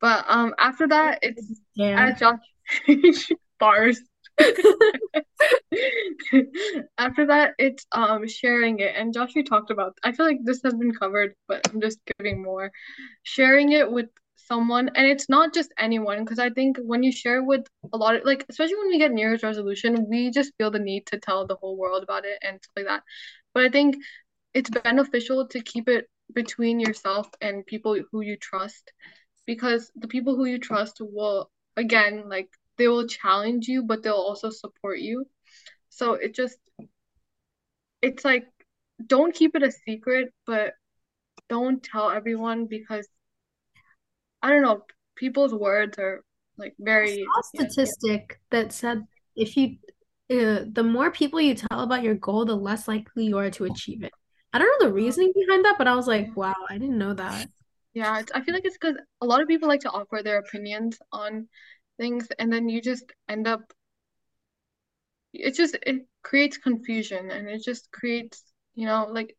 but 0.00 0.24
um 0.28 0.54
after 0.58 0.88
that 0.88 1.18
it's 1.22 1.60
yeah. 1.74 2.12
as 2.12 2.18
Josh 2.18 3.30
bars 3.58 4.00
After 6.98 7.26
that, 7.26 7.52
it's 7.58 7.86
um 7.92 8.26
sharing 8.26 8.80
it. 8.80 8.94
And 8.96 9.12
Josh, 9.14 9.34
you 9.34 9.44
talked 9.44 9.70
about, 9.70 9.96
I 10.02 10.12
feel 10.12 10.26
like 10.26 10.40
this 10.42 10.60
has 10.64 10.74
been 10.74 10.92
covered, 10.92 11.34
but 11.48 11.60
I'm 11.68 11.80
just 11.80 11.98
giving 12.18 12.42
more. 12.42 12.72
Sharing 13.22 13.72
it 13.72 13.90
with 13.90 14.06
someone, 14.36 14.90
and 14.94 15.06
it's 15.06 15.28
not 15.28 15.54
just 15.54 15.72
anyone, 15.78 16.24
because 16.24 16.38
I 16.38 16.50
think 16.50 16.78
when 16.82 17.02
you 17.02 17.12
share 17.12 17.42
with 17.42 17.66
a 17.92 17.96
lot 17.96 18.16
of 18.16 18.24
like, 18.24 18.44
especially 18.48 18.76
when 18.76 18.88
we 18.88 18.98
get 18.98 19.12
New 19.12 19.22
Year's 19.26 19.42
resolution, 19.42 20.06
we 20.08 20.30
just 20.30 20.52
feel 20.58 20.70
the 20.70 20.78
need 20.78 21.06
to 21.06 21.18
tell 21.18 21.46
the 21.46 21.56
whole 21.56 21.76
world 21.76 22.02
about 22.02 22.24
it 22.24 22.38
and 22.42 22.58
stuff 22.62 22.72
like 22.76 22.86
that. 22.86 23.02
But 23.54 23.64
I 23.64 23.68
think 23.70 23.96
it's 24.52 24.68
beneficial 24.68 25.48
to 25.48 25.62
keep 25.62 25.88
it 25.88 26.08
between 26.34 26.80
yourself 26.80 27.28
and 27.40 27.64
people 27.64 27.98
who 28.10 28.20
you 28.20 28.36
trust, 28.36 28.92
because 29.46 29.90
the 29.96 30.08
people 30.08 30.36
who 30.36 30.44
you 30.44 30.58
trust 30.58 30.98
will, 31.00 31.50
again, 31.76 32.28
like 32.28 32.48
they 32.76 32.88
will 32.88 33.06
challenge 33.06 33.68
you, 33.68 33.84
but 33.84 34.02
they'll 34.02 34.14
also 34.14 34.50
support 34.50 34.98
you. 34.98 35.26
So 35.88 36.14
it 36.14 36.34
just 36.34 36.58
it's 38.02 38.24
like 38.24 38.46
don't 39.06 39.34
keep 39.34 39.54
it 39.54 39.62
a 39.62 39.70
secret, 39.70 40.32
but 40.46 40.74
don't 41.48 41.82
tell 41.82 42.10
everyone 42.10 42.66
because 42.66 43.06
I 44.42 44.50
don't 44.50 44.62
know, 44.62 44.82
people's 45.16 45.54
words 45.54 45.98
are 45.98 46.22
like 46.58 46.74
very 46.78 47.24
statistic 47.54 48.40
that 48.50 48.72
said 48.72 49.04
if 49.36 49.56
you, 49.56 49.76
uh, 50.30 50.64
the 50.70 50.82
more 50.82 51.10
people 51.10 51.40
you 51.40 51.54
tell 51.54 51.80
about 51.80 52.02
your 52.02 52.14
goal, 52.14 52.44
the 52.44 52.56
less 52.56 52.88
likely 52.88 53.26
you 53.26 53.38
are 53.38 53.50
to 53.50 53.64
achieve 53.64 54.02
it. 54.02 54.12
I 54.52 54.58
don't 54.58 54.80
know 54.80 54.88
the 54.88 54.94
reasoning 54.94 55.32
behind 55.34 55.64
that, 55.64 55.76
but 55.78 55.88
I 55.88 55.94
was 55.94 56.06
like, 56.06 56.34
wow, 56.36 56.54
I 56.70 56.78
didn't 56.78 56.98
know 56.98 57.14
that. 57.14 57.48
yeah, 57.92 58.20
it's, 58.20 58.32
I 58.32 58.40
feel 58.40 58.54
like 58.54 58.64
it's 58.64 58.78
because 58.78 58.96
a 59.20 59.26
lot 59.26 59.42
of 59.42 59.48
people 59.48 59.68
like 59.68 59.80
to 59.80 59.90
offer 59.90 60.22
their 60.22 60.38
opinions 60.38 60.98
on 61.12 61.48
things 61.98 62.28
and 62.38 62.52
then 62.52 62.68
you 62.68 62.80
just 62.80 63.12
end 63.28 63.46
up 63.46 63.72
it 65.32 65.54
just 65.54 65.76
it 65.82 66.06
creates 66.22 66.58
confusion 66.58 67.30
and 67.30 67.48
it 67.48 67.62
just 67.62 67.90
creates, 67.90 68.44
you 68.74 68.86
know, 68.86 69.06
like 69.10 69.36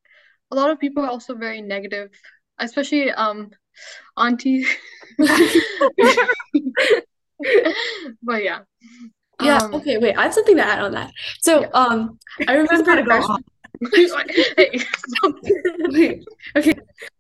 a 0.51 0.55
lot 0.55 0.69
of 0.69 0.79
people 0.79 1.03
are 1.03 1.09
also 1.09 1.35
very 1.35 1.61
negative, 1.61 2.09
especially 2.59 3.11
um 3.11 3.51
auntie. 4.17 4.65
But 8.21 8.43
yeah. 8.43 8.61
Yeah, 9.39 9.59
Um 9.59 9.71
okay, 9.73 9.97
wait, 9.97 10.15
I 10.17 10.23
have 10.23 10.33
something 10.33 10.55
to 10.57 10.65
add 10.65 10.79
on 10.79 10.93
that. 10.93 11.11
So, 11.41 11.61
Yeah. 11.61 11.69
um, 11.73 12.19
I 12.47 12.53
remember 12.55 12.83
gotta 12.83 13.03
go. 13.03 13.21
Hey. 14.57 14.79
Wait, 15.87 16.25
okay, 16.55 16.73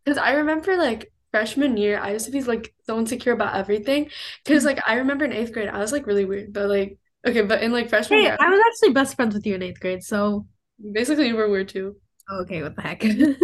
because 0.03 0.17
I 0.17 0.33
remember 0.33 0.77
like 0.77 1.11
freshman 1.31 1.77
year, 1.77 1.99
I 1.99 2.11
used 2.11 2.25
to 2.25 2.31
be 2.31 2.41
like 2.43 2.73
so 2.85 2.97
insecure 2.99 3.33
about 3.33 3.55
everything. 3.55 4.09
Because 4.43 4.65
like 4.65 4.79
I 4.87 4.95
remember 4.95 5.25
in 5.25 5.33
eighth 5.33 5.53
grade, 5.53 5.69
I 5.69 5.79
was 5.79 5.91
like 5.91 6.07
really 6.07 6.25
weird, 6.25 6.53
but 6.53 6.69
like 6.69 6.97
Okay, 7.27 7.41
but 7.41 7.63
in 7.63 7.71
like 7.71 7.89
freshman 7.89 8.19
Hey, 8.19 8.23
year, 8.23 8.37
I 8.39 8.49
was 8.49 8.61
actually 8.67 8.93
best 8.93 9.15
friends 9.15 9.33
with 9.35 9.45
you 9.45 9.55
in 9.55 9.61
eighth 9.63 9.79
grade, 9.79 10.03
so 10.03 10.47
basically 10.91 11.27
you 11.27 11.35
were 11.35 11.49
weird 11.49 11.69
too. 11.69 11.97
okay, 12.41 12.61
what 12.63 12.75
the 12.75 12.81
heck? 12.81 13.03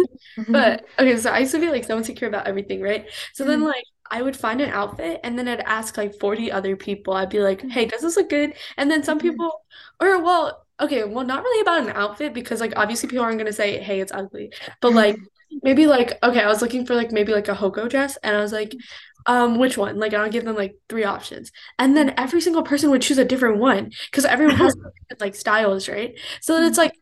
But 0.48 0.84
okay, 0.98 1.16
so 1.18 1.30
I 1.30 1.40
used 1.40 1.52
to 1.52 1.60
be 1.60 1.68
like 1.70 1.84
so 1.84 1.96
insecure 1.98 2.28
about 2.28 2.46
everything, 2.46 2.80
right? 2.80 3.06
So 3.34 3.44
then 3.44 3.60
Mhm. 3.60 3.64
like 3.64 3.84
I 4.12 4.22
would 4.22 4.36
find 4.36 4.60
an 4.60 4.70
outfit 4.70 5.20
and 5.24 5.38
then 5.38 5.48
I'd 5.48 5.60
ask 5.60 5.96
like 5.96 6.18
40 6.20 6.52
other 6.52 6.76
people. 6.76 7.14
I'd 7.14 7.30
be 7.30 7.40
like, 7.40 7.60
mm-hmm. 7.60 7.70
"Hey, 7.70 7.86
does 7.86 8.02
this 8.02 8.16
look 8.16 8.28
good?" 8.30 8.54
And 8.76 8.90
then 8.90 9.02
some 9.04 9.18
Mhm. 9.18 9.22
people 9.22 9.64
or 10.00 10.22
well, 10.22 10.66
okay, 10.80 11.04
well 11.04 11.24
not 11.26 11.42
really 11.44 11.62
about 11.62 11.82
an 11.82 11.90
outfit 11.96 12.34
because 12.34 12.60
like 12.60 12.74
obviously 12.76 13.08
people 13.08 13.24
aren't 13.24 13.38
gonna 13.38 13.52
say, 13.52 13.80
"Hey, 13.80 14.00
it's 14.00 14.12
ugly." 14.12 14.52
But 14.80 14.88
mm-hmm. 14.88 14.96
like 14.98 15.16
maybe 15.62 15.86
like 15.86 16.18
okay, 16.22 16.40
I 16.40 16.46
was 16.48 16.62
looking 16.62 16.86
for 16.86 16.94
like 16.94 17.12
maybe 17.12 17.32
like 17.32 17.48
a 17.48 17.54
HOCO 17.54 17.88
dress 17.88 18.16
and 18.22 18.36
I 18.36 18.40
was 18.40 18.52
like, 18.52 18.70
mm-hmm. 18.70 19.32
um, 19.32 19.58
which 19.58 19.76
one? 19.78 19.98
Like 19.98 20.14
I'll 20.14 20.30
give 20.30 20.44
them 20.44 20.56
like 20.56 20.76
three 20.88 21.04
options. 21.04 21.52
And 21.78 21.96
then 21.96 22.14
every 22.18 22.40
single 22.40 22.62
person 22.62 22.90
would 22.90 23.02
choose 23.02 23.18
a 23.18 23.24
different 23.24 23.58
one 23.58 23.90
because 24.10 24.24
everyone 24.24 24.56
has 24.56 24.74
different, 25.08 25.20
like 25.20 25.34
styles, 25.34 25.88
right? 25.88 26.18
So 26.40 26.54
then 26.54 26.64
it's 26.64 26.78
like 26.78 26.92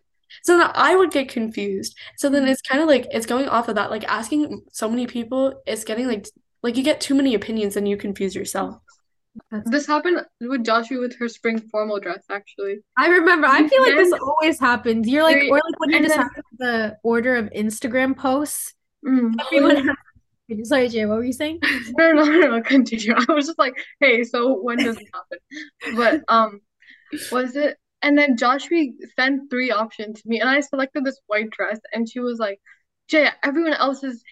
so 0.42 0.58
then 0.58 0.70
I 0.74 0.94
would 0.96 1.10
get 1.10 1.28
confused. 1.28 1.96
So 2.16 2.28
then 2.30 2.46
it's 2.48 2.62
kind 2.62 2.82
of 2.82 2.88
like 2.88 3.06
it's 3.10 3.26
going 3.26 3.48
off 3.48 3.68
of 3.68 3.74
that, 3.76 3.90
like 3.90 4.04
asking 4.04 4.62
so 4.72 4.88
many 4.88 5.06
people, 5.06 5.60
it's 5.66 5.84
getting 5.84 6.06
like 6.06 6.26
like 6.62 6.76
you 6.76 6.82
get 6.82 7.00
too 7.00 7.14
many 7.14 7.34
opinions 7.34 7.76
and 7.76 7.88
you 7.88 7.96
confuse 7.96 8.34
yourself. 8.34 8.76
This 9.66 9.86
happened 9.86 10.24
with 10.40 10.64
Joshua 10.64 11.00
with 11.00 11.16
her 11.18 11.28
spring 11.28 11.60
formal 11.70 12.00
dress, 12.00 12.24
actually. 12.30 12.78
I 12.98 13.06
remember. 13.08 13.46
I 13.46 13.66
feel 13.68 13.82
like 13.82 13.94
this 13.94 14.12
always 14.12 14.58
happens. 14.58 15.08
You're 15.08 15.22
like, 15.22 15.36
or 15.48 15.54
like 15.54 15.80
when 15.80 15.90
you 15.90 15.96
and 15.96 16.06
just 16.06 16.16
then- 16.16 16.28
have 16.34 16.44
the 16.58 16.98
order 17.04 17.36
of 17.36 17.50
Instagram 17.50 18.16
posts. 18.16 18.74
Mm. 19.06 19.34
Everyone 19.46 19.76
has. 19.76 19.96
Sorry, 20.64 20.88
Jay, 20.88 21.06
what 21.06 21.18
were 21.18 21.24
you 21.24 21.32
saying? 21.32 21.60
No, 21.96 22.10
no, 22.12 22.24
no, 22.24 22.40
no, 22.56 22.62
continue. 22.62 23.14
I 23.16 23.32
was 23.32 23.46
just 23.46 23.58
like, 23.58 23.74
hey, 24.00 24.24
so 24.24 24.60
when 24.60 24.78
does 24.78 24.96
it 24.96 25.06
happen? 25.14 25.96
But 25.96 26.22
um, 26.26 26.60
was 27.30 27.54
it? 27.54 27.76
And 28.02 28.18
then 28.18 28.36
Joshua 28.36 28.86
sent 29.14 29.48
three 29.48 29.70
options 29.70 30.22
to 30.22 30.28
me, 30.28 30.40
and 30.40 30.50
I 30.50 30.60
selected 30.60 31.04
this 31.04 31.20
white 31.28 31.50
dress, 31.50 31.78
and 31.92 32.08
she 32.08 32.18
was 32.18 32.38
like, 32.40 32.58
Jay, 33.08 33.28
everyone 33.44 33.74
else 33.74 34.02
is, 34.02 34.24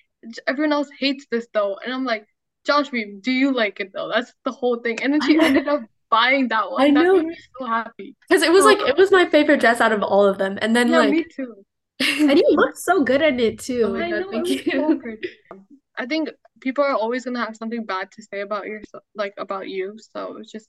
everyone 0.46 0.72
else 0.72 0.88
hates 0.98 1.26
this 1.30 1.46
though, 1.52 1.78
and 1.84 1.92
I'm 1.92 2.04
like, 2.04 2.26
Joshua, 2.64 3.04
do 3.20 3.32
you 3.32 3.52
like 3.54 3.80
it 3.80 3.92
though? 3.92 4.10
That's 4.12 4.32
the 4.44 4.52
whole 4.52 4.76
thing. 4.78 5.02
And 5.02 5.12
then 5.12 5.20
she 5.22 5.38
ended 5.40 5.68
up 5.68 5.82
buying 6.10 6.48
that 6.48 6.70
one. 6.70 6.82
I 6.82 6.86
That 6.90 7.04
know. 7.04 7.16
made 7.16 7.26
me 7.26 7.36
so 7.58 7.66
happy. 7.66 8.16
Because 8.28 8.42
it 8.42 8.52
was 8.52 8.64
like 8.64 8.78
it 8.78 8.96
was 8.96 9.10
my 9.10 9.26
favorite 9.26 9.60
dress 9.60 9.80
out 9.80 9.92
of 9.92 10.02
all 10.02 10.26
of 10.26 10.38
them. 10.38 10.58
And 10.60 10.74
then 10.74 10.88
Yeah, 10.88 10.98
like 10.98 11.10
me 11.10 11.24
too. 11.24 11.64
And 12.00 12.38
you 12.38 12.44
look 12.50 12.76
so 12.76 13.02
good 13.02 13.22
in 13.22 13.40
it 13.40 13.58
too. 13.58 13.84
Oh 13.86 13.96
I 13.96 14.10
know, 14.10 14.30
thank 14.30 14.50
it 14.50 14.66
you. 14.66 14.72
so. 14.72 15.58
I 15.96 16.06
think 16.06 16.30
people 16.60 16.84
are 16.84 16.94
always 16.94 17.24
gonna 17.24 17.44
have 17.44 17.56
something 17.56 17.84
bad 17.84 18.12
to 18.12 18.22
say 18.22 18.40
about 18.40 18.66
yourself, 18.66 19.02
like 19.14 19.34
about 19.38 19.68
you. 19.68 19.96
So 20.12 20.36
it's 20.38 20.52
just, 20.52 20.68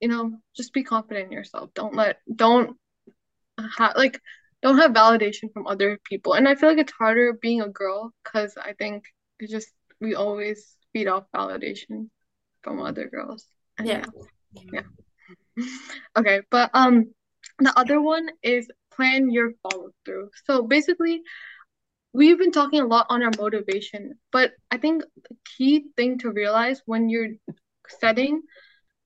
you 0.00 0.08
know, 0.08 0.38
just 0.56 0.72
be 0.72 0.84
confident 0.84 1.26
in 1.26 1.32
yourself. 1.32 1.70
Don't 1.74 1.94
let, 1.94 2.18
don't 2.34 2.76
have 3.76 3.96
like, 3.96 4.20
don't 4.62 4.78
have 4.78 4.92
validation 4.92 5.52
from 5.52 5.66
other 5.66 5.98
people. 6.04 6.34
And 6.34 6.48
I 6.48 6.54
feel 6.54 6.68
like 6.68 6.78
it's 6.78 6.92
harder 6.92 7.32
being 7.34 7.60
a 7.60 7.68
girl 7.68 8.12
because 8.24 8.56
I 8.56 8.72
think 8.74 9.04
it's 9.38 9.52
just 9.52 9.68
we 10.00 10.14
always 10.14 10.76
feed 10.92 11.08
off 11.08 11.24
validation 11.34 12.08
from 12.62 12.80
other 12.80 13.08
girls. 13.08 13.46
And 13.78 13.86
Yeah. 13.86 14.04
yeah. 14.72 14.82
Okay, 16.16 16.42
but 16.50 16.70
um, 16.74 17.12
the 17.58 17.72
other 17.78 18.00
one 18.00 18.28
is 18.42 18.68
plan 18.92 19.30
your 19.30 19.52
follow 19.62 19.90
through. 20.04 20.30
So 20.44 20.62
basically, 20.62 21.22
we've 22.12 22.38
been 22.38 22.52
talking 22.52 22.80
a 22.80 22.86
lot 22.86 23.06
on 23.10 23.22
our 23.22 23.32
motivation, 23.38 24.14
but 24.32 24.52
I 24.70 24.78
think 24.78 25.04
the 25.28 25.36
key 25.56 25.86
thing 25.96 26.18
to 26.20 26.30
realize 26.32 26.82
when 26.86 27.08
you're 27.08 27.32
setting 27.88 28.42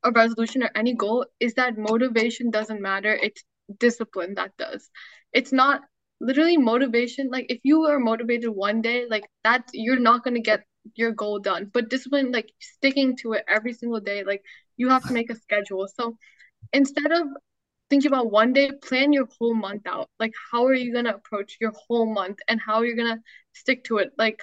a 0.05 0.11
resolution 0.13 0.63
or 0.63 0.71
any 0.75 0.95
goal 0.95 1.27
is 1.41 1.55
that 1.55 1.77
motivation 1.79 2.51
doesn't 2.51 2.81
matter. 2.81 3.13
It's 3.15 3.43
discipline 3.79 4.35
that 4.35 4.57
does. 4.57 4.91
It's 5.33 5.53
not 5.53 5.83
literally 6.21 6.57
motivation. 6.57 7.29
Like 7.31 7.47
if 7.49 7.61
you 7.65 7.83
are 7.87 7.99
motivated 7.99 8.51
one 8.51 8.83
day, 8.83 9.07
like 9.09 9.25
that, 9.45 9.65
you're 9.73 9.99
not 9.99 10.25
gonna 10.25 10.41
get 10.41 10.65
your 10.95 11.13
goal 11.13 11.39
done. 11.39 11.71
But 11.73 11.91
discipline, 11.91 12.33
like 12.33 12.51
sticking 12.61 13.17
to 13.19 13.33
it 13.35 13.45
every 13.49 13.73
single 13.73 14.01
day, 14.01 14.25
like 14.25 14.43
you 14.77 14.89
have 14.89 15.07
to 15.07 15.13
make 15.13 15.31
a 15.31 15.37
schedule. 15.37 15.89
So 15.95 16.17
instead 16.73 17.13
of 17.13 17.27
thinking 17.91 18.09
about 18.11 18.31
one 18.31 18.53
day, 18.53 18.71
plan 18.83 19.13
your 19.13 19.29
whole 19.39 19.55
month 19.55 19.87
out. 19.87 20.09
Like 20.19 20.33
how 20.53 20.67
are 20.67 20.75
you 20.75 20.93
gonna 20.93 21.15
approach 21.15 21.57
your 21.61 21.73
whole 21.89 22.13
month 22.13 22.39
and 22.49 22.61
how 22.61 22.83
you're 22.83 22.97
gonna 22.97 23.21
stick 23.53 23.85
to 23.85 23.99
it. 23.99 24.11
Like 24.19 24.41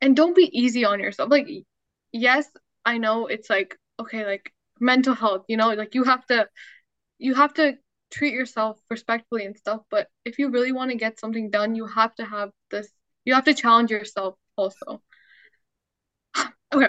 and 0.00 0.16
don't 0.16 0.36
be 0.36 0.50
easy 0.52 0.84
on 0.84 1.00
yourself. 1.00 1.30
Like 1.30 1.48
yes, 2.12 2.46
I 2.84 2.98
know 2.98 3.26
it's 3.26 3.50
like 3.50 3.76
okay, 4.00 4.24
like 4.26 4.52
mental 4.80 5.14
health, 5.14 5.44
you 5.48 5.56
know, 5.56 5.70
like 5.74 5.94
you 5.94 6.04
have 6.04 6.24
to 6.26 6.48
you 7.18 7.34
have 7.34 7.54
to 7.54 7.74
treat 8.10 8.32
yourself 8.34 8.80
respectfully 8.90 9.44
and 9.44 9.56
stuff, 9.56 9.82
but 9.90 10.08
if 10.24 10.38
you 10.38 10.50
really 10.50 10.72
want 10.72 10.90
to 10.90 10.96
get 10.96 11.18
something 11.20 11.50
done, 11.50 11.74
you 11.74 11.86
have 11.86 12.14
to 12.16 12.24
have 12.24 12.50
this 12.70 12.88
you 13.24 13.34
have 13.34 13.44
to 13.44 13.54
challenge 13.54 13.90
yourself 13.90 14.36
also. 14.56 15.02
Okay. 16.74 16.88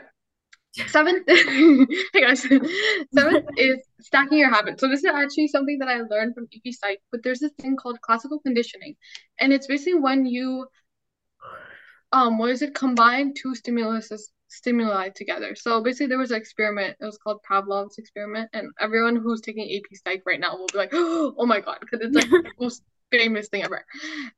Seventh, 0.88 1.24
hey 1.28 2.22
guys, 2.22 2.41
seventh 2.41 3.45
is 3.57 3.80
stacking 4.01 4.38
your 4.38 4.53
habits. 4.53 4.82
So 4.82 4.88
this 4.88 4.99
is 4.99 5.11
actually 5.11 5.47
something 5.47 5.80
that 5.80 5.88
I 5.88 6.01
learned 6.01 6.36
from 6.36 6.47
AP 6.53 6.74
Psych, 6.74 6.99
but 7.11 7.24
there's 7.24 7.39
this 7.39 7.51
thing 7.59 7.76
called 7.76 7.99
classical 8.01 8.39
conditioning, 8.39 8.95
and 9.39 9.51
it's 9.51 9.67
basically 9.67 9.95
when 9.95 10.26
you, 10.26 10.67
um, 12.12 12.38
what 12.38 12.51
is 12.51 12.62
it? 12.62 12.74
Combine 12.74 13.34
two 13.34 13.55
stimulus 13.55 14.12
stimuli 14.47 15.10
together. 15.10 15.55
So 15.55 15.82
basically, 15.82 16.07
there 16.07 16.18
was 16.18 16.32
an 16.32 16.38
experiment. 16.38 16.97
It 16.99 17.05
was 17.05 17.18
called 17.18 17.41
Pavlov's 17.49 17.97
experiment, 17.97 18.49
and 18.53 18.72
everyone 18.80 19.16
who's 19.16 19.41
taking 19.41 19.70
AP 19.72 19.97
Psych 20.03 20.24
right 20.26 20.39
now 20.39 20.57
will 20.57 20.68
be 20.72 20.78
like, 20.78 20.89
oh 20.93 21.45
my 21.45 21.60
god, 21.60 21.78
because 21.82 22.01
it's 22.01 22.16
like 22.16 22.30
the 22.30 22.51
most 22.60 22.84
famous 23.12 23.47
thing 23.49 23.64
ever. 23.64 23.86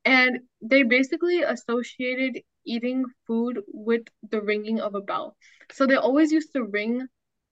And 0.06 0.40
they 0.62 0.84
basically 0.84 1.42
associated 1.42 2.42
eating 2.66 3.06
food 3.28 3.62
with 3.68 4.04
the 4.30 4.42
ringing 4.42 4.80
of 4.80 4.96
a 4.96 5.02
bell. 5.02 5.36
So 5.72 5.86
they 5.86 5.96
always 5.96 6.32
used 6.32 6.54
to 6.54 6.64
ring 6.64 7.08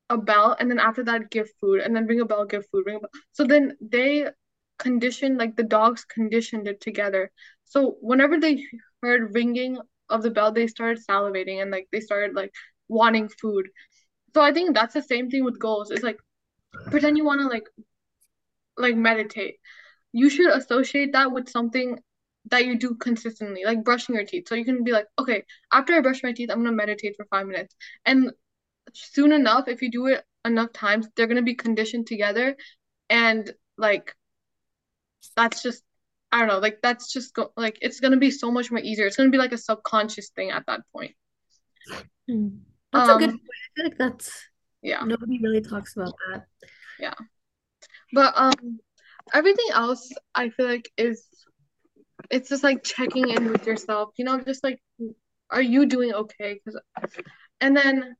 a 0.10 0.18
bell 0.18 0.56
and 0.60 0.70
then 0.70 0.80
after 0.80 1.04
that 1.04 1.30
give 1.30 1.50
food 1.62 1.82
and 1.82 1.96
then 1.96 2.08
ring 2.08 2.22
a 2.22 2.26
bell, 2.26 2.46
give 2.46 2.66
food, 2.72 2.84
ring 2.86 2.98
a 2.98 3.00
bell. 3.00 3.12
So 3.32 3.46
then 3.46 3.78
they 3.82 4.28
conditioned 4.78 5.38
like 5.38 5.56
the 5.56 5.64
dogs 5.64 6.06
conditioned 6.06 6.68
it 6.68 6.82
together. 6.82 7.32
So 7.66 7.98
whenever 8.02 8.40
they 8.40 8.64
heard 9.02 9.34
ringing 9.34 9.78
of 10.10 10.24
the 10.24 10.32
bell, 10.32 10.52
they 10.52 10.68
started 10.68 11.04
salivating 11.08 11.62
and 11.62 11.72
like 11.72 11.88
they 11.92 12.00
started 12.00 12.36
like 12.36 12.54
wanting 12.88 13.30
food. 13.30 13.70
So 14.34 14.42
I 14.42 14.54
think 14.54 14.76
that's 14.76 14.94
the 14.94 15.02
same 15.02 15.30
thing 15.30 15.44
with 15.44 15.60
goals. 15.60 15.92
It's 15.92 16.04
like 16.04 16.20
pretend 16.90 17.18
you 17.18 17.26
want 17.26 17.42
to 17.42 17.48
like 17.48 17.68
like 18.78 18.96
meditate. 18.96 19.56
You 20.12 20.30
should 20.30 20.52
associate 20.52 21.14
that 21.14 21.32
with 21.32 21.50
something 21.50 22.00
that 22.50 22.66
you 22.66 22.78
do 22.78 22.96
consistently, 22.96 23.64
like 23.66 23.84
brushing 23.84 24.16
your 24.16 24.26
teeth. 24.26 24.48
So 24.48 24.56
you 24.56 24.66
can 24.66 24.84
be 24.84 24.92
like, 24.92 25.06
okay, 25.20 25.44
after 25.72 25.94
I 25.94 26.02
brush 26.02 26.24
my 26.24 26.32
teeth, 26.32 26.50
I'm 26.50 26.64
gonna 26.64 26.72
meditate 26.72 27.16
for 27.16 27.26
five 27.26 27.48
minutes. 27.48 27.76
And 28.06 28.32
soon 28.94 29.32
enough, 29.32 29.68
if 29.68 29.82
you 29.82 29.92
do 29.92 30.08
it 30.08 30.24
enough 30.46 30.74
times, 30.74 31.08
they're 31.16 31.28
gonna 31.28 31.42
be 31.42 31.56
conditioned 31.56 32.08
together. 32.08 32.56
And 33.10 33.52
like 33.78 34.16
that's 35.36 35.62
just 35.62 35.84
I 36.32 36.40
don't 36.40 36.48
know, 36.48 36.60
like 36.60 36.80
that's 36.82 37.12
just 37.12 37.34
go 37.34 37.52
like 37.58 37.80
it's 37.82 38.00
gonna 38.00 38.18
be 38.18 38.32
so 38.32 38.52
much 38.52 38.70
more 38.72 38.80
easier. 38.80 39.08
It's 39.08 39.18
gonna 39.18 39.30
be 39.30 39.38
like 39.38 39.52
a 39.52 39.58
subconscious 39.58 40.30
thing 40.30 40.52
at 40.52 40.66
that 40.68 40.82
point. 40.94 41.16
Hmm. 42.28 42.50
That's 42.94 43.10
a 43.10 43.18
good 43.18 43.30
Um, 43.30 43.38
point. 43.40 43.42
I 43.42 43.76
feel 43.76 43.86
like 43.86 43.98
that's 43.98 44.32
Yeah. 44.82 45.04
nobody 45.04 45.40
really 45.42 45.62
talks 45.62 45.96
about 45.96 46.14
that. 46.30 46.46
Yeah, 47.00 47.16
but 48.14 48.34
um 48.36 48.80
everything 49.34 49.68
else 49.72 50.12
I 50.36 50.50
feel 50.50 50.68
like 50.68 50.92
is 50.98 51.26
it's 52.30 52.50
just 52.50 52.64
like 52.64 52.84
checking 52.84 53.30
in 53.30 53.52
with 53.52 53.66
yourself, 53.66 54.14
you 54.18 54.26
know, 54.26 54.40
just 54.40 54.64
like 54.64 54.80
are 55.50 55.62
you 55.62 55.86
doing 55.88 56.14
okay? 56.14 56.60
Because 56.64 56.80
and 57.60 57.76
then 57.76 58.16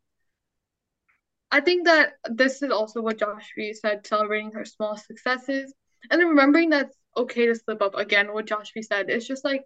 I 1.52 1.62
think 1.62 1.86
that 1.86 2.14
this 2.26 2.62
is 2.62 2.72
also 2.72 3.02
what 3.02 3.20
Josh 3.20 3.52
Reed 3.58 3.76
said, 3.76 4.06
celebrating 4.06 4.52
her 4.52 4.66
small 4.66 4.98
successes 4.98 5.74
and 6.10 6.20
then 6.20 6.30
remembering 6.30 6.70
that 6.72 6.90
okay 7.16 7.46
to 7.48 7.56
slip 7.56 7.82
up 7.82 7.96
again, 7.96 8.34
what 8.34 8.48
Josh 8.48 8.72
Reed 8.76 8.86
said. 8.86 9.10
It's 9.10 9.28
just 9.28 9.44
like 9.44 9.64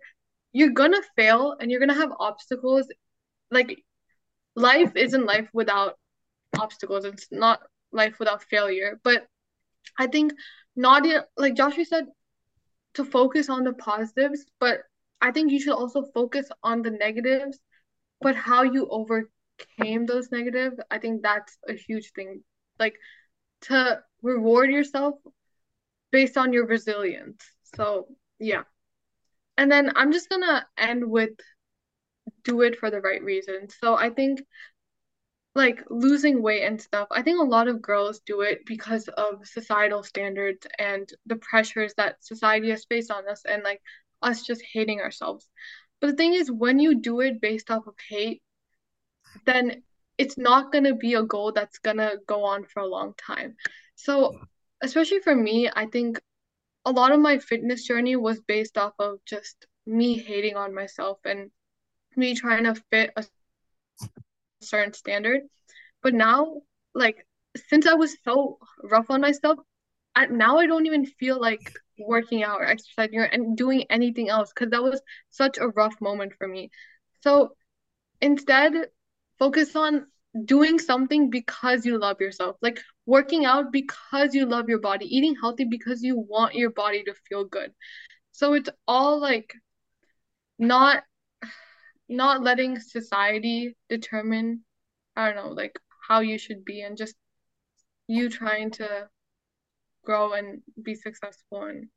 you're 0.51 0.69
gonna 0.71 1.01
fail 1.15 1.55
and 1.59 1.69
you're 1.71 1.79
gonna 1.79 1.93
have 1.93 2.11
obstacles. 2.19 2.87
Like 3.51 3.83
life 4.55 4.95
isn't 4.95 5.25
life 5.25 5.49
without 5.53 5.97
obstacles. 6.59 7.05
It's 7.05 7.27
not 7.31 7.61
life 7.91 8.19
without 8.19 8.43
failure. 8.43 8.99
But 9.03 9.27
I 9.97 10.07
think 10.07 10.33
not 10.75 11.05
like 11.37 11.55
Joshua 11.55 11.85
said 11.85 12.05
to 12.95 13.05
focus 13.05 13.49
on 13.49 13.63
the 13.63 13.73
positives, 13.73 14.45
but 14.59 14.79
I 15.21 15.31
think 15.31 15.51
you 15.51 15.59
should 15.59 15.73
also 15.73 16.03
focus 16.13 16.49
on 16.63 16.81
the 16.81 16.91
negatives, 16.91 17.59
but 18.21 18.35
how 18.35 18.63
you 18.63 18.87
overcame 18.89 20.05
those 20.05 20.31
negatives, 20.31 20.77
I 20.91 20.99
think 20.99 21.21
that's 21.21 21.57
a 21.67 21.73
huge 21.73 22.11
thing. 22.13 22.43
Like 22.79 22.95
to 23.61 24.01
reward 24.21 24.69
yourself 24.71 25.15
based 26.13 26.37
on 26.37 26.53
your 26.53 26.65
resilience. 26.65 27.43
So, 27.75 28.07
yeah. 28.39 28.63
And 29.57 29.69
then 29.69 29.91
I'm 29.95 30.13
just 30.13 30.29
gonna 30.29 30.65
end 30.77 31.03
with 31.05 31.31
do 32.43 32.61
it 32.61 32.79
for 32.79 32.89
the 32.89 33.01
right 33.01 33.21
reasons. 33.21 33.75
So 33.81 33.95
I 33.95 34.09
think 34.09 34.41
like 35.55 35.83
losing 35.89 36.41
weight 36.41 36.63
and 36.63 36.81
stuff, 36.81 37.07
I 37.11 37.21
think 37.21 37.39
a 37.39 37.43
lot 37.43 37.67
of 37.67 37.81
girls 37.81 38.21
do 38.25 38.41
it 38.41 38.65
because 38.65 39.07
of 39.09 39.45
societal 39.47 40.03
standards 40.03 40.65
and 40.79 41.09
the 41.25 41.35
pressures 41.35 41.93
that 41.95 42.23
society 42.23 42.69
has 42.69 42.85
placed 42.85 43.11
on 43.11 43.27
us 43.27 43.43
and 43.45 43.63
like 43.63 43.81
us 44.21 44.43
just 44.43 44.63
hating 44.73 45.01
ourselves. 45.01 45.47
But 45.99 46.11
the 46.11 46.15
thing 46.15 46.33
is, 46.33 46.51
when 46.51 46.79
you 46.79 46.99
do 47.01 47.21
it 47.21 47.41
based 47.41 47.71
off 47.71 47.87
of 47.87 47.95
hate, 48.09 48.41
then 49.45 49.83
it's 50.17 50.37
not 50.37 50.71
going 50.71 50.83
to 50.85 50.95
be 50.95 51.13
a 51.15 51.23
goal 51.23 51.51
that's 51.51 51.79
going 51.79 51.97
to 51.97 52.17
go 52.27 52.43
on 52.45 52.65
for 52.65 52.81
a 52.81 52.87
long 52.87 53.13
time. 53.17 53.55
So, 53.95 54.39
especially 54.83 55.19
for 55.19 55.35
me, 55.35 55.69
I 55.73 55.87
think 55.87 56.19
a 56.85 56.91
lot 56.91 57.11
of 57.11 57.19
my 57.19 57.39
fitness 57.39 57.85
journey 57.85 58.15
was 58.15 58.41
based 58.41 58.77
off 58.77 58.93
of 58.99 59.19
just 59.25 59.65
me 59.85 60.17
hating 60.17 60.55
on 60.55 60.75
myself 60.75 61.19
and 61.25 61.49
me 62.15 62.35
trying 62.35 62.65
to 62.65 62.75
fit 62.91 63.11
a 63.15 63.25
certain 64.61 64.93
standard. 64.93 65.41
But 66.01 66.13
now, 66.13 66.61
like, 66.93 67.25
since 67.69 67.87
I 67.87 67.93
was 67.93 68.15
so 68.23 68.59
rough 68.83 69.09
on 69.09 69.21
myself, 69.21 69.59
I, 70.15 70.27
now 70.27 70.59
I 70.59 70.67
don't 70.67 70.85
even 70.85 71.05
feel 71.05 71.39
like 71.39 71.71
working 71.97 72.43
out 72.43 72.59
or 72.59 72.65
exercising 72.65 73.19
or 73.19 73.23
and 73.23 73.55
doing 73.55 73.85
anything 73.89 74.29
else 74.29 74.51
because 74.53 74.71
that 74.71 74.83
was 74.83 75.01
such 75.29 75.57
a 75.57 75.69
rough 75.69 75.99
moment 76.01 76.33
for 76.37 76.47
me. 76.47 76.69
So 77.21 77.55
instead, 78.21 78.73
focus 79.39 79.75
on 79.75 80.07
doing 80.45 80.79
something 80.79 81.29
because 81.29 81.85
you 81.85 81.97
love 81.97 82.19
yourself, 82.19 82.57
like 82.61 82.81
working 83.05 83.45
out 83.45 83.71
because 83.71 84.33
you 84.33 84.45
love 84.45 84.67
your 84.67 84.79
body, 84.79 85.05
eating 85.05 85.35
healthy 85.39 85.65
because 85.65 86.01
you 86.01 86.17
want 86.17 86.55
your 86.55 86.71
body 86.71 87.03
to 87.03 87.13
feel 87.29 87.45
good. 87.45 87.71
So 88.31 88.53
it's 88.53 88.69
all 88.87 89.19
like 89.19 89.53
not 90.57 91.03
not 92.09 92.43
letting 92.43 92.79
society 92.79 93.75
determine 93.89 94.63
I 95.15 95.31
don't 95.31 95.35
know, 95.35 95.51
like 95.51 95.77
how 96.07 96.21
you 96.21 96.37
should 96.37 96.65
be 96.65 96.81
and 96.81 96.97
just 96.97 97.15
you 98.07 98.29
trying 98.29 98.71
to 98.71 99.07
grow 100.03 100.33
and 100.33 100.61
be 100.81 100.95
successful 100.95 101.63
and. 101.63 101.87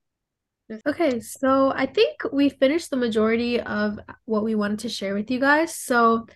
Okay, 0.84 1.20
so 1.20 1.72
I 1.76 1.87
think 1.87 2.18
we 2.32 2.49
finished 2.49 2.91
the 2.91 2.97
majority 2.97 3.61
of 3.61 4.01
what 4.24 4.43
we 4.43 4.57
wanted 4.57 4.80
to 4.80 4.89
share 4.89 5.14
with 5.14 5.30
you 5.30 5.39
guys. 5.39 5.76
So 5.76 6.26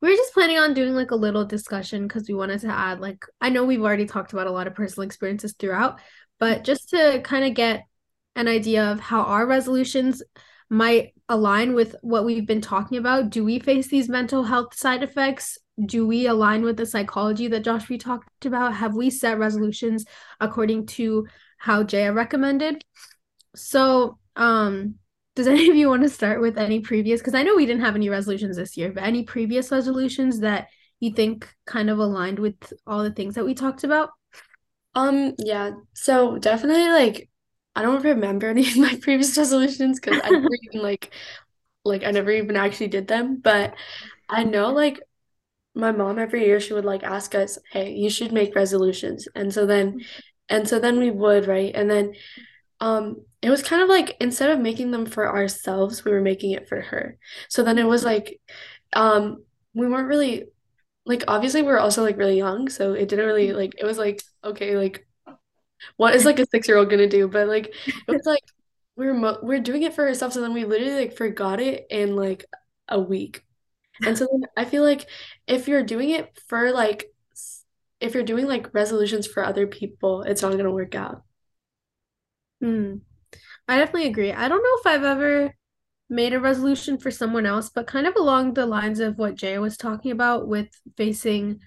we 0.00 0.08
were 0.08 0.16
just 0.16 0.32
planning 0.32 0.58
on 0.58 0.74
doing 0.74 0.94
like 0.94 1.10
a 1.10 1.16
little 1.16 1.44
discussion 1.44 2.06
because 2.06 2.28
we 2.28 2.34
wanted 2.34 2.60
to 2.60 2.68
add 2.68 3.00
like 3.00 3.24
I 3.40 3.50
know 3.50 3.64
we've 3.64 3.82
already 3.82 4.06
talked 4.06 4.32
about 4.32 4.46
a 4.46 4.52
lot 4.52 4.66
of 4.66 4.74
personal 4.74 5.06
experiences 5.06 5.54
throughout, 5.58 6.00
but 6.38 6.64
just 6.64 6.90
to 6.90 7.20
kind 7.22 7.44
of 7.44 7.54
get 7.54 7.84
an 8.36 8.48
idea 8.48 8.90
of 8.90 9.00
how 9.00 9.22
our 9.22 9.46
resolutions 9.46 10.22
might 10.70 11.14
align 11.28 11.74
with 11.74 11.96
what 12.00 12.24
we've 12.24 12.46
been 12.46 12.60
talking 12.60 12.96
about. 12.96 13.30
Do 13.30 13.44
we 13.44 13.58
face 13.58 13.88
these 13.88 14.08
mental 14.08 14.44
health 14.44 14.74
side 14.74 15.02
effects? 15.02 15.58
Do 15.84 16.06
we 16.06 16.26
align 16.26 16.62
with 16.62 16.76
the 16.76 16.86
psychology 16.86 17.48
that 17.48 17.64
Josh 17.64 17.88
we 17.88 17.98
talked 17.98 18.46
about? 18.46 18.74
Have 18.74 18.94
we 18.94 19.10
set 19.10 19.38
resolutions 19.38 20.04
according 20.38 20.86
to 20.86 21.26
how 21.58 21.82
Jaya 21.82 22.12
recommended? 22.12 22.84
So, 23.56 24.18
um, 24.36 24.94
does 25.40 25.46
any 25.54 25.70
of 25.70 25.76
you 25.76 25.88
want 25.88 26.02
to 26.02 26.08
start 26.08 26.40
with 26.40 26.58
any 26.58 26.80
previous? 26.80 27.20
Because 27.20 27.34
I 27.34 27.42
know 27.42 27.56
we 27.56 27.66
didn't 27.66 27.82
have 27.82 27.94
any 27.94 28.08
resolutions 28.10 28.56
this 28.56 28.76
year, 28.76 28.92
but 28.92 29.02
any 29.02 29.22
previous 29.22 29.70
resolutions 29.70 30.40
that 30.40 30.68
you 31.00 31.12
think 31.12 31.48
kind 31.66 31.88
of 31.88 31.98
aligned 31.98 32.38
with 32.38 32.72
all 32.86 33.02
the 33.02 33.10
things 33.10 33.34
that 33.34 33.44
we 33.44 33.54
talked 33.54 33.84
about? 33.84 34.10
Um, 34.94 35.34
yeah. 35.38 35.72
So 35.94 36.38
definitely 36.38 36.88
like 36.88 37.30
I 37.74 37.82
don't 37.82 38.04
remember 38.04 38.48
any 38.50 38.68
of 38.68 38.76
my 38.76 38.98
previous 39.00 39.36
resolutions 39.36 39.98
because 39.98 40.20
I 40.22 40.30
never 40.30 40.48
even 40.62 40.82
like 40.82 41.12
like 41.84 42.04
I 42.04 42.10
never 42.10 42.30
even 42.30 42.56
actually 42.56 42.88
did 42.88 43.08
them. 43.08 43.40
But 43.40 43.74
I 44.28 44.44
know 44.44 44.72
like 44.72 45.00
my 45.74 45.92
mom 45.92 46.18
every 46.18 46.44
year 46.44 46.60
she 46.60 46.74
would 46.74 46.84
like 46.84 47.02
ask 47.02 47.34
us, 47.34 47.58
"Hey, 47.72 47.92
you 47.94 48.10
should 48.10 48.32
make 48.32 48.54
resolutions." 48.54 49.28
And 49.34 49.54
so 49.54 49.66
then 49.66 50.00
and 50.48 50.68
so 50.68 50.78
then 50.78 50.98
we 50.98 51.10
would, 51.10 51.46
right? 51.46 51.72
And 51.74 51.90
then 51.90 52.14
um 52.80 53.24
it 53.42 53.50
was 53.50 53.62
kind 53.62 53.82
of 53.82 53.88
like 53.88 54.16
instead 54.20 54.50
of 54.50 54.58
making 54.60 54.90
them 54.90 55.06
for 55.06 55.28
ourselves, 55.28 56.04
we 56.04 56.12
were 56.12 56.20
making 56.20 56.52
it 56.52 56.68
for 56.68 56.80
her. 56.80 57.18
So 57.48 57.62
then 57.62 57.78
it 57.78 57.86
was 57.86 58.04
like 58.04 58.40
um 58.92 59.44
we 59.74 59.88
weren't 59.88 60.08
really 60.08 60.46
like 61.06 61.24
obviously 61.28 61.62
we 61.62 61.68
were 61.68 61.80
also 61.80 62.02
like 62.04 62.18
really 62.18 62.38
young, 62.38 62.68
so 62.68 62.94
it 62.94 63.08
didn't 63.08 63.26
really 63.26 63.52
like 63.52 63.74
it 63.78 63.84
was 63.86 63.98
like 63.98 64.22
okay, 64.44 64.76
like 64.76 65.06
what 65.96 66.14
is 66.14 66.24
like 66.24 66.38
a 66.38 66.46
six 66.46 66.68
year 66.68 66.76
old 66.78 66.90
gonna 66.90 67.08
do? 67.08 67.28
But 67.28 67.48
like 67.48 67.68
it 68.08 68.12
was 68.12 68.26
like 68.26 68.42
we're 68.96 69.14
mo- 69.14 69.38
we're 69.42 69.60
doing 69.60 69.82
it 69.82 69.94
for 69.94 70.06
ourselves, 70.06 70.36
and 70.36 70.44
then 70.44 70.54
we 70.54 70.64
literally 70.64 70.94
like 71.06 71.16
forgot 71.16 71.60
it 71.60 71.86
in 71.90 72.16
like 72.16 72.44
a 72.88 73.00
week. 73.00 73.42
And 74.04 74.18
so 74.18 74.28
then 74.32 74.44
I 74.56 74.64
feel 74.66 74.84
like 74.84 75.08
if 75.46 75.68
you're 75.68 75.84
doing 75.84 76.10
it 76.10 76.38
for 76.48 76.72
like 76.72 77.12
if 78.00 78.14
you're 78.14 78.24
doing 78.24 78.46
like 78.46 78.74
resolutions 78.74 79.26
for 79.26 79.44
other 79.44 79.66
people, 79.66 80.22
it's 80.22 80.42
not 80.42 80.56
gonna 80.56 80.72
work 80.72 80.94
out. 80.94 81.24
Hmm. 82.60 83.00
I 83.70 83.78
definitely 83.78 84.08
agree. 84.08 84.32
I 84.32 84.48
don't 84.48 84.62
know 84.62 84.78
if 84.80 84.86
I've 84.86 85.04
ever 85.04 85.54
made 86.08 86.34
a 86.34 86.40
resolution 86.40 86.98
for 86.98 87.10
someone 87.12 87.46
else, 87.46 87.70
but 87.70 87.86
kind 87.86 88.06
of 88.06 88.16
along 88.16 88.54
the 88.54 88.66
lines 88.66 89.00
of 89.00 89.18
what 89.18 89.36
Jay 89.36 89.58
was 89.58 89.76
talking 89.76 90.12
about 90.12 90.48
with 90.48 90.68
facing 90.96 91.60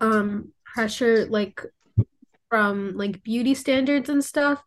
um 0.00 0.52
pressure 0.64 1.26
like 1.26 1.62
from 2.50 2.96
like 2.96 3.22
beauty 3.22 3.54
standards 3.54 4.08
and 4.08 4.24
stuff. 4.24 4.62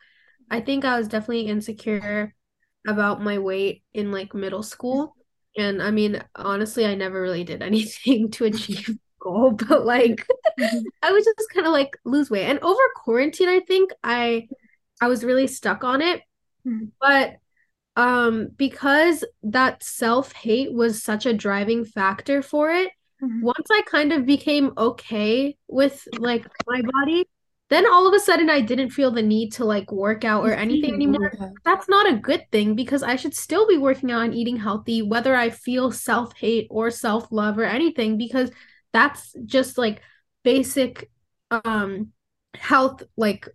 I 0.52 0.62
think 0.62 0.86
I 0.86 0.98
was 1.00 1.08
definitely 1.10 1.48
insecure 1.48 2.36
about 2.88 3.22
my 3.22 3.40
weight 3.40 3.84
in 3.94 4.12
like 4.12 4.34
middle 4.36 4.64
school. 4.64 5.16
And 5.58 5.84
I 5.84 5.92
mean, 5.92 6.24
honestly, 6.36 6.86
I 6.86 6.96
never 6.96 7.22
really 7.22 7.46
did 7.46 7.64
anything 7.64 8.32
to 8.34 8.46
achieve 8.46 8.98
goal, 9.22 9.52
but 9.52 9.86
like 9.86 10.28
I 11.04 11.12
was 11.12 11.26
just 11.26 11.50
kind 11.54 11.68
of 11.68 11.74
like 11.74 11.98
lose 12.06 12.32
weight. 12.32 12.46
And 12.48 12.60
over 12.62 12.82
quarantine, 12.96 13.50
I 13.50 13.62
think 13.62 13.92
I 14.04 14.50
I 15.02 15.10
was 15.10 15.26
really 15.26 15.48
stuck 15.48 15.84
on 15.84 16.02
it. 16.02 16.22
Mm-hmm. 16.66 16.86
But 17.00 17.38
um 17.98 18.50
because 18.58 19.24
that 19.44 19.82
self-hate 19.82 20.74
was 20.74 21.02
such 21.02 21.26
a 21.26 21.34
driving 21.34 21.86
factor 21.86 22.42
for 22.42 22.72
it, 22.72 22.92
mm-hmm. 23.22 23.42
once 23.42 23.68
I 23.72 23.82
kind 23.88 24.12
of 24.12 24.26
became 24.26 24.74
okay 24.78 25.58
with 25.68 26.06
like 26.18 26.46
my 26.68 26.82
body, 26.82 27.26
then 27.70 27.88
all 27.90 28.08
of 28.08 28.14
a 28.14 28.20
sudden 28.20 28.50
I 28.50 28.62
didn't 28.62 28.92
feel 28.92 29.12
the 29.12 29.24
need 29.24 29.54
to 29.54 29.66
like 29.66 29.92
work 29.92 30.24
out 30.24 30.46
or 30.46 30.54
anything 30.54 30.94
anymore. 30.94 31.32
That's 31.64 31.90
not 31.90 32.10
a 32.12 32.18
good 32.18 32.46
thing 32.52 32.76
because 32.76 33.02
I 33.02 33.16
should 33.16 33.34
still 33.34 33.68
be 33.68 33.78
working 33.78 34.12
out 34.12 34.26
and 34.26 34.36
eating 34.36 34.58
healthy, 34.58 35.02
whether 35.02 35.36
I 35.36 35.50
feel 35.50 35.92
self 35.92 36.36
hate 36.38 36.68
or 36.70 36.92
self 36.92 37.32
love 37.32 37.58
or 37.58 37.64
anything, 37.66 38.18
because 38.18 38.52
that's 38.94 39.34
just 39.46 39.78
like 39.78 40.02
basic 40.44 41.10
um 41.52 42.12
health 42.54 43.04
like 43.18 43.48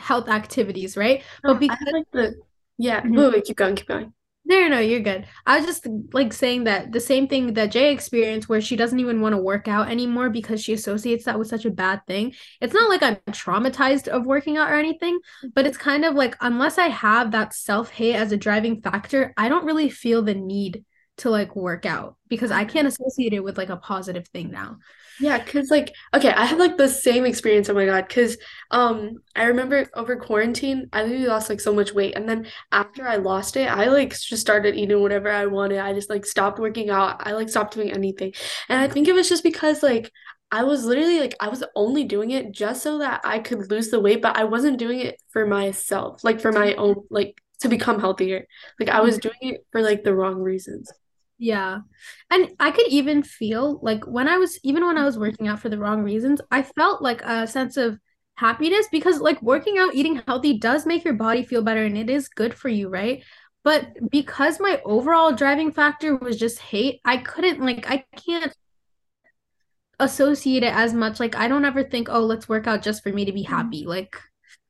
health 0.00 0.28
activities, 0.28 0.96
right? 0.96 1.22
but 1.42 1.60
because 1.60 1.78
like 1.92 2.10
the 2.12 2.34
yeah, 2.78 3.02
mm-hmm. 3.02 3.14
wait, 3.14 3.32
wait, 3.32 3.44
keep 3.44 3.56
going, 3.56 3.76
keep 3.76 3.88
going. 3.88 4.12
No, 4.46 4.66
no, 4.66 4.80
you're 4.80 5.00
good. 5.00 5.26
I 5.46 5.58
was 5.58 5.66
just 5.66 5.86
like 6.12 6.32
saying 6.32 6.64
that 6.64 6.92
the 6.92 6.98
same 6.98 7.28
thing 7.28 7.54
that 7.54 7.70
Jay 7.70 7.92
experienced, 7.92 8.48
where 8.48 8.60
she 8.60 8.74
doesn't 8.74 8.98
even 8.98 9.20
want 9.20 9.34
to 9.34 9.40
work 9.40 9.68
out 9.68 9.88
anymore 9.90 10.30
because 10.30 10.62
she 10.62 10.72
associates 10.72 11.26
that 11.26 11.38
with 11.38 11.46
such 11.46 11.66
a 11.66 11.70
bad 11.70 12.00
thing. 12.06 12.34
It's 12.60 12.74
not 12.74 12.88
like 12.88 13.02
I'm 13.02 13.16
traumatized 13.30 14.08
of 14.08 14.26
working 14.26 14.56
out 14.56 14.70
or 14.70 14.74
anything, 14.74 15.20
but 15.54 15.66
it's 15.66 15.76
kind 15.76 16.04
of 16.04 16.14
like 16.14 16.36
unless 16.40 16.78
I 16.78 16.88
have 16.88 17.30
that 17.32 17.54
self 17.54 17.90
hate 17.90 18.16
as 18.16 18.32
a 18.32 18.36
driving 18.36 18.80
factor, 18.80 19.34
I 19.36 19.48
don't 19.48 19.66
really 19.66 19.90
feel 19.90 20.22
the 20.22 20.34
need 20.34 20.84
to 21.20 21.30
like 21.30 21.54
work 21.56 21.86
out 21.86 22.16
because 22.28 22.50
I 22.50 22.64
can't 22.64 22.86
mm-hmm. 22.86 23.02
associate 23.02 23.32
it 23.32 23.44
with 23.44 23.58
like 23.58 23.68
a 23.68 23.76
positive 23.76 24.26
thing 24.28 24.50
now. 24.50 24.78
Yeah, 25.20 25.38
because 25.38 25.70
like 25.70 25.94
okay, 26.14 26.30
I 26.30 26.46
had 26.46 26.58
like 26.58 26.78
the 26.78 26.88
same 26.88 27.26
experience. 27.26 27.68
Oh 27.68 27.74
my 27.74 27.84
god, 27.84 28.08
because 28.08 28.38
um 28.70 29.18
I 29.36 29.44
remember 29.44 29.86
over 29.94 30.16
quarantine, 30.16 30.88
I 30.92 31.02
literally 31.02 31.26
lost 31.26 31.50
like 31.50 31.60
so 31.60 31.74
much 31.74 31.92
weight, 31.92 32.16
and 32.16 32.28
then 32.28 32.46
after 32.72 33.06
I 33.06 33.16
lost 33.16 33.56
it, 33.56 33.70
I 33.70 33.86
like 33.86 34.18
just 34.18 34.40
started 34.40 34.76
eating 34.76 35.00
whatever 35.00 35.30
I 35.30 35.46
wanted. 35.46 35.78
I 35.78 35.92
just 35.92 36.08
like 36.10 36.24
stopped 36.24 36.58
working 36.58 36.88
out. 36.88 37.26
I 37.26 37.32
like 37.32 37.50
stopped 37.50 37.74
doing 37.74 37.92
anything, 37.92 38.32
and 38.68 38.80
I 38.80 38.88
think 38.88 39.08
it 39.08 39.14
was 39.14 39.28
just 39.28 39.42
because 39.42 39.82
like 39.82 40.10
I 40.52 40.64
was 40.64 40.84
literally 40.84 41.20
like 41.20 41.36
I 41.38 41.48
was 41.48 41.62
only 41.76 42.04
doing 42.04 42.30
it 42.30 42.52
just 42.52 42.82
so 42.82 42.98
that 42.98 43.20
I 43.24 43.40
could 43.40 43.70
lose 43.70 43.90
the 43.90 44.00
weight, 44.00 44.22
but 44.22 44.36
I 44.36 44.44
wasn't 44.44 44.78
doing 44.78 45.00
it 45.00 45.20
for 45.28 45.46
myself, 45.46 46.24
like 46.24 46.40
for 46.40 46.50
my 46.50 46.68
mm-hmm. 46.68 46.80
own 46.80 46.94
like 47.10 47.40
to 47.60 47.68
become 47.68 48.00
healthier. 48.00 48.46
Like 48.78 48.88
I 48.88 49.00
was 49.00 49.18
mm-hmm. 49.18 49.28
doing 49.28 49.54
it 49.54 49.66
for 49.70 49.82
like 49.82 50.02
the 50.02 50.14
wrong 50.14 50.36
reasons. 50.40 50.90
Yeah. 51.40 51.80
And 52.30 52.50
I 52.60 52.70
could 52.70 52.86
even 52.88 53.22
feel 53.22 53.80
like 53.82 54.06
when 54.06 54.28
I 54.28 54.36
was 54.36 54.60
even 54.62 54.86
when 54.86 54.98
I 54.98 55.06
was 55.06 55.18
working 55.18 55.48
out 55.48 55.58
for 55.58 55.70
the 55.70 55.78
wrong 55.78 56.02
reasons, 56.02 56.42
I 56.50 56.62
felt 56.62 57.00
like 57.00 57.22
a 57.22 57.46
sense 57.46 57.78
of 57.78 57.98
happiness 58.34 58.86
because 58.92 59.20
like 59.20 59.40
working 59.40 59.78
out, 59.78 59.94
eating 59.94 60.20
healthy 60.26 60.58
does 60.58 60.84
make 60.84 61.02
your 61.02 61.14
body 61.14 61.42
feel 61.42 61.62
better 61.62 61.82
and 61.82 61.96
it 61.96 62.10
is 62.10 62.28
good 62.28 62.52
for 62.52 62.68
you, 62.68 62.90
right? 62.90 63.24
But 63.64 64.10
because 64.10 64.60
my 64.60 64.82
overall 64.84 65.32
driving 65.32 65.72
factor 65.72 66.14
was 66.14 66.38
just 66.38 66.58
hate, 66.58 67.00
I 67.06 67.16
couldn't 67.16 67.60
like 67.64 67.90
I 67.90 68.04
can't 68.16 68.54
associate 69.98 70.62
it 70.62 70.74
as 70.74 70.92
much 70.92 71.20
like 71.20 71.36
I 71.36 71.48
don't 71.48 71.64
ever 71.64 71.82
think, 71.84 72.10
"Oh, 72.10 72.20
let's 72.20 72.50
work 72.50 72.66
out 72.66 72.82
just 72.82 73.02
for 73.02 73.12
me 73.12 73.24
to 73.24 73.32
be 73.32 73.44
mm-hmm. 73.44 73.54
happy." 73.54 73.86
Like 73.86 74.14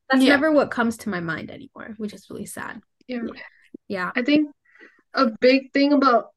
that's 0.09 0.23
yeah. 0.23 0.29
never 0.29 0.53
what 0.53 0.71
comes 0.71 0.95
to 0.99 1.09
my 1.09 1.19
mind 1.19 1.51
anymore, 1.51 1.95
which 1.97 2.13
is 2.13 2.27
really 2.29 2.45
sad. 2.45 2.81
Yeah. 3.07 3.23
Yeah. 3.89 4.11
I 4.15 4.21
think 4.21 4.49
a 5.13 5.31
big 5.41 5.73
thing 5.73 5.91
about 5.91 6.27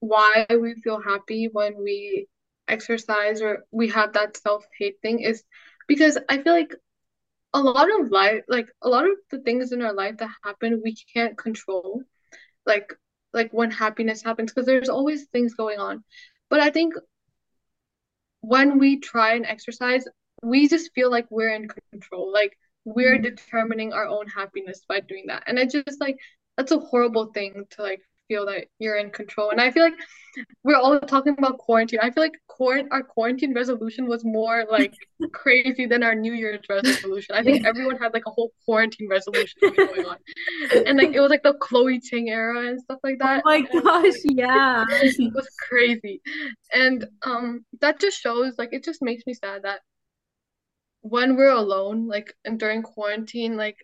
why 0.00 0.46
we 0.50 0.74
feel 0.82 1.00
happy 1.00 1.48
when 1.52 1.82
we 1.82 2.26
exercise 2.68 3.42
or 3.42 3.64
we 3.70 3.88
have 3.88 4.12
that 4.12 4.36
self-hate 4.36 4.96
thing 5.02 5.20
is 5.20 5.42
because 5.88 6.18
I 6.28 6.38
feel 6.38 6.52
like 6.52 6.74
a 7.52 7.60
lot 7.60 7.88
of 8.00 8.10
life 8.10 8.42
like 8.48 8.68
a 8.82 8.88
lot 8.88 9.04
of 9.04 9.16
the 9.30 9.40
things 9.40 9.72
in 9.72 9.82
our 9.82 9.92
life 9.92 10.16
that 10.18 10.30
happen 10.44 10.80
we 10.84 10.94
can't 11.12 11.36
control 11.36 12.02
like 12.64 12.92
like 13.32 13.52
when 13.52 13.70
happiness 13.70 14.22
happens 14.22 14.52
because 14.52 14.66
there's 14.66 14.88
always 14.88 15.24
things 15.26 15.54
going 15.54 15.78
on 15.78 16.04
but 16.48 16.60
i 16.60 16.70
think 16.70 16.94
when 18.40 18.78
we 18.78 19.00
try 19.00 19.34
and 19.34 19.46
exercise 19.46 20.04
we 20.42 20.68
just 20.68 20.92
feel 20.94 21.10
like 21.10 21.26
we're 21.30 21.52
in 21.54 21.68
control 21.90 22.32
like 22.32 22.56
we're 22.84 23.14
mm-hmm. 23.14 23.34
determining 23.34 23.92
our 23.92 24.06
own 24.06 24.26
happiness 24.28 24.82
by 24.88 25.00
doing 25.00 25.24
that 25.26 25.42
and 25.46 25.58
it's 25.58 25.74
just 25.74 26.00
like 26.00 26.16
that's 26.56 26.72
a 26.72 26.78
horrible 26.78 27.26
thing 27.32 27.64
to 27.70 27.82
like 27.82 28.02
feel 28.30 28.46
that 28.46 28.68
you're 28.78 28.96
in 28.96 29.10
control. 29.10 29.50
And 29.50 29.60
I 29.60 29.72
feel 29.72 29.82
like 29.82 29.98
we're 30.62 30.76
all 30.76 31.00
talking 31.00 31.34
about 31.36 31.58
quarantine. 31.58 31.98
I 32.00 32.10
feel 32.12 32.22
like 32.22 32.38
quarant- 32.48 32.86
our 32.92 33.02
quarantine 33.02 33.52
resolution 33.52 34.06
was 34.06 34.24
more 34.24 34.64
like 34.70 34.94
crazy 35.32 35.86
than 35.86 36.04
our 36.04 36.14
New 36.14 36.32
Year's 36.32 36.60
resolution. 36.68 37.34
I 37.34 37.42
think 37.42 37.66
everyone 37.66 37.98
had 37.98 38.14
like 38.14 38.22
a 38.26 38.30
whole 38.30 38.52
quarantine 38.64 39.08
resolution 39.08 39.58
going 39.76 40.06
on. 40.06 40.16
And 40.86 40.96
like 40.96 41.12
it 41.12 41.20
was 41.20 41.30
like 41.30 41.42
the 41.42 41.54
Chloe 41.54 41.98
Ting 41.98 42.30
era 42.30 42.68
and 42.68 42.80
stuff 42.80 43.00
like 43.02 43.18
that. 43.18 43.42
Oh 43.44 43.50
my 43.50 43.62
gosh, 43.62 44.20
yeah. 44.24 44.84
it 44.88 45.34
was 45.34 45.48
crazy. 45.68 46.22
And 46.72 47.04
um 47.26 47.64
that 47.80 47.98
just 48.00 48.20
shows 48.20 48.54
like 48.58 48.72
it 48.72 48.84
just 48.84 49.02
makes 49.02 49.24
me 49.26 49.34
sad 49.34 49.64
that 49.64 49.80
when 51.02 51.36
we're 51.36 51.50
alone, 51.64 52.06
like 52.06 52.32
and 52.44 52.60
during 52.60 52.82
quarantine, 52.82 53.56
like 53.56 53.78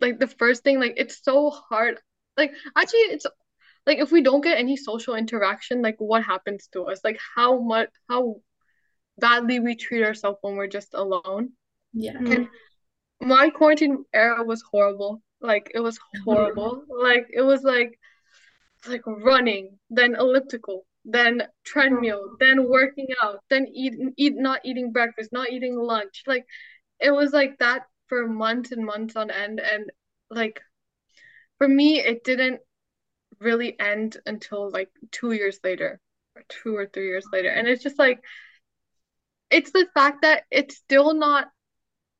like 0.00 0.18
the 0.18 0.26
first 0.26 0.62
thing 0.62 0.78
like 0.80 0.94
it's 0.96 1.22
so 1.22 1.50
hard 1.50 1.98
like 2.36 2.52
actually 2.76 3.00
it's 3.00 3.26
like 3.86 3.98
if 3.98 4.10
we 4.10 4.22
don't 4.22 4.42
get 4.42 4.58
any 4.58 4.76
social 4.76 5.14
interaction 5.14 5.80
like 5.82 5.96
what 5.98 6.22
happens 6.22 6.68
to 6.72 6.84
us? 6.84 7.00
Like 7.04 7.18
how 7.36 7.60
much 7.60 7.88
how 8.08 8.36
badly 9.18 9.60
we 9.60 9.76
treat 9.76 10.04
ourselves 10.04 10.38
when 10.42 10.56
we're 10.56 10.66
just 10.66 10.94
alone? 10.94 11.52
Yeah. 11.92 12.18
And 12.18 12.48
my 13.20 13.50
quarantine 13.50 14.04
era 14.12 14.42
was 14.44 14.62
horrible. 14.62 15.22
Like 15.40 15.70
it 15.74 15.80
was 15.80 15.98
horrible. 16.24 16.82
Like 16.88 17.26
it 17.32 17.42
was 17.42 17.62
like 17.62 17.98
like 18.88 19.02
running 19.06 19.78
then 19.90 20.14
elliptical 20.14 20.86
then 21.04 21.42
treadmill 21.64 22.36
then 22.40 22.68
working 22.68 23.06
out 23.22 23.40
then 23.48 23.66
eat, 23.72 23.94
eat 24.16 24.34
not 24.36 24.60
eating 24.64 24.92
breakfast 24.92 25.32
not 25.32 25.50
eating 25.50 25.76
lunch. 25.76 26.24
Like 26.26 26.44
it 27.00 27.12
was 27.12 27.32
like 27.32 27.58
that 27.58 27.82
for 28.06 28.26
months 28.26 28.72
and 28.72 28.84
months 28.84 29.16
on 29.16 29.30
end. 29.30 29.60
And 29.60 29.90
like 30.30 30.60
for 31.58 31.68
me 31.68 32.00
it 32.00 32.24
didn't 32.24 32.60
really 33.40 33.78
end 33.78 34.16
until 34.26 34.70
like 34.70 34.90
two 35.10 35.32
years 35.32 35.58
later 35.62 36.00
or 36.34 36.42
two 36.48 36.76
or 36.76 36.86
three 36.86 37.06
years 37.06 37.26
later. 37.32 37.48
And 37.48 37.66
it's 37.68 37.82
just 37.82 37.98
like 37.98 38.22
it's 39.50 39.70
the 39.72 39.86
fact 39.94 40.22
that 40.22 40.44
it's 40.50 40.76
still 40.76 41.14
not 41.14 41.48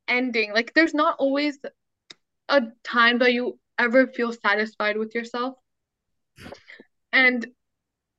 ending. 0.08 0.52
Like 0.52 0.72
there's 0.74 0.94
not 0.94 1.16
always 1.18 1.58
a 2.48 2.62
time 2.84 3.18
that 3.18 3.32
you 3.32 3.58
ever 3.78 4.06
feel 4.06 4.32
satisfied 4.32 4.96
with 4.96 5.14
yourself. 5.14 5.54
And 7.12 7.46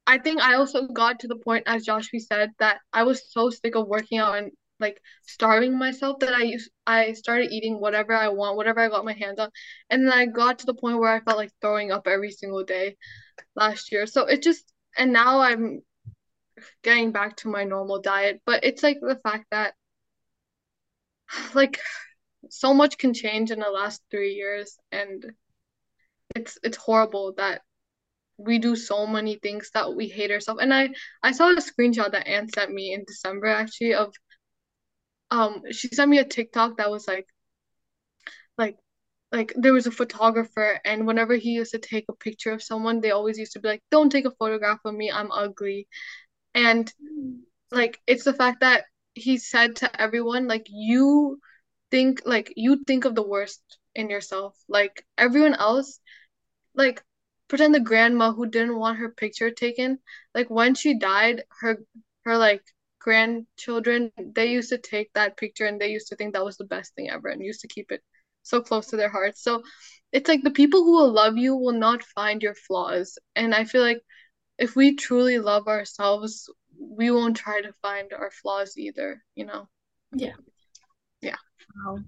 i 0.07 0.17
think 0.17 0.41
i 0.41 0.55
also 0.55 0.87
got 0.87 1.19
to 1.19 1.27
the 1.27 1.35
point 1.35 1.63
as 1.67 1.85
joshua 1.85 2.19
said 2.19 2.51
that 2.57 2.77
i 2.93 3.03
was 3.03 3.31
so 3.31 3.49
sick 3.49 3.75
of 3.75 3.87
working 3.87 4.17
out 4.17 4.37
and 4.37 4.51
like 4.79 5.01
starving 5.25 5.77
myself 5.77 6.19
that 6.19 6.33
I 6.33 6.43
used 6.43 6.69
I 6.85 7.13
started 7.13 7.51
eating 7.51 7.79
whatever 7.79 8.13
I 8.13 8.29
want, 8.29 8.57
whatever 8.57 8.79
I 8.79 8.89
got 8.89 9.05
my 9.05 9.13
hands 9.13 9.39
on. 9.39 9.49
And 9.89 10.05
then 10.05 10.13
I 10.13 10.25
got 10.25 10.59
to 10.59 10.65
the 10.65 10.73
point 10.73 10.99
where 10.99 11.11
I 11.13 11.19
felt 11.21 11.37
like 11.37 11.51
throwing 11.61 11.91
up 11.91 12.07
every 12.07 12.31
single 12.31 12.63
day 12.63 12.97
last 13.55 13.91
year. 13.91 14.05
So 14.05 14.25
it 14.25 14.41
just 14.43 14.63
and 14.97 15.13
now 15.13 15.39
I'm 15.39 15.81
getting 16.83 17.11
back 17.11 17.37
to 17.37 17.49
my 17.49 17.63
normal 17.63 18.01
diet, 18.01 18.41
but 18.45 18.63
it's 18.63 18.83
like 18.83 18.97
the 19.01 19.19
fact 19.23 19.45
that 19.51 19.73
like 21.53 21.79
so 22.49 22.73
much 22.73 22.97
can 22.97 23.13
change 23.13 23.51
in 23.51 23.59
the 23.59 23.69
last 23.69 24.01
3 24.11 24.33
years 24.33 24.77
and 24.91 25.25
it's 26.35 26.57
it's 26.63 26.77
horrible 26.77 27.33
that 27.37 27.61
we 28.37 28.59
do 28.59 28.75
so 28.75 29.07
many 29.07 29.35
things 29.35 29.71
that 29.73 29.95
we 29.95 30.07
hate 30.07 30.31
ourselves. 30.31 30.61
And 30.61 30.73
I 30.73 30.89
I 31.23 31.31
saw 31.31 31.49
a 31.49 31.55
screenshot 31.55 32.11
that 32.11 32.27
Anne 32.27 32.49
sent 32.49 32.71
me 32.71 32.93
in 32.93 33.03
December 33.07 33.47
actually 33.47 33.93
of 33.95 34.13
um 35.31 35.61
she 35.71 35.87
sent 35.89 36.09
me 36.09 36.19
a 36.19 36.25
TikTok 36.25 36.77
that 36.77 36.91
was 36.91 37.07
like 37.07 37.27
like 38.57 38.77
like 39.31 39.53
there 39.57 39.73
was 39.73 39.87
a 39.87 39.91
photographer 39.91 40.79
and 40.85 41.05
whenever 41.05 41.35
he 41.35 41.51
used 41.51 41.71
to 41.71 41.79
take 41.79 42.05
a 42.09 42.13
picture 42.15 42.51
of 42.51 42.63
someone 42.63 43.01
they 43.01 43.11
always 43.11 43.37
used 43.37 43.53
to 43.53 43.59
be 43.59 43.67
like 43.67 43.83
don't 43.91 44.11
take 44.11 44.25
a 44.25 44.31
photograph 44.39 44.79
of 44.85 44.93
me 44.95 45.11
I'm 45.11 45.31
ugly. 45.31 45.87
And 46.55 46.91
like 47.71 47.99
it's 48.07 48.23
the 48.25 48.33
fact 48.33 48.61
that 48.61 48.85
he 49.15 49.37
said 49.37 49.77
to 49.77 50.01
everyone 50.01 50.47
like 50.47 50.67
you 50.69 51.39
think 51.91 52.21
like 52.25 52.53
you 52.55 52.83
think 52.85 53.05
of 53.05 53.15
the 53.15 53.27
worst 53.27 53.61
in 53.95 54.09
yourself. 54.09 54.55
Like 54.69 55.05
everyone 55.17 55.55
else 55.55 55.99
like 56.75 57.03
pretend 57.47 57.73
the 57.75 57.79
grandma 57.79 58.31
who 58.33 58.47
didn't 58.47 58.77
want 58.77 58.99
her 58.99 59.09
picture 59.09 59.51
taken 59.51 59.99
like 60.35 60.49
when 60.49 60.75
she 60.75 60.97
died 60.97 61.43
her 61.61 61.79
her 62.25 62.37
like 62.37 62.63
grandchildren, 63.07 64.11
they 64.35 64.47
used 64.47 64.67
to 64.67 64.77
take 64.77 65.09
that 65.13 65.37
picture 65.37 65.65
and 65.65 65.79
they 65.79 65.87
used 65.87 66.09
to 66.09 66.15
think 66.17 66.33
that 66.33 66.43
was 66.43 66.57
the 66.57 66.65
best 66.65 66.93
thing 66.93 67.09
ever 67.09 67.29
and 67.29 67.41
used 67.41 67.61
to 67.61 67.67
keep 67.69 67.89
it 67.89 68.01
so 68.43 68.59
close 68.59 68.87
to 68.87 68.97
their 68.97 69.07
hearts. 69.07 69.41
So 69.41 69.63
it's 70.11 70.27
like 70.27 70.43
the 70.43 70.51
people 70.51 70.83
who 70.83 70.91
will 70.91 71.13
love 71.13 71.37
you 71.37 71.55
will 71.55 71.79
not 71.79 72.03
find 72.03 72.43
your 72.43 72.53
flaws. 72.53 73.17
And 73.33 73.55
I 73.55 73.63
feel 73.63 73.81
like 73.81 74.01
if 74.57 74.75
we 74.75 74.97
truly 74.97 75.39
love 75.39 75.69
ourselves, 75.69 76.51
we 76.77 77.09
won't 77.09 77.37
try 77.37 77.61
to 77.61 77.71
find 77.81 78.11
our 78.11 78.29
flaws 78.29 78.77
either, 78.77 79.23
you 79.35 79.45
know? 79.45 79.69
Yeah. 80.13 80.35
Yeah. 81.21 81.37
Wow. 81.85 81.99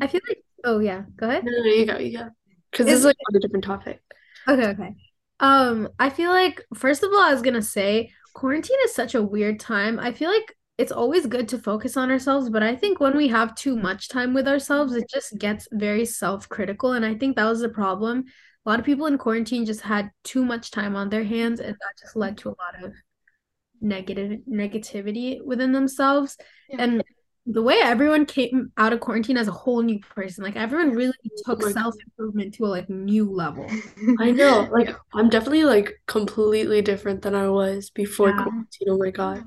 I 0.00 0.06
feel 0.06 0.22
like, 0.26 0.42
oh, 0.64 0.78
yeah, 0.78 1.02
go 1.14 1.28
ahead. 1.28 1.44
No, 1.44 1.52
no, 1.52 1.64
you 1.68 1.84
go, 1.84 1.98
you 1.98 2.16
go. 2.16 2.30
Because 2.70 2.86
this 2.86 2.98
is 3.00 3.04
like 3.04 3.16
a 3.34 3.38
different 3.38 3.66
topic. 3.66 4.00
Okay, 4.48 4.68
okay. 4.68 4.94
Um, 5.40 5.90
I 5.98 6.08
feel 6.08 6.30
like 6.30 6.64
first 6.74 7.02
of 7.02 7.10
all, 7.12 7.20
I 7.20 7.32
was 7.32 7.42
gonna 7.42 7.60
say 7.60 8.12
quarantine 8.38 8.76
is 8.84 8.94
such 8.94 9.16
a 9.16 9.22
weird 9.22 9.58
time. 9.58 9.98
I 9.98 10.12
feel 10.12 10.30
like 10.30 10.54
it's 10.78 10.92
always 10.92 11.26
good 11.26 11.48
to 11.48 11.58
focus 11.58 11.96
on 11.96 12.08
ourselves, 12.08 12.48
but 12.48 12.62
I 12.62 12.76
think 12.76 13.00
when 13.00 13.16
we 13.16 13.26
have 13.26 13.56
too 13.56 13.74
much 13.74 14.08
time 14.08 14.32
with 14.32 14.46
ourselves, 14.46 14.94
it 14.94 15.10
just 15.10 15.36
gets 15.38 15.66
very 15.72 16.04
self-critical. 16.04 16.92
And 16.92 17.04
I 17.04 17.16
think 17.16 17.34
that 17.34 17.46
was 17.46 17.60
the 17.60 17.68
problem. 17.68 18.26
A 18.64 18.70
lot 18.70 18.78
of 18.78 18.86
people 18.86 19.06
in 19.06 19.18
quarantine 19.18 19.66
just 19.66 19.80
had 19.80 20.12
too 20.22 20.44
much 20.44 20.70
time 20.70 20.94
on 20.94 21.10
their 21.10 21.24
hands, 21.24 21.58
and 21.58 21.72
that 21.72 21.98
just 22.00 22.14
led 22.14 22.38
to 22.38 22.50
a 22.50 22.58
lot 22.62 22.84
of 22.84 22.92
negative 23.80 24.38
negativity 24.48 25.44
within 25.44 25.72
themselves. 25.72 26.36
Yeah. 26.68 26.82
And 26.82 27.02
the 27.50 27.62
way 27.62 27.80
everyone 27.82 28.26
came 28.26 28.70
out 28.76 28.92
of 28.92 29.00
quarantine 29.00 29.38
as 29.38 29.48
a 29.48 29.52
whole 29.52 29.80
new 29.80 29.98
person, 30.00 30.44
like 30.44 30.54
everyone 30.54 30.90
really 30.90 31.14
oh 31.24 31.42
took 31.46 31.64
oh 31.64 31.70
self 31.70 31.94
improvement 32.04 32.52
to 32.54 32.66
a 32.66 32.68
like 32.68 32.90
new 32.90 33.30
level. 33.30 33.66
I 34.20 34.30
know, 34.30 34.68
like 34.72 34.94
I'm 35.14 35.30
definitely 35.30 35.64
like 35.64 35.98
completely 36.06 36.82
different 36.82 37.22
than 37.22 37.34
I 37.34 37.48
was 37.48 37.88
before 37.88 38.28
yeah. 38.28 38.42
quarantine. 38.42 38.88
Oh 38.90 38.98
my 38.98 39.10
god. 39.10 39.44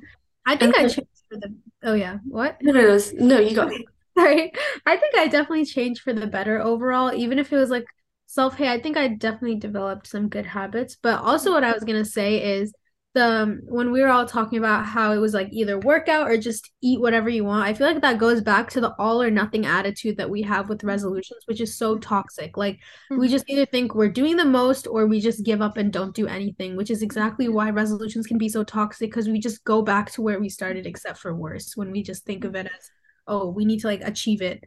I 0.47 0.55
think 0.55 0.75
and 0.75 0.87
I 0.87 0.89
changed 0.89 1.09
for 1.29 1.37
the. 1.37 1.55
Oh 1.83 1.93
yeah, 1.93 2.17
what? 2.25 2.57
No, 2.63 2.73
no, 2.73 2.81
no, 2.81 2.99
no. 3.19 3.39
You 3.39 3.55
go. 3.55 3.69
Sorry, 4.17 4.51
I 4.85 4.97
think 4.97 5.15
I 5.15 5.27
definitely 5.27 5.65
changed 5.65 6.01
for 6.01 6.11
the 6.11 6.27
better 6.27 6.59
overall. 6.59 7.13
Even 7.13 7.37
if 7.37 7.53
it 7.53 7.55
was 7.55 7.69
like 7.69 7.85
self 8.25 8.57
hate, 8.57 8.67
I 8.67 8.79
think 8.79 8.97
I 8.97 9.09
definitely 9.09 9.57
developed 9.57 10.07
some 10.07 10.27
good 10.27 10.47
habits. 10.47 10.97
But 11.01 11.19
also, 11.19 11.49
mm-hmm. 11.49 11.53
what 11.53 11.63
I 11.63 11.71
was 11.71 11.83
gonna 11.83 12.03
say 12.03 12.57
is 12.57 12.73
the 13.13 13.25
um, 13.25 13.61
when 13.65 13.91
we 13.91 14.01
were 14.01 14.09
all 14.09 14.25
talking 14.25 14.57
about 14.57 14.85
how 14.85 15.11
it 15.11 15.17
was 15.17 15.33
like 15.33 15.49
either 15.51 15.77
workout 15.79 16.29
or 16.29 16.37
just 16.37 16.71
eat 16.81 17.01
whatever 17.01 17.29
you 17.29 17.43
want 17.43 17.67
i 17.67 17.73
feel 17.73 17.87
like 17.87 18.01
that 18.01 18.17
goes 18.17 18.41
back 18.41 18.69
to 18.69 18.79
the 18.79 18.93
all 18.97 19.21
or 19.21 19.29
nothing 19.29 19.65
attitude 19.65 20.15
that 20.15 20.29
we 20.29 20.41
have 20.41 20.69
with 20.69 20.83
resolutions 20.83 21.43
which 21.45 21.61
is 21.61 21.77
so 21.77 21.97
toxic. 21.97 22.57
Like 22.57 22.79
we 23.09 23.17
mm-hmm. 23.17 23.27
just 23.27 23.49
either 23.49 23.65
think 23.65 23.93
we're 23.93 24.09
doing 24.09 24.37
the 24.37 24.45
most 24.45 24.87
or 24.87 25.07
we 25.07 25.19
just 25.19 25.43
give 25.43 25.61
up 25.61 25.77
and 25.77 25.91
don't 25.91 26.15
do 26.15 26.27
anything 26.27 26.75
which 26.75 26.91
is 26.91 27.01
exactly 27.01 27.47
why 27.47 27.69
resolutions 27.69 28.27
can 28.27 28.37
be 28.37 28.49
so 28.49 28.63
toxic 28.63 29.09
because 29.09 29.27
we 29.27 29.39
just 29.39 29.63
go 29.63 29.81
back 29.81 30.11
to 30.11 30.21
where 30.21 30.39
we 30.39 30.49
started 30.49 30.85
except 30.85 31.17
for 31.17 31.35
worse 31.35 31.75
when 31.75 31.91
we 31.91 32.03
just 32.03 32.25
think 32.25 32.43
of 32.43 32.55
it 32.55 32.67
as 32.67 32.91
oh 33.27 33.49
we 33.49 33.65
need 33.65 33.79
to 33.79 33.87
like 33.87 34.01
achieve 34.03 34.41
it 34.41 34.63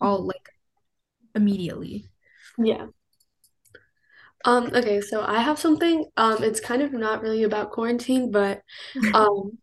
all 0.00 0.26
like 0.26 0.48
immediately. 1.34 2.04
Yeah 2.58 2.86
um, 4.44 4.70
okay, 4.74 5.00
so 5.00 5.22
I 5.22 5.40
have 5.40 5.58
something. 5.58 6.04
Um, 6.16 6.42
it's 6.42 6.60
kind 6.60 6.82
of 6.82 6.92
not 6.92 7.22
really 7.22 7.42
about 7.42 7.72
quarantine, 7.72 8.30
but 8.30 8.62
um, 9.14 9.58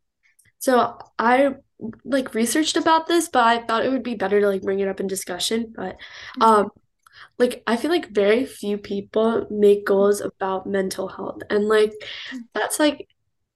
so 0.60 0.98
I 1.20 1.56
like 2.04 2.34
researched 2.34 2.78
about 2.78 3.08
this, 3.08 3.30
but 3.30 3.44
I 3.44 3.60
thought 3.60 3.86
it 3.86 3.92
would 3.92 4.04
be 4.04 4.16
better 4.16 4.40
to 4.42 4.48
like 4.48 4.62
bring 4.62 4.80
it 4.80 4.88
up 4.88 5.00
in 5.00 5.08
discussion. 5.08 5.74
But 5.76 5.98
um, 6.42 6.70
like 7.38 7.64
I 7.68 7.78
feel 7.78 7.92
like 7.92 8.10
very 8.10 8.46
few 8.46 8.78
people 8.78 9.48
make 9.50 9.86
goals 9.86 10.22
about 10.22 10.68
mental 10.68 11.08
health, 11.08 11.42
and 11.50 11.66
like 11.68 11.94
that's 12.54 12.80
like 12.80 13.08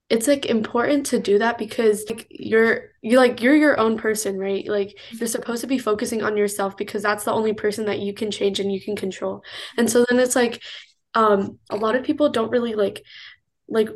it's 0.09 0.27
like 0.27 0.47
important 0.47 1.05
to 1.05 1.19
do 1.19 1.37
that 1.37 1.57
because 1.57 2.03
like 2.09 2.25
you're 2.31 2.89
you're 3.01 3.19
like 3.19 3.41
you're 3.41 3.55
your 3.55 3.79
own 3.79 3.97
person 3.97 4.37
right 4.37 4.67
like 4.67 4.97
you're 5.11 5.27
supposed 5.27 5.61
to 5.61 5.67
be 5.67 5.77
focusing 5.77 6.23
on 6.23 6.35
yourself 6.35 6.75
because 6.75 7.03
that's 7.03 7.23
the 7.25 7.31
only 7.31 7.53
person 7.53 7.85
that 7.85 7.99
you 7.99 8.13
can 8.13 8.31
change 8.31 8.59
and 8.59 8.73
you 8.73 8.81
can 8.81 8.95
control 8.95 9.43
and 9.77 9.89
so 9.89 10.03
then 10.09 10.19
it's 10.19 10.35
like 10.35 10.61
um 11.15 11.59
a 11.69 11.75
lot 11.75 11.95
of 11.95 12.03
people 12.03 12.29
don't 12.29 12.51
really 12.51 12.75
like 12.75 13.03
like 13.69 13.89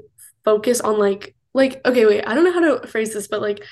focus 0.46 0.82
on 0.82 1.00
like 1.00 1.36
like 1.54 1.82
okay, 1.86 2.06
wait, 2.06 2.24
I 2.28 2.34
don't 2.36 2.46
know 2.46 2.54
how 2.54 2.80
to 2.80 2.88
phrase 2.88 3.14
this, 3.14 3.28
but 3.28 3.42
like 3.42 3.64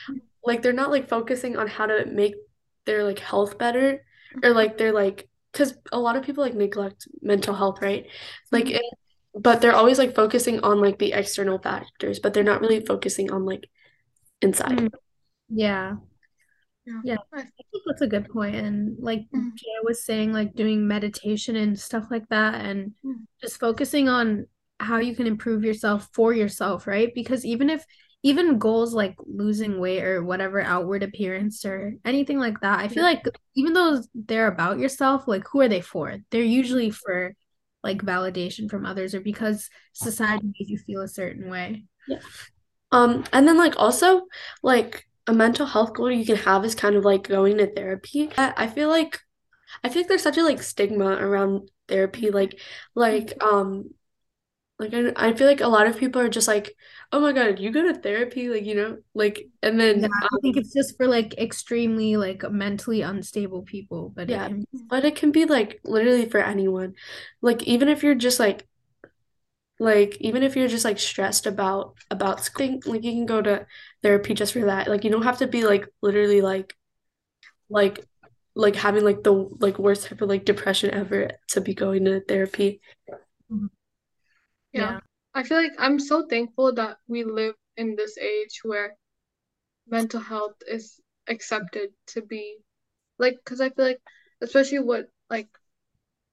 like 0.46 0.62
they're 0.62 0.74
not 0.74 0.92
like 0.92 1.10
focusing 1.10 1.58
on 1.58 1.68
how 1.68 1.86
to 1.88 2.06
make 2.08 2.36
their 2.86 3.04
like 3.04 3.20
health 3.20 3.58
better 3.58 4.04
or 4.44 4.52
like 4.52 4.78
they're 4.78 4.94
like 4.94 5.30
because 5.52 5.74
a 5.92 6.00
lot 6.00 6.16
of 6.16 6.24
people 6.24 6.44
like 6.44 6.56
neglect 6.56 7.08
mental 7.22 7.56
health, 7.56 7.82
right? 7.82 8.08
Like 8.52 8.70
Mhm. 8.70 8.76
it, 8.76 8.84
but 9.36 9.62
they're 9.62 9.76
always 9.76 9.98
like 10.00 10.16
focusing 10.16 10.62
on 10.62 10.80
like 10.82 11.00
the 11.00 11.14
external 11.14 11.60
factors, 11.60 12.20
but 12.20 12.34
they're 12.34 12.44
not 12.44 12.62
really 12.62 12.86
focusing 12.86 13.32
on 13.32 13.46
like 13.46 13.70
inside. 14.42 14.84
Mm. 14.84 14.90
Yeah. 15.50 15.98
Yeah. 16.86 17.02
Yeah. 17.04 17.18
I- 17.34 17.42
think 17.42 17.84
that's 17.86 18.02
a 18.02 18.08
good 18.08 18.28
point. 18.30 18.56
And 18.56 18.98
like 19.00 19.22
Mm. 19.34 19.56
Jay 19.56 19.68
was 19.84 20.04
saying, 20.04 20.34
like 20.34 20.56
doing 20.56 20.88
meditation 20.88 21.56
and 21.56 21.80
stuff 21.80 22.08
like 22.12 22.28
that, 22.30 22.66
and 22.66 22.94
Mm. 23.06 23.26
just 23.42 23.60
focusing 23.60 24.10
on 24.10 24.48
how 24.80 24.98
you 24.98 25.16
can 25.16 25.28
improve 25.28 25.64
yourself 25.64 26.10
for 26.14 26.34
yourself, 26.34 26.88
right? 26.88 27.14
Because 27.14 27.46
even 27.46 27.70
if 27.70 27.86
even 28.24 28.60
goals 28.60 28.94
like 28.94 29.16
losing 29.26 29.80
weight 29.80 30.04
or 30.04 30.24
whatever 30.24 30.62
outward 30.62 31.02
appearance 31.02 31.66
or 31.66 31.96
anything 32.06 32.38
like 32.40 32.60
that, 32.62 32.80
I 32.80 32.88
feel 32.88 33.04
like 33.04 33.26
even 33.56 33.74
though 33.74 34.02
they're 34.14 34.48
about 34.48 34.78
yourself, 34.78 35.28
like 35.28 35.48
who 35.48 35.62
are 35.62 35.68
they 35.68 35.82
for? 35.82 36.18
They're 36.30 36.44
usually 36.44 36.92
for 36.92 37.34
like 37.84 38.04
validation 38.04 38.70
from 38.70 38.86
others 38.86 39.16
or 39.16 39.22
because 39.22 39.70
society 39.94 40.46
made 40.46 40.70
you 40.70 40.78
feel 40.78 41.02
a 41.02 41.08
certain 41.08 41.50
way. 41.50 41.86
Yeah. 42.08 42.20
Um, 42.92 43.24
and 43.34 43.48
then 43.48 43.58
like 43.58 43.74
also 43.78 44.28
like 44.62 45.08
a 45.28 45.34
mental 45.34 45.66
health 45.66 45.94
goal 45.94 46.12
you 46.12 46.26
can 46.26 46.36
have 46.38 46.66
is 46.66 46.76
kind 46.76 46.96
of 46.96 47.06
like 47.06 47.28
going 47.28 47.58
to 47.58 47.68
therapy. 47.74 48.32
I, 48.38 48.54
I 48.58 48.68
feel 48.68 48.90
like 48.90 49.20
I 49.84 49.90
feel 49.90 50.02
like 50.04 50.10
there's 50.10 50.24
such 50.24 50.38
a 50.38 50.44
like 50.44 50.62
stigma 50.64 51.06
around 51.08 51.70
therapy, 51.88 52.32
like 52.32 52.60
like 52.96 53.34
um 53.44 53.92
like 54.80 54.94
I, 54.94 55.14
I 55.18 55.34
feel 55.34 55.48
like 55.48 55.62
a 55.62 55.68
lot 55.68 55.88
of 55.88 55.98
people 56.00 56.22
are 56.22 56.30
just 56.30 56.48
like, 56.48 56.76
oh 57.12 57.20
my 57.22 57.34
God, 57.34 57.60
you 57.60 57.72
go 57.72 57.84
to 57.84 58.00
therapy, 58.00 58.50
like 58.50 58.66
you 58.66 58.76
know, 58.76 59.00
like 59.16 59.50
and 59.64 59.80
then 59.80 60.06
Yeah, 60.06 60.08
I 60.22 60.28
um, 60.34 60.40
think 60.42 60.58
it's 60.58 60.74
just 60.74 60.96
for 60.98 61.08
like 61.08 61.38
extremely 61.38 62.16
like 62.18 62.44
mentally 62.50 63.02
unstable 63.02 63.64
people, 63.64 64.10
but 64.10 64.30
it 64.32 64.42
Yeah. 64.42 64.48
can 64.48 64.66
but 64.90 65.06
it 65.06 65.16
can 65.16 65.32
be 65.32 65.46
like 65.46 65.80
literally 65.84 66.28
for 66.30 66.40
anyone. 66.40 66.96
Like 67.42 67.64
even 67.64 67.90
if 67.90 68.04
you're 68.04 68.16
just 68.16 68.40
like 68.40 68.68
like 69.82 70.16
even 70.20 70.44
if 70.44 70.56
you're 70.56 70.68
just 70.68 70.86
like 70.86 71.00
stressed 71.00 71.48
about 71.48 71.96
about 72.12 72.46
school, 72.46 72.80
like 72.86 73.04
you 73.04 73.14
can 73.14 73.26
go 73.26 73.42
to 73.42 73.66
therapy 74.04 74.36
just 74.36 74.54
for 74.54 74.66
that. 74.66 74.88
Like 74.88 75.04
you 75.04 75.10
don't 75.10 75.24
have 75.24 75.40
to 75.40 75.48
be 75.48 75.66
like 75.66 75.88
literally 76.04 76.40
like 76.40 76.76
like 77.68 78.06
like 78.54 78.76
having 78.76 79.04
like 79.04 79.24
the 79.24 79.32
like 79.32 79.80
worst 79.80 80.06
type 80.06 80.22
of 80.22 80.30
like 80.30 80.46
depression 80.46 80.92
ever 80.92 81.32
to 81.48 81.62
be 81.62 81.74
going 81.74 82.06
to 82.06 82.22
therapy. 82.22 82.80
Mm-hmm. 83.52 83.66
Yeah. 84.72 85.00
I 85.34 85.42
feel 85.42 85.58
like 85.58 85.74
I'm 85.80 85.98
so 85.98 86.28
thankful 86.28 86.74
that 86.76 86.98
we 87.08 87.24
live 87.24 87.56
in 87.76 87.96
this 87.96 88.20
age 88.20 88.60
where 88.64 88.96
mental 89.88 90.20
health 90.20 90.62
is 90.68 91.00
accepted 91.28 91.90
to 92.14 92.22
be 92.22 92.58
like, 93.18 93.38
because 93.44 93.62
I 93.62 93.72
feel 93.72 93.86
like, 93.86 94.02
especially 94.42 94.80
what 94.80 95.08
like 95.28 95.50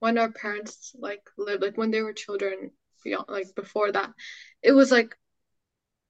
when 0.01 0.19
our 0.19 0.31
parents 0.31 0.95
like 0.99 1.23
lived, 1.35 1.63
like 1.63 1.77
when 1.77 1.89
they 1.89 2.03
were 2.03 2.13
children, 2.13 2.69
beyond 3.03 3.25
like 3.29 3.53
before 3.55 3.91
that, 3.91 4.11
it 4.61 4.71
was 4.71 4.91
like, 4.91 5.15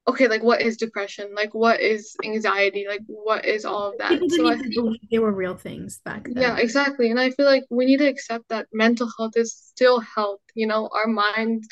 okay, 0.07 0.27
like 0.27 0.43
what 0.43 0.61
is 0.61 0.77
depression? 0.77 1.33
Like 1.35 1.53
what 1.53 1.79
is 1.81 2.15
anxiety? 2.23 2.85
Like 2.87 3.01
what 3.07 3.45
is 3.45 3.65
all 3.65 3.91
of 3.91 3.97
that? 3.99 4.11
people 4.11 4.29
So 4.29 4.47
I 4.47 4.55
believe 4.55 4.99
they 5.11 5.19
were 5.19 5.31
real 5.31 5.55
things 5.55 5.99
back 6.03 6.23
then 6.23 6.41
yeah, 6.41 6.57
exactly. 6.57 7.11
And 7.11 7.19
I 7.19 7.31
feel 7.31 7.45
like 7.45 7.63
we 7.69 7.85
need 7.85 7.97
to 7.97 8.07
accept 8.07 8.49
that 8.49 8.67
mental 8.73 9.09
health 9.17 9.33
is 9.35 9.55
still 9.55 9.99
health, 9.99 10.41
you 10.55 10.67
know, 10.67 10.89
our 10.93 11.07
mind, 11.07 11.63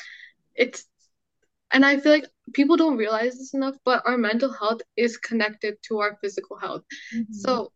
it's 0.54 0.84
and 1.70 1.84
I 1.84 1.98
feel 1.98 2.12
like 2.12 2.26
people 2.54 2.76
don't 2.76 2.96
realize 2.96 3.36
this 3.36 3.52
enough, 3.52 3.76
but 3.84 4.02
our 4.06 4.16
mental 4.16 4.52
health 4.52 4.80
is 4.96 5.18
connected 5.18 5.76
to 5.88 5.98
our 5.98 6.16
physical 6.22 6.56
health. 6.56 6.82
Mhm. 7.14 7.34
So 7.34 7.72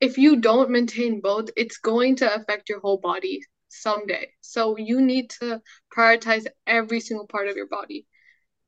if 0.00 0.18
you 0.18 0.36
don't 0.36 0.70
maintain 0.70 1.20
both, 1.20 1.50
it's 1.56 1.78
going 1.78 2.16
to 2.16 2.34
affect 2.34 2.68
your 2.68 2.80
whole 2.80 2.98
body 2.98 3.40
someday. 3.68 4.32
So 4.40 4.76
you 4.76 5.00
need 5.00 5.30
to 5.40 5.60
prioritize 5.96 6.46
every 6.66 7.00
single 7.00 7.26
part 7.26 7.48
of 7.48 7.56
your 7.56 7.68
body 7.68 8.06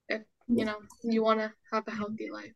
if 0.09 0.22
you 0.49 0.64
know 0.64 0.76
you 1.03 1.22
want 1.22 1.40
to 1.40 1.53
have 1.72 1.84
a 1.86 1.90
healthy 1.90 2.30
life. 2.30 2.53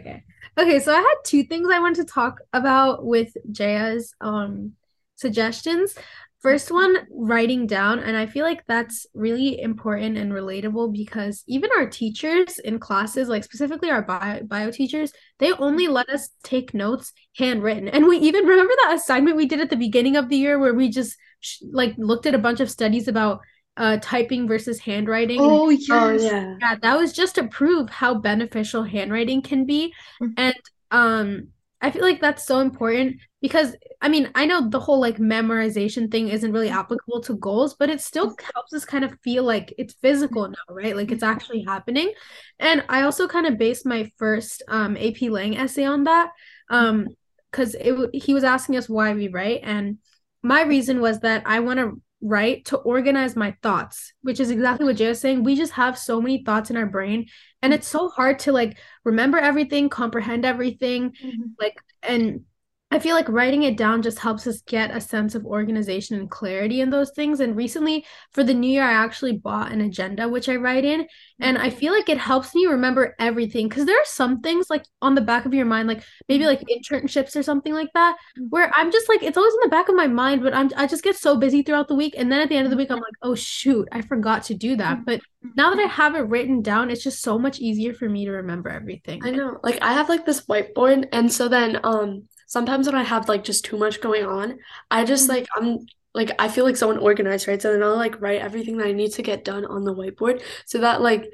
Okay, 0.00 0.22
Okay, 0.58 0.80
so 0.80 0.92
I 0.92 0.98
had 0.98 1.14
two 1.24 1.44
things 1.44 1.68
I 1.72 1.80
wanted 1.80 2.06
to 2.06 2.12
talk 2.12 2.40
about 2.52 3.04
with 3.04 3.36
Jaya's 3.50 4.14
um 4.20 4.72
suggestions. 5.16 5.94
First 6.40 6.70
one, 6.70 6.96
writing 7.10 7.66
down, 7.66 7.98
and 7.98 8.16
I 8.16 8.26
feel 8.26 8.44
like 8.44 8.64
that's 8.66 9.08
really 9.12 9.60
important 9.60 10.16
and 10.16 10.30
relatable 10.30 10.92
because 10.92 11.42
even 11.48 11.70
our 11.76 11.90
teachers 11.90 12.60
in 12.60 12.78
classes, 12.78 13.28
like 13.28 13.42
specifically 13.42 13.90
our 13.90 14.02
bio, 14.02 14.44
bio 14.44 14.70
teachers, 14.70 15.12
they 15.40 15.52
only 15.54 15.88
let 15.88 16.08
us 16.08 16.28
take 16.44 16.74
notes 16.74 17.12
handwritten. 17.36 17.88
And 17.88 18.06
we 18.06 18.18
even 18.18 18.44
remember 18.46 18.72
that 18.84 18.94
assignment 18.94 19.36
we 19.36 19.46
did 19.46 19.60
at 19.60 19.68
the 19.68 19.76
beginning 19.76 20.14
of 20.14 20.28
the 20.28 20.36
year 20.36 20.60
where 20.60 20.74
we 20.74 20.90
just 20.90 21.16
sh- 21.40 21.62
like 21.72 21.94
looked 21.98 22.26
at 22.26 22.34
a 22.34 22.38
bunch 22.38 22.60
of 22.60 22.70
studies 22.70 23.08
about 23.08 23.40
uh 23.76 23.98
typing 24.02 24.48
versus 24.48 24.80
handwriting. 24.80 25.44
and 25.44 25.52
Oh 25.52 25.70
Oh 25.90 26.10
yeah. 26.10 26.56
yeah, 26.60 26.76
that 26.82 26.98
was 26.98 27.12
just 27.12 27.36
to 27.36 27.48
prove 27.48 27.88
how 27.90 28.14
beneficial 28.14 28.82
handwriting 28.82 29.42
can 29.42 29.64
be. 29.66 29.92
Mhm. 30.20 30.34
And 30.36 30.54
um 30.90 31.48
I 31.80 31.92
feel 31.92 32.02
like 32.02 32.20
that's 32.20 32.44
so 32.44 32.58
important 32.58 33.16
because 33.40 33.76
I 34.00 34.08
mean, 34.08 34.30
I 34.34 34.46
know 34.46 34.68
the 34.68 34.80
whole 34.80 35.00
like 35.00 35.18
memorization 35.18 36.10
thing 36.10 36.28
isn't 36.28 36.52
really 36.52 36.70
applicable 36.70 37.20
to 37.22 37.36
goals, 37.36 37.74
but 37.74 37.88
it 37.90 38.00
still 38.00 38.36
helps 38.54 38.72
us 38.72 38.84
kind 38.84 39.04
of 39.04 39.16
feel 39.22 39.44
like 39.44 39.72
it's 39.78 39.94
physical 39.94 40.48
now, 40.48 40.74
right? 40.74 40.96
Like 40.96 41.12
it's 41.12 41.22
actually 41.22 41.62
happening. 41.64 42.12
And 42.58 42.84
I 42.88 43.02
also 43.02 43.28
kind 43.28 43.46
of 43.46 43.58
based 43.58 43.86
my 43.86 44.10
first 44.18 44.62
um 44.68 44.96
AP 44.96 45.30
Lang 45.30 45.56
essay 45.56 45.84
on 45.84 46.04
that. 46.04 46.30
Um 46.70 47.08
because 47.50 47.74
it 47.74 47.90
w- 47.92 48.10
he 48.12 48.34
was 48.34 48.44
asking 48.44 48.76
us 48.76 48.88
why 48.90 49.14
we 49.14 49.28
write 49.28 49.60
and 49.62 49.98
my 50.42 50.62
reason 50.62 51.00
was 51.00 51.20
that 51.20 51.42
I 51.46 51.60
want 51.60 51.78
to 51.80 52.00
write 52.20 52.64
to 52.66 52.76
organize 52.78 53.36
my 53.36 53.56
thoughts, 53.62 54.12
which 54.22 54.40
is 54.40 54.50
exactly 54.50 54.84
what 54.86 54.96
Jay 54.96 55.08
was 55.08 55.20
saying. 55.20 55.44
We 55.44 55.54
just 55.56 55.72
have 55.72 55.96
so 55.96 56.20
many 56.20 56.42
thoughts 56.42 56.70
in 56.70 56.76
our 56.76 56.86
brain, 56.86 57.26
and 57.62 57.72
it's 57.72 57.86
so 57.88 58.08
hard 58.08 58.40
to 58.40 58.52
like 58.52 58.78
remember 59.04 59.38
everything, 59.38 59.88
comprehend 59.88 60.44
everything, 60.44 61.10
Mhm. 61.22 61.52
like, 61.60 61.76
and 62.02 62.44
I 62.90 62.98
feel 62.98 63.14
like 63.14 63.28
writing 63.28 63.64
it 63.64 63.76
down 63.76 64.00
just 64.00 64.18
helps 64.18 64.46
us 64.46 64.62
get 64.62 64.96
a 64.96 65.00
sense 65.00 65.34
of 65.34 65.44
organization 65.44 66.18
and 66.18 66.30
clarity 66.30 66.80
in 66.80 66.88
those 66.88 67.10
things. 67.10 67.40
And 67.40 67.54
recently, 67.54 68.06
for 68.32 68.42
the 68.42 68.54
new 68.54 68.70
year, 68.70 68.82
I 68.82 68.92
actually 68.92 69.36
bought 69.36 69.72
an 69.72 69.82
agenda, 69.82 70.26
which 70.26 70.48
I 70.48 70.56
write 70.56 70.86
in, 70.86 71.06
and 71.38 71.58
I 71.58 71.68
mm-hmm. 71.68 71.78
feel 71.78 71.92
like 71.92 72.08
it 72.08 72.16
helps 72.16 72.54
me 72.54 72.64
remember 72.64 73.14
everything 73.18 73.68
because 73.68 73.84
there 73.84 73.98
are 73.98 74.06
some 74.06 74.40
things 74.40 74.70
like 74.70 74.84
on 75.02 75.14
the 75.14 75.20
back 75.20 75.44
of 75.44 75.52
your 75.52 75.66
mind, 75.66 75.86
like 75.86 76.02
maybe 76.30 76.46
like 76.46 76.60
mm-hmm. 76.60 76.94
internships 76.94 77.36
or 77.36 77.42
something 77.42 77.74
like 77.74 77.90
that, 77.92 78.16
mm-hmm. 78.38 78.46
where 78.48 78.70
I'm 78.74 78.90
just 78.90 79.08
like, 79.10 79.22
it's 79.22 79.36
always 79.36 79.54
in 79.54 79.60
the 79.64 79.68
back 79.68 79.90
of 79.90 79.94
my 79.94 80.06
mind, 80.06 80.42
but 80.42 80.54
I'm 80.54 80.70
I 80.74 80.86
just 80.86 81.04
get 81.04 81.16
so 81.16 81.36
busy 81.36 81.62
throughout 81.62 81.88
the 81.88 81.94
week. 81.94 82.14
And 82.16 82.32
then 82.32 82.40
at 82.40 82.48
the 82.48 82.56
end 82.56 82.64
of 82.64 82.70
the 82.70 82.76
week, 82.78 82.90
I'm 82.90 83.00
like, 83.00 83.14
oh 83.20 83.34
shoot, 83.34 83.86
I 83.92 84.00
forgot 84.00 84.44
to 84.44 84.54
do 84.54 84.76
that. 84.76 85.04
But 85.04 85.20
now 85.56 85.74
that 85.74 85.78
I 85.78 85.88
have 85.88 86.14
it 86.14 86.20
written 86.20 86.62
down, 86.62 86.90
it's 86.90 87.04
just 87.04 87.20
so 87.20 87.38
much 87.38 87.58
easier 87.58 87.92
for 87.92 88.08
me 88.08 88.24
to 88.24 88.32
remember 88.32 88.70
everything. 88.70 89.20
I 89.24 89.30
know. 89.30 89.60
Like 89.62 89.82
I 89.82 89.92
have 89.92 90.08
like 90.08 90.24
this 90.24 90.46
whiteboard 90.46 91.06
and 91.12 91.30
so 91.30 91.48
then 91.48 91.80
um 91.84 92.28
sometimes 92.48 92.86
when 92.88 92.96
I 92.96 93.04
have 93.04 93.28
like 93.30 93.44
just 93.44 93.64
too 93.66 93.78
much 93.78 94.02
going 94.02 94.26
on, 94.26 94.60
I 94.90 95.04
just 95.06 95.28
Mhm. 95.28 95.34
like 95.36 95.48
I'm 95.56 95.80
like 96.14 96.32
I 96.40 96.48
feel 96.48 96.64
like 96.66 96.76
so 96.78 96.90
unorganized, 96.92 97.48
right? 97.48 97.62
So 97.62 97.72
then 97.72 97.84
I'll 97.84 97.96
like 97.96 98.20
write 98.20 98.42
everything 98.42 98.78
that 98.78 98.88
I 98.88 98.92
need 98.92 99.12
to 99.14 99.22
get 99.22 99.44
done 99.44 99.66
on 99.66 99.84
the 99.84 99.94
whiteboard 99.94 100.42
so 100.66 100.80
that 100.80 101.02
like 101.02 101.30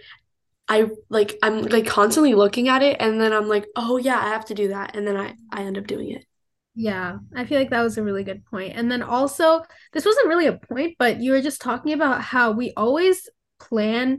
I 0.68 0.90
like 1.10 1.38
I'm 1.42 1.62
like 1.64 1.86
constantly 1.86 2.34
looking 2.34 2.68
at 2.68 2.82
it 2.82 2.96
and 3.00 3.20
then 3.20 3.32
I'm 3.34 3.48
like, 3.48 3.66
"Oh 3.76 3.98
yeah, 3.98 4.18
I 4.20 4.28
have 4.30 4.46
to 4.46 4.54
do 4.54 4.68
that." 4.68 4.96
And 4.96 5.06
then 5.06 5.16
I 5.16 5.36
I 5.52 5.64
end 5.64 5.78
up 5.78 5.86
doing 5.88 6.10
it. 6.12 6.26
Yeah, 6.74 7.18
I 7.36 7.44
feel 7.44 7.58
like 7.58 7.70
that 7.70 7.82
was 7.82 7.98
a 7.98 8.02
really 8.02 8.24
good 8.24 8.44
point. 8.46 8.72
And 8.76 8.90
then 8.90 9.02
also, 9.02 9.62
this 9.92 10.04
wasn't 10.04 10.26
really 10.26 10.46
a 10.46 10.54
point, 10.58 10.96
but 10.98 11.20
you 11.20 11.30
were 11.30 11.40
just 11.40 11.60
talking 11.60 11.92
about 11.92 12.20
how 12.22 12.50
we 12.50 12.72
always 12.76 13.28
plan 13.60 14.18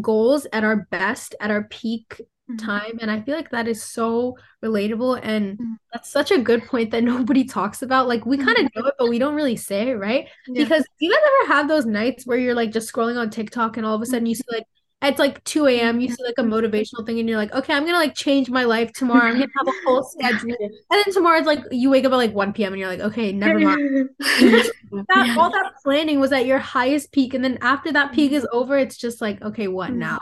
goals 0.00 0.46
at 0.52 0.64
our 0.64 0.86
best, 0.90 1.36
at 1.40 1.50
our 1.52 1.64
peak 1.64 2.20
Mhm. 2.52 2.64
time. 2.64 2.98
And 3.00 3.10
I 3.10 3.20
feel 3.20 3.36
like 3.36 3.50
that 3.50 3.68
is 3.68 3.82
so 3.82 4.36
relatable. 4.64 5.20
And 5.22 5.58
Mhm. 5.58 5.76
that's 5.92 6.10
such 6.10 6.30
a 6.30 6.38
good 6.38 6.64
point 6.64 6.90
that 6.90 7.04
nobody 7.36 7.44
talks 7.44 7.82
about. 7.82 8.08
Like, 8.08 8.26
we 8.26 8.36
kind 8.36 8.58
of 8.58 8.64
mm-hmm. 8.64 8.80
know 8.80 8.86
it, 8.86 8.94
but 8.98 9.08
we 9.08 9.18
don't 9.18 9.34
really 9.34 9.56
say 9.56 9.88
it, 9.90 9.94
right? 9.94 10.28
Yeah. 10.48 10.64
Because 10.64 10.84
you 10.98 11.10
guys 11.10 11.18
ever 11.18 11.54
have 11.54 11.68
those 11.68 11.86
nights 11.86 12.26
where 12.26 12.38
you're 12.38 12.54
like 12.54 12.72
just 12.72 12.92
scrolling 12.92 13.18
on 13.18 13.30
TikTok 13.30 13.76
and 13.76 13.86
all 13.86 13.94
of 13.94 14.02
a 14.02 14.06
sudden 14.06 14.26
you 14.26 14.34
mm-hmm. 14.34 14.50
see 14.50 14.56
like, 14.56 14.66
it's 15.04 15.18
like 15.18 15.42
2 15.44 15.66
a.m. 15.66 16.00
You 16.00 16.06
mm-hmm. 16.06 16.14
see 16.14 16.24
like 16.24 16.38
a 16.38 16.42
motivational 16.42 17.04
thing 17.04 17.18
and 17.18 17.28
you're 17.28 17.38
like, 17.38 17.52
okay, 17.52 17.74
I'm 17.74 17.84
gonna 17.84 17.98
like 17.98 18.14
change 18.14 18.48
my 18.50 18.64
life 18.64 18.92
tomorrow. 18.92 19.26
I'm 19.26 19.34
gonna 19.34 19.46
have 19.56 19.66
a 19.66 19.72
whole 19.84 20.04
schedule. 20.18 20.56
And 20.60 20.70
then 20.90 21.12
tomorrow 21.12 21.38
it's 21.38 21.46
like 21.46 21.64
you 21.72 21.90
wake 21.90 22.04
up 22.04 22.12
at 22.12 22.16
like 22.16 22.32
1 22.32 22.52
p.m. 22.52 22.72
and 22.72 22.80
you're 22.80 22.88
like, 22.88 23.00
okay, 23.00 23.32
never 23.32 23.58
mind. 23.58 24.10
That 25.08 25.36
all 25.38 25.50
that 25.50 25.72
planning 25.82 26.20
was 26.20 26.32
at 26.32 26.44
your 26.44 26.58
highest 26.58 27.12
peak, 27.12 27.32
and 27.32 27.42
then 27.42 27.56
after 27.62 27.90
that 27.92 28.12
peak 28.12 28.32
is 28.32 28.46
over, 28.52 28.76
it's 28.76 28.98
just 28.98 29.22
like, 29.22 29.40
okay, 29.40 29.66
what 29.66 29.90
now? 29.90 30.20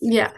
Yeah. 0.00 0.32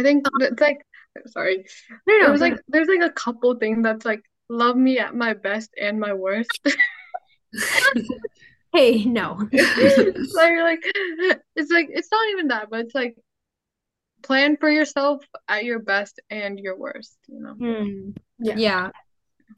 I 0.00 0.02
think 0.02 0.26
it's 0.40 0.60
like 0.60 0.78
sorry. 1.26 1.66
No, 2.06 2.14
no, 2.14 2.22
There 2.22 2.32
was 2.32 2.40
go 2.40 2.46
like 2.46 2.60
there's 2.68 2.88
like 2.88 3.02
a 3.02 3.12
couple 3.12 3.54
things 3.56 3.82
that's 3.82 4.06
like 4.06 4.22
love 4.48 4.76
me 4.76 4.98
at 4.98 5.14
my 5.14 5.34
best 5.34 5.70
and 5.80 6.00
my 6.00 6.14
worst. 6.14 6.50
hey, 8.72 9.04
no. 9.04 9.36
like 9.52 9.52
like 9.52 10.80
it's 11.54 11.70
like 11.70 11.88
it's 11.90 12.08
not 12.10 12.28
even 12.30 12.48
that, 12.48 12.68
but 12.70 12.80
it's 12.80 12.94
like 12.94 13.16
plan 14.22 14.56
for 14.56 14.70
yourself 14.70 15.22
at 15.48 15.64
your 15.64 15.78
best 15.80 16.20
and 16.30 16.58
your 16.58 16.78
worst, 16.78 17.18
you 17.28 17.40
know. 17.40 17.54
Mm. 17.54 18.16
Yeah. 18.38 18.54
Yeah. 18.56 18.90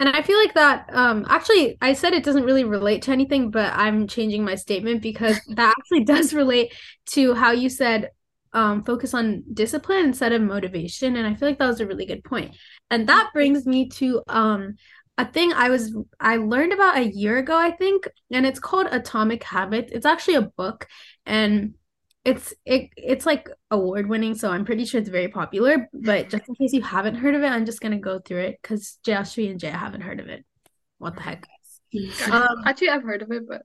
And 0.00 0.08
I 0.08 0.22
feel 0.22 0.38
like 0.38 0.54
that 0.54 0.88
um 0.92 1.24
actually 1.28 1.78
I 1.80 1.92
said 1.92 2.12
it 2.12 2.24
doesn't 2.24 2.44
really 2.44 2.64
relate 2.64 3.02
to 3.02 3.12
anything, 3.12 3.52
but 3.52 3.72
I'm 3.74 4.08
changing 4.08 4.44
my 4.44 4.56
statement 4.56 5.02
because 5.02 5.40
that 5.50 5.74
actually 5.78 6.04
does 6.12 6.34
relate 6.34 6.74
to 7.10 7.34
how 7.34 7.52
you 7.52 7.68
said 7.68 8.10
um 8.54 8.82
focus 8.84 9.14
on 9.14 9.42
discipline 9.52 10.06
instead 10.06 10.32
of 10.32 10.42
motivation 10.42 11.16
and 11.16 11.26
I 11.26 11.34
feel 11.34 11.48
like 11.48 11.58
that 11.58 11.66
was 11.66 11.80
a 11.80 11.86
really 11.86 12.06
good 12.06 12.24
point. 12.24 12.56
And 12.90 13.08
that 13.08 13.30
brings 13.32 13.66
me 13.66 13.88
to 13.90 14.22
um 14.28 14.74
a 15.18 15.26
thing 15.26 15.52
I 15.52 15.68
was 15.68 15.94
I 16.20 16.36
learned 16.36 16.72
about 16.72 16.96
a 16.98 17.04
year 17.04 17.38
ago, 17.38 17.56
I 17.56 17.70
think, 17.70 18.08
and 18.30 18.46
it's 18.46 18.58
called 18.60 18.88
Atomic 18.90 19.42
Habits. 19.44 19.92
It's 19.92 20.06
actually 20.06 20.36
a 20.36 20.42
book 20.42 20.88
and 21.26 21.74
it's 22.24 22.54
it 22.64 22.90
it's 22.96 23.26
like 23.26 23.48
award 23.70 24.08
winning, 24.08 24.34
so 24.34 24.50
I'm 24.50 24.64
pretty 24.64 24.84
sure 24.84 25.00
it's 25.00 25.10
very 25.10 25.28
popular. 25.28 25.88
But 25.92 26.30
just 26.30 26.48
in 26.48 26.54
case 26.54 26.72
you 26.72 26.82
haven't 26.82 27.16
heard 27.16 27.34
of 27.34 27.42
it, 27.42 27.48
I'm 27.48 27.66
just 27.66 27.80
gonna 27.80 27.98
go 27.98 28.20
through 28.20 28.42
it 28.42 28.58
because 28.62 28.98
Joshua 29.04 29.50
and 29.50 29.58
Jay 29.60 29.70
haven't 29.70 30.02
heard 30.02 30.20
of 30.20 30.28
it. 30.28 30.44
What 30.98 31.16
the 31.16 31.22
heck? 31.22 31.48
Um, 32.30 32.62
Actually, 32.64 32.90
I've 32.90 33.02
heard 33.02 33.22
of 33.22 33.30
it, 33.32 33.46
but 33.48 33.62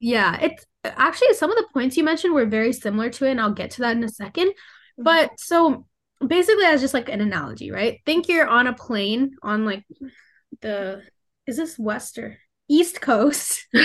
yeah, 0.00 0.38
it's 0.40 0.64
actually 0.84 1.34
some 1.34 1.50
of 1.50 1.56
the 1.56 1.66
points 1.72 1.96
you 1.96 2.04
mentioned 2.04 2.34
were 2.34 2.46
very 2.46 2.72
similar 2.72 3.10
to 3.10 3.26
it, 3.26 3.32
and 3.32 3.40
I'll 3.40 3.52
get 3.52 3.72
to 3.72 3.82
that 3.82 3.96
in 3.96 4.04
a 4.04 4.08
second. 4.08 4.48
Mm-hmm. 4.48 5.02
But 5.02 5.38
so 5.38 5.86
basically, 6.24 6.64
as 6.64 6.80
just 6.80 6.94
like 6.94 7.08
an 7.08 7.20
analogy, 7.20 7.70
right? 7.70 8.00
Think 8.06 8.28
you're 8.28 8.48
on 8.48 8.66
a 8.66 8.74
plane 8.74 9.36
on 9.42 9.64
like 9.64 9.84
the 10.60 11.02
is 11.46 11.56
this 11.56 11.78
west 11.78 12.18
or 12.18 12.38
east 12.68 13.00
coast? 13.00 13.66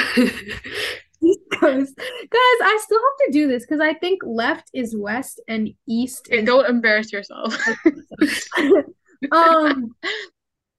East 1.23 1.39
coast, 1.53 1.95
guys. 1.97 2.59
I 2.61 2.79
still 2.83 2.99
have 2.99 3.27
to 3.27 3.31
do 3.31 3.47
this 3.47 3.63
because 3.63 3.79
I 3.79 3.93
think 3.93 4.21
left 4.23 4.69
is 4.73 4.95
west 4.95 5.41
and 5.47 5.69
east 5.87 6.27
is 6.29 6.45
don't 6.45 6.69
embarrass 6.69 7.11
yourself. 7.11 7.57
um 9.31 9.95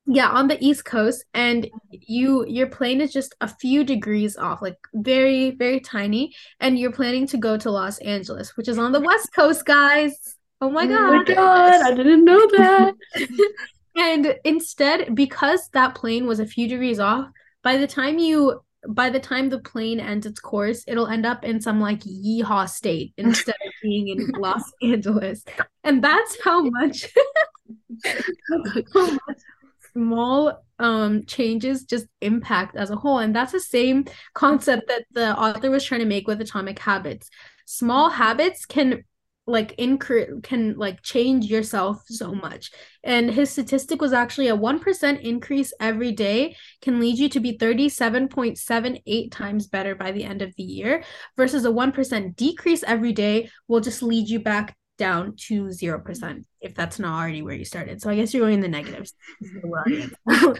yeah 0.07 0.29
on 0.29 0.47
the 0.49 0.57
east 0.65 0.85
coast 0.85 1.25
and 1.35 1.69
you 1.91 2.47
your 2.47 2.69
plane 2.69 3.01
is 3.01 3.13
just 3.13 3.35
a 3.41 3.49
few 3.49 3.83
degrees 3.85 4.37
off 4.37 4.63
like 4.63 4.77
very 4.95 5.51
very 5.53 5.81
tiny 5.81 6.33
and 6.61 6.79
you're 6.79 6.93
planning 6.93 7.27
to 7.27 7.37
go 7.37 7.57
to 7.57 7.71
los 7.71 7.99
angeles 7.99 8.57
which 8.57 8.69
is 8.69 8.79
on 8.79 8.93
the 8.93 9.01
west 9.01 9.29
coast 9.35 9.65
guys. 9.67 10.15
Oh 10.61 10.71
my 10.71 10.85
Oh 10.85 10.95
Oh 10.95 11.13
my 11.19 11.25
god. 11.25 11.35
God, 11.35 11.81
I 11.83 11.95
didn't 11.95 12.25
know 12.25 12.47
that. 12.57 12.95
and 13.97 14.39
instead 14.45 15.15
because 15.15 15.69
that 15.73 15.95
plane 15.95 16.27
was 16.27 16.41
a 16.41 16.47
few 16.47 16.69
degrees 16.69 16.99
off 17.01 17.29
by 17.63 17.77
the 17.77 17.87
time 17.87 18.19
you 18.19 18.63
by 18.89 19.11
the 19.11 19.19
time 19.21 19.49
the 19.49 19.59
plane 19.59 19.99
ends 19.99 20.27
its 20.27 20.39
course 20.39 20.85
it'll 20.87 21.09
end 21.09 21.27
up 21.27 21.45
in 21.45 21.61
some 21.61 21.81
like 21.81 22.01
yeehaw 22.01 22.69
state 22.69 23.13
instead 23.19 23.57
of 23.67 23.73
being 23.83 24.09
in 24.09 24.31
los 24.41 24.63
angeles. 24.83 25.45
And 25.85 26.03
that's 26.03 26.39
how 26.45 26.63
much 26.63 27.07
how 28.95 29.07
much 29.27 29.39
small 29.97 30.63
um 30.79 31.25
changes 31.25 31.85
just 31.85 32.07
impact 32.21 32.77
as 32.77 32.91
a 32.91 32.97
whole. 32.97 33.19
And 33.19 33.35
that's 33.35 33.53
the 33.53 33.61
same 33.61 34.05
concept 34.35 34.89
that 34.89 35.05
the 35.11 35.37
author 35.37 35.71
was 35.71 35.85
trying 35.85 36.01
to 36.01 36.07
make 36.07 36.27
with 36.27 36.41
atomic 36.41 36.79
habits. 36.79 37.31
Small 37.65 38.11
habits 38.11 38.67
can 38.67 39.05
like 39.47 39.73
increase 39.79 40.29
can 40.43 40.77
like 40.77 41.01
change 41.03 41.47
yourself 41.47 42.03
so 42.07 42.35
much. 42.35 42.73
And 43.05 43.31
his 43.31 43.49
statistic 43.49 44.03
was 44.03 44.13
actually 44.13 44.49
a 44.49 44.57
1% 44.57 45.21
increase 45.21 45.73
every 45.81 46.13
day 46.13 46.57
can 46.83 47.01
lead 47.01 47.17
you 47.19 47.31
to 47.31 47.41
be 47.41 47.57
37.78 47.57 49.31
times 49.31 49.69
better 49.69 49.95
by 49.95 50.13
the 50.13 50.25
end 50.25 50.43
of 50.43 50.55
the 50.57 50.65
year 50.65 51.05
versus 51.37 51.65
a 51.65 51.71
1% 51.71 52.37
decrease 52.37 52.83
every 52.83 53.13
day 53.13 53.49
will 53.69 53.81
just 53.81 54.03
lead 54.03 54.29
you 54.29 54.41
back 54.41 54.77
down 54.99 55.35
to 55.37 55.67
0% 55.67 56.45
if 56.61 56.75
that's 56.75 56.99
not 56.99 57.19
already 57.19 57.43
where 57.43 57.55
you 57.55 57.65
started. 57.65 58.01
So 58.01 58.11
I 58.11 58.17
guess 58.17 58.33
you're 58.33 58.43
going 58.43 58.55
in 58.55 58.61
the 58.61 58.69
negatives. 58.69 59.15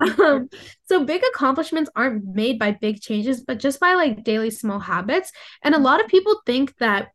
um, 0.00 0.48
so 0.84 1.04
big 1.04 1.22
accomplishments 1.34 1.90
aren't 1.94 2.24
made 2.24 2.58
by 2.58 2.72
big 2.72 3.00
changes, 3.00 3.42
but 3.42 3.58
just 3.58 3.80
by 3.80 3.94
like 3.94 4.24
daily 4.24 4.50
small 4.50 4.78
habits. 4.78 5.32
And 5.62 5.74
a 5.74 5.78
lot 5.78 6.02
of 6.02 6.08
people 6.08 6.40
think 6.46 6.76
that 6.78 7.08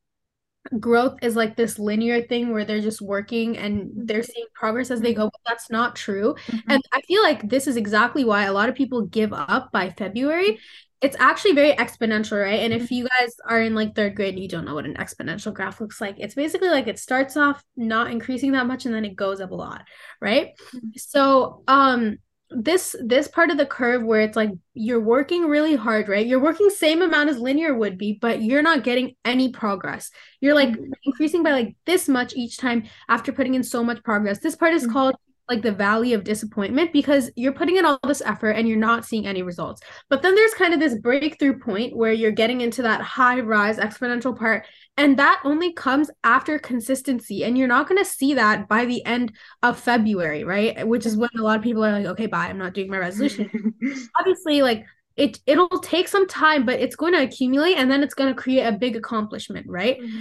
growth 0.80 1.20
is 1.22 1.36
like 1.36 1.56
this 1.56 1.78
linear 1.78 2.22
thing 2.22 2.52
where 2.52 2.66
they're 2.66 2.82
just 2.82 3.02
working 3.02 3.58
and 3.58 3.92
they're 3.96 4.24
seeing 4.24 4.48
progress 4.54 4.90
as 4.90 5.00
they 5.00 5.14
go 5.14 5.26
but 5.26 5.42
that's 5.46 5.70
not 5.70 5.96
true 5.96 6.36
and 6.68 6.82
i 6.92 7.02
feel 7.02 7.22
like 7.22 7.48
this 7.48 7.68
is 7.68 7.78
exactly 7.78 8.26
why 8.26 8.46
a 8.46 8.52
lot 8.52 8.68
of 8.68 8.74
people 8.74 9.04
give 9.06 9.32
up 9.32 9.72
by 9.72 9.92
february 9.92 10.58
it's 11.02 11.16
actually 11.20 11.54
very 11.54 11.74
exponential 11.74 12.42
right? 12.42 12.62
And 12.62 12.74
if 12.74 12.84
mm-hmm. 12.84 12.94
you 12.94 13.08
guys 13.20 13.36
are 13.48 13.62
in 13.62 13.76
like 13.76 13.96
third 13.96 14.16
grade 14.16 14.34
and 14.34 14.42
you 14.42 14.50
don't 14.50 14.66
know 14.66 14.76
what 14.76 14.86
an 14.86 14.96
exponential 14.96 15.54
graph 15.54 15.82
looks 15.82 16.00
like 16.00 16.16
it's 16.20 16.36
basically 16.36 16.70
like 16.70 16.88
it 16.88 17.00
starts 17.00 17.38
off 17.38 17.64
not 17.76 18.12
increasing 18.12 18.54
that 18.54 18.68
much 18.68 18.86
and 18.86 18.96
then 18.96 19.06
it 19.06 19.16
goes 19.16 19.42
up 19.42 19.52
a 19.52 19.56
lot 19.56 19.84
right? 20.22 20.52
Mm-hmm. 20.74 20.90
So 20.98 21.64
um 21.68 22.18
this 22.50 22.96
this 23.04 23.28
part 23.28 23.50
of 23.50 23.58
the 23.58 23.66
curve 23.66 24.04
where 24.04 24.22
it's 24.22 24.36
like 24.36 24.52
you're 24.74 25.02
working 25.02 25.46
really 25.46 25.76
hard 25.76 26.08
right? 26.08 26.26
You're 26.26 26.40
working 26.40 26.70
same 26.70 27.02
amount 27.02 27.30
as 27.30 27.40
linear 27.40 27.76
would 27.76 27.98
be 27.98 28.14
but 28.14 28.42
you're 28.42 28.62
not 28.62 28.84
getting 28.84 29.16
any 29.26 29.50
progress. 29.50 30.12
You're 30.40 30.56
like 30.56 30.70
mm-hmm. 30.70 30.92
increasing 31.04 31.44
by 31.44 31.52
like 31.52 31.76
this 31.86 32.08
much 32.08 32.34
each 32.36 32.58
time 32.58 32.84
after 33.10 33.34
putting 33.34 33.56
in 33.56 33.64
so 33.64 33.84
much 33.84 34.02
progress. 34.04 34.40
This 34.40 34.56
part 34.56 34.74
is 34.74 34.88
called 34.88 35.16
like 35.50 35.62
the 35.62 35.72
valley 35.72 36.14
of 36.14 36.24
disappointment 36.24 36.92
because 36.92 37.32
you're 37.36 37.54
putting 37.54 37.78
in 37.78 37.86
all 37.86 38.00
this 38.04 38.22
effort 38.22 38.52
and 38.52 38.68
you're 38.68 38.78
not 38.78 39.06
seeing 39.06 39.28
any 39.28 39.44
results. 39.44 39.82
But 40.10 40.22
then 40.22 40.36
there's 40.36 40.54
kind 40.54 40.74
of 40.74 40.80
this 40.80 40.98
breakthrough 40.98 41.60
point 41.60 41.96
where 41.96 42.14
you're 42.14 42.32
getting 42.32 42.62
into 42.62 42.82
that 42.82 43.02
high 43.02 43.40
rise 43.40 43.78
exponential 43.78 44.38
part 44.38 44.66
and 44.98 45.18
that 45.20 45.42
only 45.44 45.74
comes 45.74 46.10
after 46.24 46.58
consistency 46.58 47.44
and 47.44 47.58
you're 47.58 47.68
not 47.68 47.88
going 47.88 48.04
to 48.04 48.10
see 48.10 48.34
that 48.36 48.68
by 48.68 48.86
the 48.86 49.06
end 49.06 49.34
of 49.62 49.80
february 49.80 50.44
right? 50.44 50.88
Which 50.88 51.06
is 51.06 51.18
when 51.18 51.30
a 51.38 51.42
lot 51.42 51.58
of 51.58 51.64
people 51.64 51.84
are 51.84 51.92
like 51.92 52.06
okay 52.06 52.28
bye 52.28 52.48
i'm 52.48 52.58
not 52.58 52.74
doing 52.74 52.90
my 52.90 52.98
resolution. 52.98 53.74
Obviously 54.20 54.62
like 54.62 54.86
it 55.16 55.40
it'll 55.46 55.70
take 55.80 56.08
some 56.08 56.28
time 56.28 56.66
but 56.66 56.80
it's 56.80 56.96
going 56.96 57.14
to 57.14 57.22
accumulate 57.22 57.76
and 57.76 57.90
then 57.90 58.04
it's 58.04 58.14
going 58.14 58.34
to 58.34 58.42
create 58.42 58.64
a 58.64 58.72
big 58.72 58.96
accomplishment 58.96 59.66
right 59.70 60.00
mm-hmm. 60.00 60.20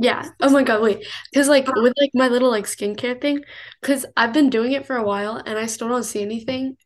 Yeah. 0.00 0.28
Oh 0.40 0.50
my 0.50 0.62
God, 0.62 0.82
wait. 0.82 1.06
Because 1.30 1.48
like 1.48 1.66
with 1.66 1.94
like 2.00 2.10
my 2.14 2.28
little 2.28 2.50
like 2.50 2.64
skincare 2.64 3.20
thing, 3.20 3.44
because 3.80 4.06
I've 4.16 4.32
been 4.32 4.50
doing 4.50 4.72
it 4.72 4.86
for 4.86 4.96
a 4.96 5.04
while 5.04 5.36
and 5.36 5.58
I 5.58 5.66
still 5.66 5.88
don't 5.88 6.04
see 6.04 6.22
anything. 6.22 6.76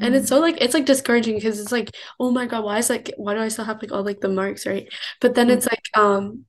And 0.00 0.14
it's 0.14 0.26
mm-hmm. 0.26 0.34
so 0.34 0.40
like 0.40 0.60
it's 0.60 0.74
like 0.74 0.86
discouraging 0.86 1.36
because 1.36 1.60
it's 1.60 1.70
like, 1.70 1.90
oh 2.18 2.32
my 2.32 2.46
God, 2.46 2.64
why 2.64 2.78
is 2.78 2.90
like 2.90 3.12
why 3.16 3.34
do 3.34 3.40
I 3.40 3.48
still 3.48 3.64
have 3.64 3.80
like 3.80 3.92
all 3.92 4.04
like 4.04 4.20
the 4.20 4.28
marks, 4.28 4.66
right? 4.66 4.92
But 5.20 5.34
then 5.34 5.46
mm-hmm. 5.46 5.58
it's 5.58 5.66
like 5.66 5.88
um 5.94 6.44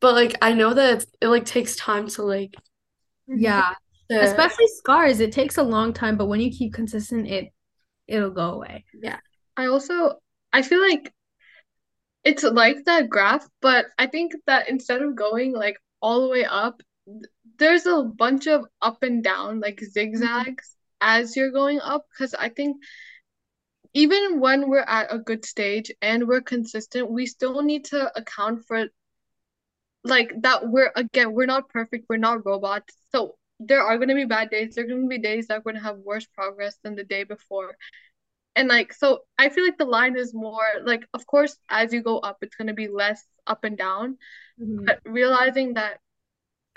but 0.00 0.14
like 0.14 0.34
I 0.40 0.52
know 0.52 0.74
that 0.74 0.94
it's, 0.94 1.06
it 1.20 1.28
like 1.28 1.44
takes 1.44 1.76
time 1.76 2.08
to 2.08 2.22
like 2.22 2.52
mm-hmm. 3.28 3.38
yeah 3.38 3.72
to, 4.10 4.20
especially 4.20 4.66
scars 4.68 5.20
it 5.20 5.32
takes 5.32 5.58
a 5.58 5.62
long 5.62 5.92
time 5.92 6.16
but 6.16 6.26
when 6.26 6.40
you 6.40 6.50
keep 6.50 6.74
consistent 6.74 7.26
it 7.26 7.52
it'll 8.06 8.30
go 8.30 8.52
away 8.52 8.84
Yeah. 9.02 9.18
I 9.56 9.66
also 9.66 10.20
I 10.52 10.62
feel 10.62 10.80
like 10.80 11.12
it's 12.24 12.42
like 12.42 12.84
that 12.86 13.08
graph, 13.08 13.46
but 13.60 13.86
I 13.98 14.06
think 14.06 14.32
that 14.46 14.68
instead 14.68 15.02
of 15.02 15.14
going 15.14 15.52
like 15.52 15.76
all 16.00 16.22
the 16.22 16.28
way 16.28 16.44
up, 16.44 16.80
there's 17.58 17.86
a 17.86 18.02
bunch 18.02 18.46
of 18.46 18.64
up 18.80 19.02
and 19.02 19.22
down 19.22 19.60
like 19.60 19.80
zigzags 19.80 20.74
as 21.00 21.36
you're 21.36 21.50
going 21.52 21.80
up 21.80 22.06
because 22.10 22.34
I 22.34 22.48
think 22.48 22.76
even 23.92 24.40
when 24.40 24.68
we're 24.68 24.80
at 24.80 25.14
a 25.14 25.18
good 25.18 25.44
stage 25.44 25.90
and 26.02 26.26
we're 26.26 26.40
consistent, 26.40 27.10
we 27.10 27.26
still 27.26 27.62
need 27.62 27.84
to 27.86 28.10
account 28.18 28.64
for 28.66 28.86
like 30.02 30.32
that 30.42 30.68
we're 30.68 30.92
again 30.96 31.32
we're 31.32 31.46
not 31.46 31.68
perfect, 31.68 32.06
we're 32.08 32.16
not 32.16 32.44
robots. 32.44 32.94
So 33.12 33.36
there 33.60 33.82
are 33.82 33.96
going 33.96 34.08
to 34.08 34.14
be 34.14 34.24
bad 34.24 34.50
days. 34.50 34.74
There 34.74 34.84
are 34.84 34.88
going 34.88 35.02
to 35.02 35.08
be 35.08 35.18
days 35.18 35.46
that 35.46 35.64
we're 35.64 35.72
going 35.72 35.82
to 35.82 35.88
have 35.88 35.98
worse 35.98 36.26
progress 36.26 36.76
than 36.82 36.96
the 36.96 37.04
day 37.04 37.24
before. 37.24 37.76
And 38.56 38.68
like, 38.68 38.92
so 38.92 39.20
I 39.38 39.48
feel 39.48 39.64
like 39.64 39.78
the 39.78 39.84
line 39.84 40.16
is 40.16 40.32
more 40.32 40.64
like, 40.84 41.06
of 41.12 41.26
course, 41.26 41.56
as 41.68 41.92
you 41.92 42.02
go 42.02 42.18
up, 42.18 42.38
it's 42.42 42.54
going 42.54 42.68
to 42.68 42.74
be 42.74 42.88
less 42.88 43.24
up 43.46 43.64
and 43.64 43.76
down, 43.76 44.16
but 44.58 45.00
realizing 45.04 45.74
that 45.74 45.98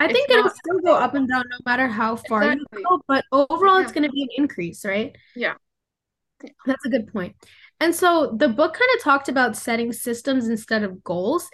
i 0.00 0.06
think 0.06 0.30
it'll 0.30 0.48
still 0.48 0.78
go 0.84 0.94
up 0.94 1.14
and 1.14 1.28
down 1.28 1.42
no 1.50 1.56
matter 1.66 1.88
how 1.88 2.14
far 2.14 2.52
you 2.52 2.64
go 2.72 3.00
but 3.08 3.24
overall 3.32 3.78
it's 3.78 3.90
going 3.90 4.04
to 4.04 4.12
be 4.12 4.22
an 4.22 4.28
increase 4.36 4.84
right 4.84 5.16
Yeah. 5.34 5.54
That's 6.66 6.84
a 6.84 6.88
good 6.88 7.12
point. 7.12 7.34
And 7.80 7.94
so 7.94 8.34
the 8.36 8.48
book 8.48 8.74
kind 8.74 8.90
of 8.96 9.02
talked 9.02 9.28
about 9.28 9.56
setting 9.56 9.92
systems 9.92 10.48
instead 10.48 10.82
of 10.82 11.02
goals. 11.02 11.48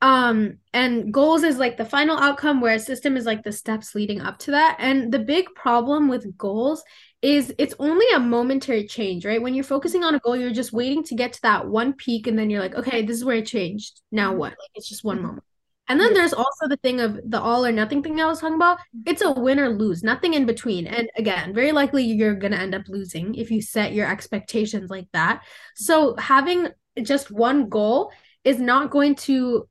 Um, 0.00 0.58
and 0.72 1.12
goals 1.12 1.42
is 1.42 1.58
like 1.58 1.76
the 1.76 1.84
final 1.84 2.16
outcome, 2.16 2.60
where 2.60 2.74
a 2.74 2.78
system 2.78 3.16
is 3.16 3.26
like 3.26 3.42
the 3.42 3.52
steps 3.52 3.94
leading 3.94 4.20
up 4.20 4.38
to 4.40 4.52
that. 4.52 4.76
And 4.78 5.12
the 5.12 5.18
big 5.18 5.46
problem 5.54 6.08
with 6.08 6.36
goals 6.38 6.84
is 7.20 7.52
it's 7.58 7.74
only 7.78 8.06
a 8.14 8.20
momentary 8.20 8.86
change, 8.86 9.26
right? 9.26 9.42
When 9.42 9.54
you're 9.54 9.64
focusing 9.64 10.04
on 10.04 10.14
a 10.14 10.20
goal, 10.20 10.36
you're 10.36 10.50
just 10.50 10.72
waiting 10.72 11.02
to 11.04 11.14
get 11.14 11.32
to 11.34 11.42
that 11.42 11.66
one 11.66 11.92
peak, 11.94 12.26
and 12.26 12.38
then 12.38 12.50
you're 12.50 12.60
like, 12.60 12.74
okay, 12.74 13.04
this 13.04 13.16
is 13.16 13.24
where 13.24 13.36
it 13.36 13.46
changed. 13.46 14.00
Now 14.12 14.30
mm-hmm. 14.30 14.38
what? 14.38 14.50
Like 14.50 14.70
it's 14.74 14.88
just 14.88 15.04
one 15.04 15.18
mm-hmm. 15.18 15.26
moment. 15.26 15.44
And 15.90 15.98
then 15.98 16.12
there's 16.12 16.34
also 16.34 16.68
the 16.68 16.76
thing 16.76 17.00
of 17.00 17.18
the 17.24 17.40
all 17.40 17.64
or 17.64 17.72
nothing 17.72 18.02
thing 18.02 18.20
I 18.20 18.26
was 18.26 18.40
talking 18.40 18.56
about. 18.56 18.78
Mm-hmm. 18.78 19.02
It's 19.06 19.22
a 19.22 19.32
win 19.32 19.58
or 19.58 19.70
lose, 19.70 20.02
nothing 20.02 20.34
in 20.34 20.44
between. 20.44 20.86
And 20.86 21.08
again, 21.16 21.54
very 21.54 21.72
likely 21.72 22.04
you're 22.04 22.34
going 22.34 22.52
to 22.52 22.58
end 22.58 22.74
up 22.74 22.82
losing 22.88 23.34
if 23.34 23.50
you 23.50 23.62
set 23.62 23.94
your 23.94 24.06
expectations 24.06 24.90
like 24.90 25.08
that. 25.12 25.44
So 25.76 26.14
having 26.16 26.68
just 27.02 27.30
one 27.30 27.70
goal 27.70 28.12
is 28.44 28.60
not 28.60 28.90
going 28.90 29.14
to 29.14 29.66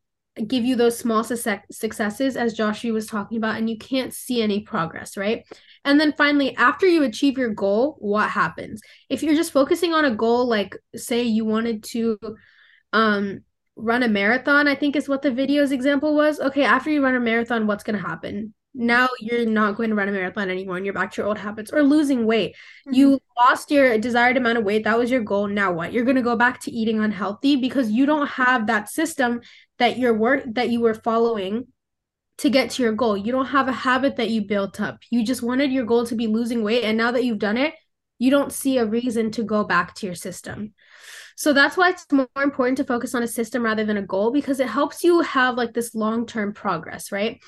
give 0.45 0.65
you 0.65 0.75
those 0.75 0.97
small 0.97 1.23
successes 1.23 2.35
as 2.35 2.53
Joshua 2.53 2.93
was 2.93 3.07
talking 3.07 3.37
about 3.37 3.57
and 3.57 3.69
you 3.69 3.77
can't 3.77 4.13
see 4.13 4.41
any 4.41 4.61
progress, 4.61 5.17
right? 5.17 5.45
And 5.87 5.99
then 5.99 6.13
finally, 6.13 6.55
after 6.55 6.85
you 6.85 7.03
achieve 7.03 7.37
your 7.37 7.53
goal, 7.53 7.95
what 7.99 8.29
happens? 8.29 8.81
If 9.09 9.23
you're 9.23 9.35
just 9.35 9.51
focusing 9.51 9.93
on 9.93 10.05
a 10.05 10.15
goal 10.15 10.45
like 10.47 10.77
say 10.95 11.23
you 11.23 11.45
wanted 11.45 11.83
to 11.85 12.19
um 12.93 13.39
run 13.75 14.03
a 14.03 14.07
marathon, 14.07 14.67
I 14.67 14.75
think 14.75 14.95
is 14.95 15.09
what 15.09 15.21
the 15.21 15.31
video's 15.31 15.71
example 15.71 16.15
was. 16.15 16.39
Okay, 16.39 16.63
after 16.63 16.91
you 16.91 17.03
run 17.03 17.15
a 17.15 17.19
marathon, 17.19 17.67
what's 17.67 17.83
going 17.83 17.99
to 17.99 18.07
happen? 18.07 18.53
now 18.77 19.09
you're 19.19 19.45
not 19.45 19.75
going 19.75 19.89
to 19.89 19.95
run 19.95 20.07
a 20.07 20.11
marathon 20.11 20.51
anymore 20.51 20.77
and 20.77 20.85
you're 20.85 20.93
back 20.93 21.11
to 21.11 21.21
your 21.21 21.27
old 21.27 21.37
habits 21.37 21.71
or 21.73 21.81
losing 21.81 22.25
weight. 22.25 22.51
Mm-hmm. 22.87 22.93
You 22.93 23.19
lost 23.37 23.71
your 23.71 23.97
desired 23.97 24.37
amount 24.37 24.59
of 24.59 24.63
weight. 24.63 24.83
That 24.83 24.99
was 24.99 25.09
your 25.09 25.21
goal. 25.21 25.47
Now 25.47 25.71
what? 25.71 25.91
You're 25.91 26.05
going 26.05 26.15
to 26.15 26.21
go 26.21 26.35
back 26.35 26.61
to 26.61 26.71
eating 26.71 26.99
unhealthy 26.99 27.55
because 27.55 27.89
you 27.89 28.05
don't 28.05 28.27
have 28.27 28.67
that 28.67 28.89
system 28.89 29.41
that 29.79 29.97
your 29.97 30.13
work 30.13 30.43
that 30.53 30.69
you 30.69 30.79
were 30.79 30.93
following 30.93 31.65
to 32.39 32.49
get 32.49 32.69
to 32.71 32.83
your 32.83 32.93
goal. 32.93 33.17
You 33.17 33.31
don't 33.31 33.47
have 33.47 33.67
a 33.67 33.73
habit 33.73 34.17
that 34.17 34.29
you 34.29 34.41
built 34.41 34.79
up. 34.79 34.99
You 35.09 35.23
just 35.25 35.41
wanted 35.41 35.71
your 35.71 35.85
goal 35.85 36.05
to 36.05 36.15
be 36.15 36.27
losing 36.27 36.63
weight 36.63 36.83
and 36.83 36.97
now 36.97 37.11
that 37.11 37.23
you've 37.23 37.39
done 37.39 37.57
it, 37.57 37.73
you 38.19 38.31
don't 38.31 38.53
see 38.53 38.77
a 38.77 38.85
reason 38.85 39.31
to 39.31 39.43
go 39.43 39.63
back 39.63 39.95
to 39.95 40.05
your 40.05 40.15
system. 40.15 40.73
So 41.35 41.53
that's 41.53 41.77
why 41.77 41.89
it's 41.89 42.05
more 42.11 42.27
important 42.37 42.77
to 42.77 42.83
focus 42.83 43.13
on 43.13 43.21
a 43.21 43.27
system 43.27 43.63
rather 43.63 43.85
than 43.85 43.97
a 43.97 44.01
goal 44.01 44.31
because 44.31 44.59
it 44.59 44.67
helps 44.67 45.03
you 45.03 45.21
have 45.21 45.55
like 45.55 45.73
this 45.73 45.93
long-term 45.93 46.53
progress, 46.53 47.11
right? 47.11 47.39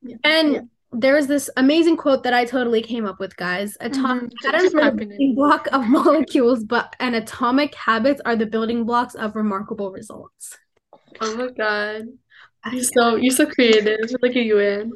Yeah. 0.00 0.16
And 0.22 0.52
yeah. 0.52 0.60
there 0.92 1.14
was 1.14 1.26
this 1.26 1.50
amazing 1.56 1.96
quote 1.96 2.22
that 2.22 2.34
I 2.34 2.44
totally 2.44 2.82
came 2.82 3.04
up 3.04 3.18
with, 3.18 3.36
guys. 3.36 3.76
Atom- 3.80 4.28
mm-hmm. 4.28 4.48
atoms 4.48 4.74
are 4.76 4.90
the 4.92 5.06
building 5.06 5.34
block 5.34 5.66
of 5.72 5.88
molecules, 5.88 6.62
but 6.62 6.94
and 7.00 7.16
atomic 7.16 7.74
habits 7.74 8.20
are 8.24 8.36
the 8.36 8.46
building 8.46 8.84
blocks 8.84 9.16
of 9.16 9.34
remarkable 9.34 9.90
results. 9.90 10.56
Oh 11.20 11.36
my 11.36 11.48
god. 11.48 12.04
You're 12.70 12.84
so 12.84 13.16
you're 13.16 13.34
so 13.34 13.46
creative. 13.46 13.98
Look 14.22 14.36
at 14.36 14.44
you 14.44 14.58
in. 14.58 14.92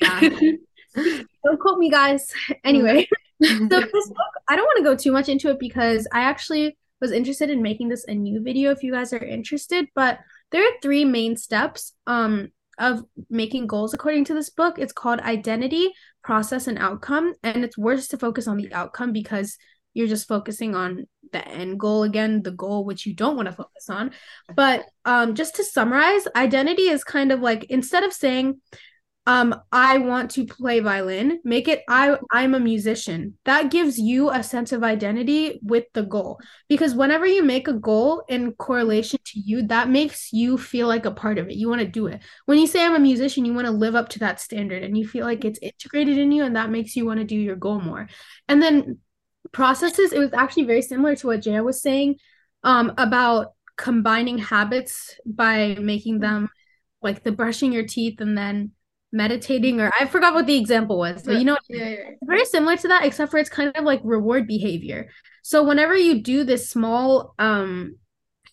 Yeah. 0.00 0.20
Don't 1.44 1.60
quote 1.60 1.78
me, 1.78 1.90
guys. 1.90 2.32
Anyway, 2.64 3.08
so 3.42 3.68
this 3.68 4.08
book, 4.08 4.32
I 4.48 4.56
don't 4.56 4.64
want 4.64 4.78
to 4.78 4.82
go 4.82 4.96
too 4.96 5.12
much 5.12 5.28
into 5.28 5.50
it 5.50 5.58
because 5.60 6.08
I 6.10 6.20
actually 6.20 6.76
was 7.00 7.12
interested 7.12 7.50
in 7.50 7.60
making 7.60 7.88
this 7.88 8.04
a 8.08 8.14
new 8.14 8.42
video 8.42 8.70
if 8.70 8.82
you 8.82 8.92
guys 8.92 9.12
are 9.12 9.22
interested. 9.22 9.88
But 9.94 10.18
there 10.50 10.62
are 10.62 10.72
three 10.82 11.04
main 11.04 11.36
steps. 11.36 11.92
Um, 12.06 12.50
of 12.78 13.04
making 13.30 13.66
goals 13.66 13.94
according 13.94 14.24
to 14.26 14.34
this 14.34 14.50
book. 14.50 14.78
It's 14.78 14.92
called 14.92 15.20
Identity, 15.20 15.92
Process, 16.22 16.66
and 16.66 16.78
Outcome. 16.78 17.34
And 17.42 17.64
it's 17.64 17.78
worse 17.78 18.08
to 18.08 18.18
focus 18.18 18.46
on 18.46 18.56
the 18.56 18.72
outcome 18.72 19.12
because 19.12 19.56
you're 19.96 20.06
just 20.06 20.28
focusing 20.28 20.74
on 20.74 21.06
the 21.32 21.46
end 21.48 21.80
goal 21.80 22.02
again, 22.02 22.42
the 22.42 22.50
goal 22.50 22.84
which 22.84 23.06
you 23.06 23.14
don't 23.14 23.34
want 23.34 23.46
to 23.46 23.52
focus 23.52 23.88
on. 23.88 24.10
But 24.54 24.84
um, 25.06 25.34
just 25.34 25.56
to 25.56 25.64
summarize, 25.64 26.28
identity 26.36 26.82
is 26.82 27.02
kind 27.02 27.32
of 27.32 27.40
like 27.40 27.64
instead 27.64 28.04
of 28.04 28.12
saying, 28.12 28.60
um 29.28 29.54
i 29.72 29.98
want 29.98 30.30
to 30.30 30.46
play 30.46 30.78
violin 30.78 31.40
make 31.42 31.66
it 31.66 31.82
i 31.88 32.16
i'm 32.32 32.54
a 32.54 32.60
musician. 32.60 33.36
That 33.44 33.70
gives 33.70 33.98
you 33.98 34.30
a 34.30 34.42
sense 34.42 34.70
of 34.72 34.84
identity 34.84 35.58
with 35.62 35.86
the 35.94 36.04
goal. 36.04 36.38
Because 36.68 36.94
whenever 36.94 37.26
you 37.26 37.42
make 37.42 37.66
a 37.66 37.72
goal 37.72 38.22
in 38.28 38.52
correlation 38.52 39.18
to 39.24 39.40
you 39.40 39.66
that 39.66 39.88
makes 39.88 40.32
you 40.32 40.56
feel 40.56 40.86
like 40.86 41.06
a 41.06 41.10
part 41.10 41.38
of 41.38 41.48
it. 41.48 41.56
You 41.56 41.68
want 41.68 41.80
to 41.80 41.88
do 41.88 42.06
it. 42.06 42.20
When 42.44 42.58
you 42.58 42.68
say 42.68 42.84
i'm 42.84 42.94
a 42.94 43.00
musician 43.00 43.44
you 43.44 43.52
want 43.52 43.66
to 43.66 43.72
live 43.72 43.96
up 43.96 44.10
to 44.10 44.20
that 44.20 44.40
standard 44.40 44.84
and 44.84 44.96
you 44.96 45.06
feel 45.08 45.26
like 45.26 45.44
it's 45.44 45.58
integrated 45.60 46.18
in 46.18 46.30
you 46.30 46.44
and 46.44 46.54
that 46.54 46.70
makes 46.70 46.94
you 46.94 47.04
want 47.04 47.18
to 47.18 47.24
do 47.24 47.36
your 47.36 47.56
goal 47.56 47.80
more. 47.80 48.08
And 48.48 48.62
then 48.62 48.98
processes 49.52 50.12
it 50.12 50.18
was 50.18 50.32
actually 50.32 50.64
very 50.64 50.82
similar 50.82 51.14
to 51.14 51.26
what 51.26 51.42
jaya 51.42 51.62
was 51.62 51.80
saying 51.80 52.16
um 52.64 52.92
about 52.98 53.52
combining 53.76 54.38
habits 54.38 55.18
by 55.26 55.76
making 55.80 56.18
them 56.20 56.48
like 57.02 57.22
the 57.22 57.32
brushing 57.32 57.72
your 57.72 57.86
teeth 57.86 58.20
and 58.20 58.36
then 58.36 58.72
meditating 59.12 59.80
or 59.80 59.90
I 59.98 60.06
forgot 60.06 60.34
what 60.34 60.46
the 60.46 60.56
example 60.56 60.98
was, 60.98 61.22
but 61.22 61.36
you 61.36 61.44
know, 61.44 61.56
yeah, 61.68 61.88
yeah. 61.88 62.10
very 62.22 62.44
similar 62.44 62.76
to 62.76 62.88
that, 62.88 63.04
except 63.04 63.30
for 63.30 63.38
it's 63.38 63.50
kind 63.50 63.72
of 63.74 63.84
like 63.84 64.00
reward 64.04 64.46
behavior. 64.46 65.08
So 65.42 65.62
whenever 65.62 65.96
you 65.96 66.22
do 66.22 66.44
this 66.44 66.68
small 66.68 67.34
um 67.38 67.96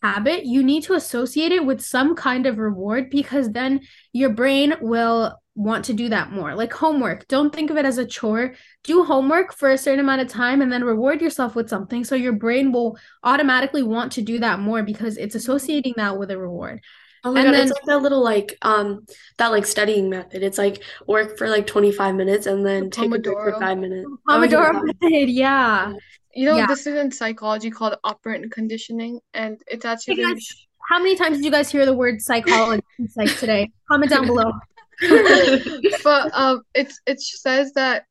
habit, 0.02 0.46
you 0.46 0.64
need 0.64 0.84
to 0.84 0.94
associate 0.94 1.52
it 1.52 1.66
with 1.66 1.82
some 1.82 2.16
kind 2.16 2.46
of 2.46 2.58
reward 2.58 3.10
because 3.10 3.52
then 3.52 3.82
your 4.12 4.30
brain 4.30 4.76
will 4.82 5.38
want 5.56 5.86
to 5.86 5.94
do 5.94 6.10
that 6.10 6.32
more. 6.32 6.56
Like 6.56 6.74
homework, 6.74 7.28
don't 7.28 7.54
think 7.54 7.70
of 7.70 7.78
it 7.78 7.86
as 7.86 7.98
a 7.98 8.06
chore. 8.06 8.56
Do 8.84 9.04
homework 9.04 9.54
for 9.54 9.72
a 9.72 9.78
certain 9.78 10.00
amount 10.00 10.22
of 10.22 10.28
time 10.28 10.62
and 10.62 10.72
then 10.72 10.84
reward 10.84 11.22
yourself 11.22 11.56
with 11.56 11.70
something 11.70 12.04
so 12.04 12.16
your 12.16 12.34
brain 12.34 12.72
will 12.72 12.98
automatically 13.24 13.84
want 13.84 14.12
to 14.14 14.22
do 14.22 14.40
that 14.40 14.60
more 14.60 14.84
because 14.84 15.18
it's 15.18 15.36
associating 15.36 15.94
that 15.98 16.18
with 16.18 16.32
a 16.32 16.38
reward. 16.38 16.82
Oh 17.26 17.32
my 17.32 17.40
and 17.40 17.48
god, 17.48 17.54
then, 17.54 17.62
it's 17.64 17.72
like 17.72 17.86
that 17.86 18.02
little 18.02 18.22
like 18.22 18.58
um 18.64 19.06
that 19.38 19.48
like 19.48 19.66
studying 19.66 20.10
method. 20.10 20.44
It's 20.44 20.58
like 20.58 20.84
work 21.08 21.38
for 21.38 21.48
like 21.48 21.68
25 21.68 22.16
minutes 22.16 22.48
and 22.48 22.66
then 22.66 22.90
take 22.90 23.10
Pomodoro. 23.10 23.16
a 23.16 23.20
break 23.20 23.38
for 23.38 23.60
five 23.60 23.78
minutes. 23.78 24.10
Pomodoro 24.28 24.72
oh, 24.74 24.84
method, 24.84 25.30
yeah. 25.30 25.94
You 26.36 26.48
know, 26.48 26.58
yeah. 26.58 26.66
this 26.66 26.88
is 26.88 26.98
in 26.98 27.12
psychology 27.12 27.70
called 27.70 27.96
operant 28.04 28.52
conditioning, 28.52 29.20
and 29.36 29.62
it's 29.68 29.86
actually. 29.86 30.16
Hey 30.16 30.34
guys, 30.34 30.68
how 30.90 30.98
many 30.98 31.16
times 31.16 31.38
did 31.38 31.46
you 31.46 31.52
guys 31.52 31.72
hear 31.72 31.86
the 31.86 31.94
word 31.94 32.22
psychology 32.22 32.84
like 33.16 33.38
today? 33.38 33.72
Comment 33.88 34.10
down 34.10 34.26
below. 34.26 34.52
but 36.04 36.32
um, 36.34 36.64
it's 36.74 37.00
it 37.06 37.22
says 37.22 37.74
that, 37.74 38.06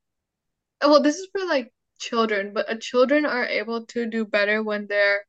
well, 0.80 1.02
this 1.02 1.16
is 1.16 1.28
for 1.32 1.44
like 1.46 1.72
children, 1.98 2.52
but 2.52 2.70
uh, 2.70 2.76
children 2.76 3.24
are 3.24 3.46
able 3.46 3.86
to 3.86 4.06
do 4.06 4.24
better 4.24 4.62
when 4.62 4.86
they're 4.86 5.24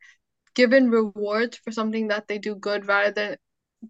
given 0.55 0.89
rewards 0.89 1.57
for 1.57 1.71
something 1.71 2.09
that 2.09 2.27
they 2.27 2.37
do 2.37 2.55
good 2.55 2.87
rather 2.87 3.11
than 3.11 3.37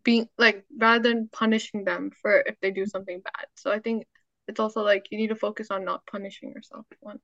being 0.03 0.27
like 0.37 0.65
rather 0.77 1.09
than 1.09 1.29
punishing 1.31 1.83
them 1.83 2.11
for 2.21 2.41
if 2.45 2.55
they 2.61 2.71
do 2.71 2.85
something 2.85 3.21
bad. 3.21 3.45
So 3.55 3.71
I 3.71 3.79
think 3.79 4.05
it's 4.47 4.59
also 4.59 4.81
like 4.81 5.05
you 5.11 5.17
need 5.17 5.27
to 5.27 5.35
focus 5.35 5.67
on 5.71 5.85
not 5.85 6.05
punishing 6.05 6.51
yourself. 6.51 6.85
One. 6.99 7.19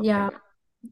Yeah. 0.00 0.30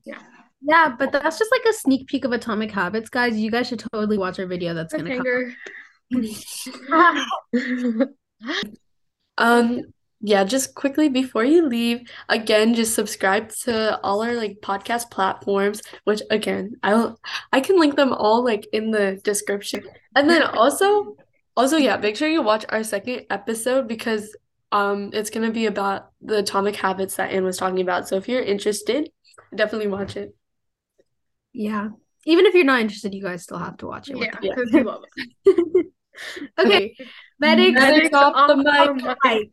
Yeah. 0.05 0.19
Yeah, 0.65 0.95
but 0.97 1.11
that's 1.11 1.39
just 1.39 1.51
like 1.51 1.65
a 1.69 1.73
sneak 1.77 2.07
peek 2.07 2.25
of 2.25 2.31
Atomic 2.31 2.71
Habits, 2.71 3.09
guys. 3.09 3.37
You 3.37 3.51
guys 3.51 3.67
should 3.67 3.85
totally 3.93 4.17
watch 4.17 4.39
our 4.39 4.47
video. 4.47 4.75
That's 4.75 4.95
gonna 4.95 5.17
come. 5.17 5.27
um 9.39 9.83
yeah, 10.25 10.45
just 10.45 10.77
quickly 10.77 11.09
before 11.09 11.45
you 11.45 11.67
leave, 11.67 12.09
again, 12.29 12.75
just 12.75 12.95
subscribe 12.95 13.51
to 13.65 13.99
all 14.05 14.23
our 14.23 14.35
like 14.35 14.61
podcast 14.61 15.11
platforms, 15.11 15.83
which 16.05 16.23
again, 16.31 16.77
I'll 16.85 17.19
I 17.53 17.61
can 17.61 17.79
link 17.79 17.97
them 17.97 18.13
all 18.13 18.45
like 18.45 18.67
in 18.73 18.93
the 18.93 19.21
description. 19.25 19.83
And 20.15 20.31
then 20.31 20.43
also 20.43 21.17
also 21.57 21.77
yeah, 21.77 21.97
make 21.97 22.17
sure 22.17 22.29
you 22.29 22.41
watch 22.41 22.65
our 22.69 22.85
second 22.85 23.27
episode 23.31 23.89
because 23.89 24.35
um 24.71 25.11
it's 25.13 25.31
gonna 25.31 25.51
be 25.51 25.67
about 25.67 26.11
the 26.21 26.39
atomic 26.39 26.77
habits 26.77 27.17
that 27.17 27.33
Anne 27.33 27.45
was 27.45 27.57
talking 27.57 27.81
about. 27.81 28.09
So 28.09 28.17
if 28.17 28.29
you're 28.29 28.43
interested, 28.43 29.11
definitely 29.55 29.89
watch 29.89 30.17
it. 30.17 30.37
Yeah. 31.53 31.89
Even 32.25 32.47
if 32.47 32.55
you're 32.55 32.65
not 32.65 32.81
interested, 32.81 33.13
you 33.13 33.23
guys 33.23 33.43
still 33.43 33.59
have 33.59 33.77
to 33.79 33.89
watch 33.89 34.09
it. 34.09 34.17
Yeah, 34.19 34.39
yeah. 34.41 34.83
love 34.83 35.03
it. 35.45 35.87
okay. 36.59 36.95
Medics, 37.43 37.81
Medics 37.81 38.15
off 38.15 38.49
the 38.49 38.57
mic. 38.57 39.49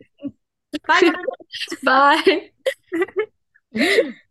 Bye. 1.84 2.52
Bye. 3.74 4.12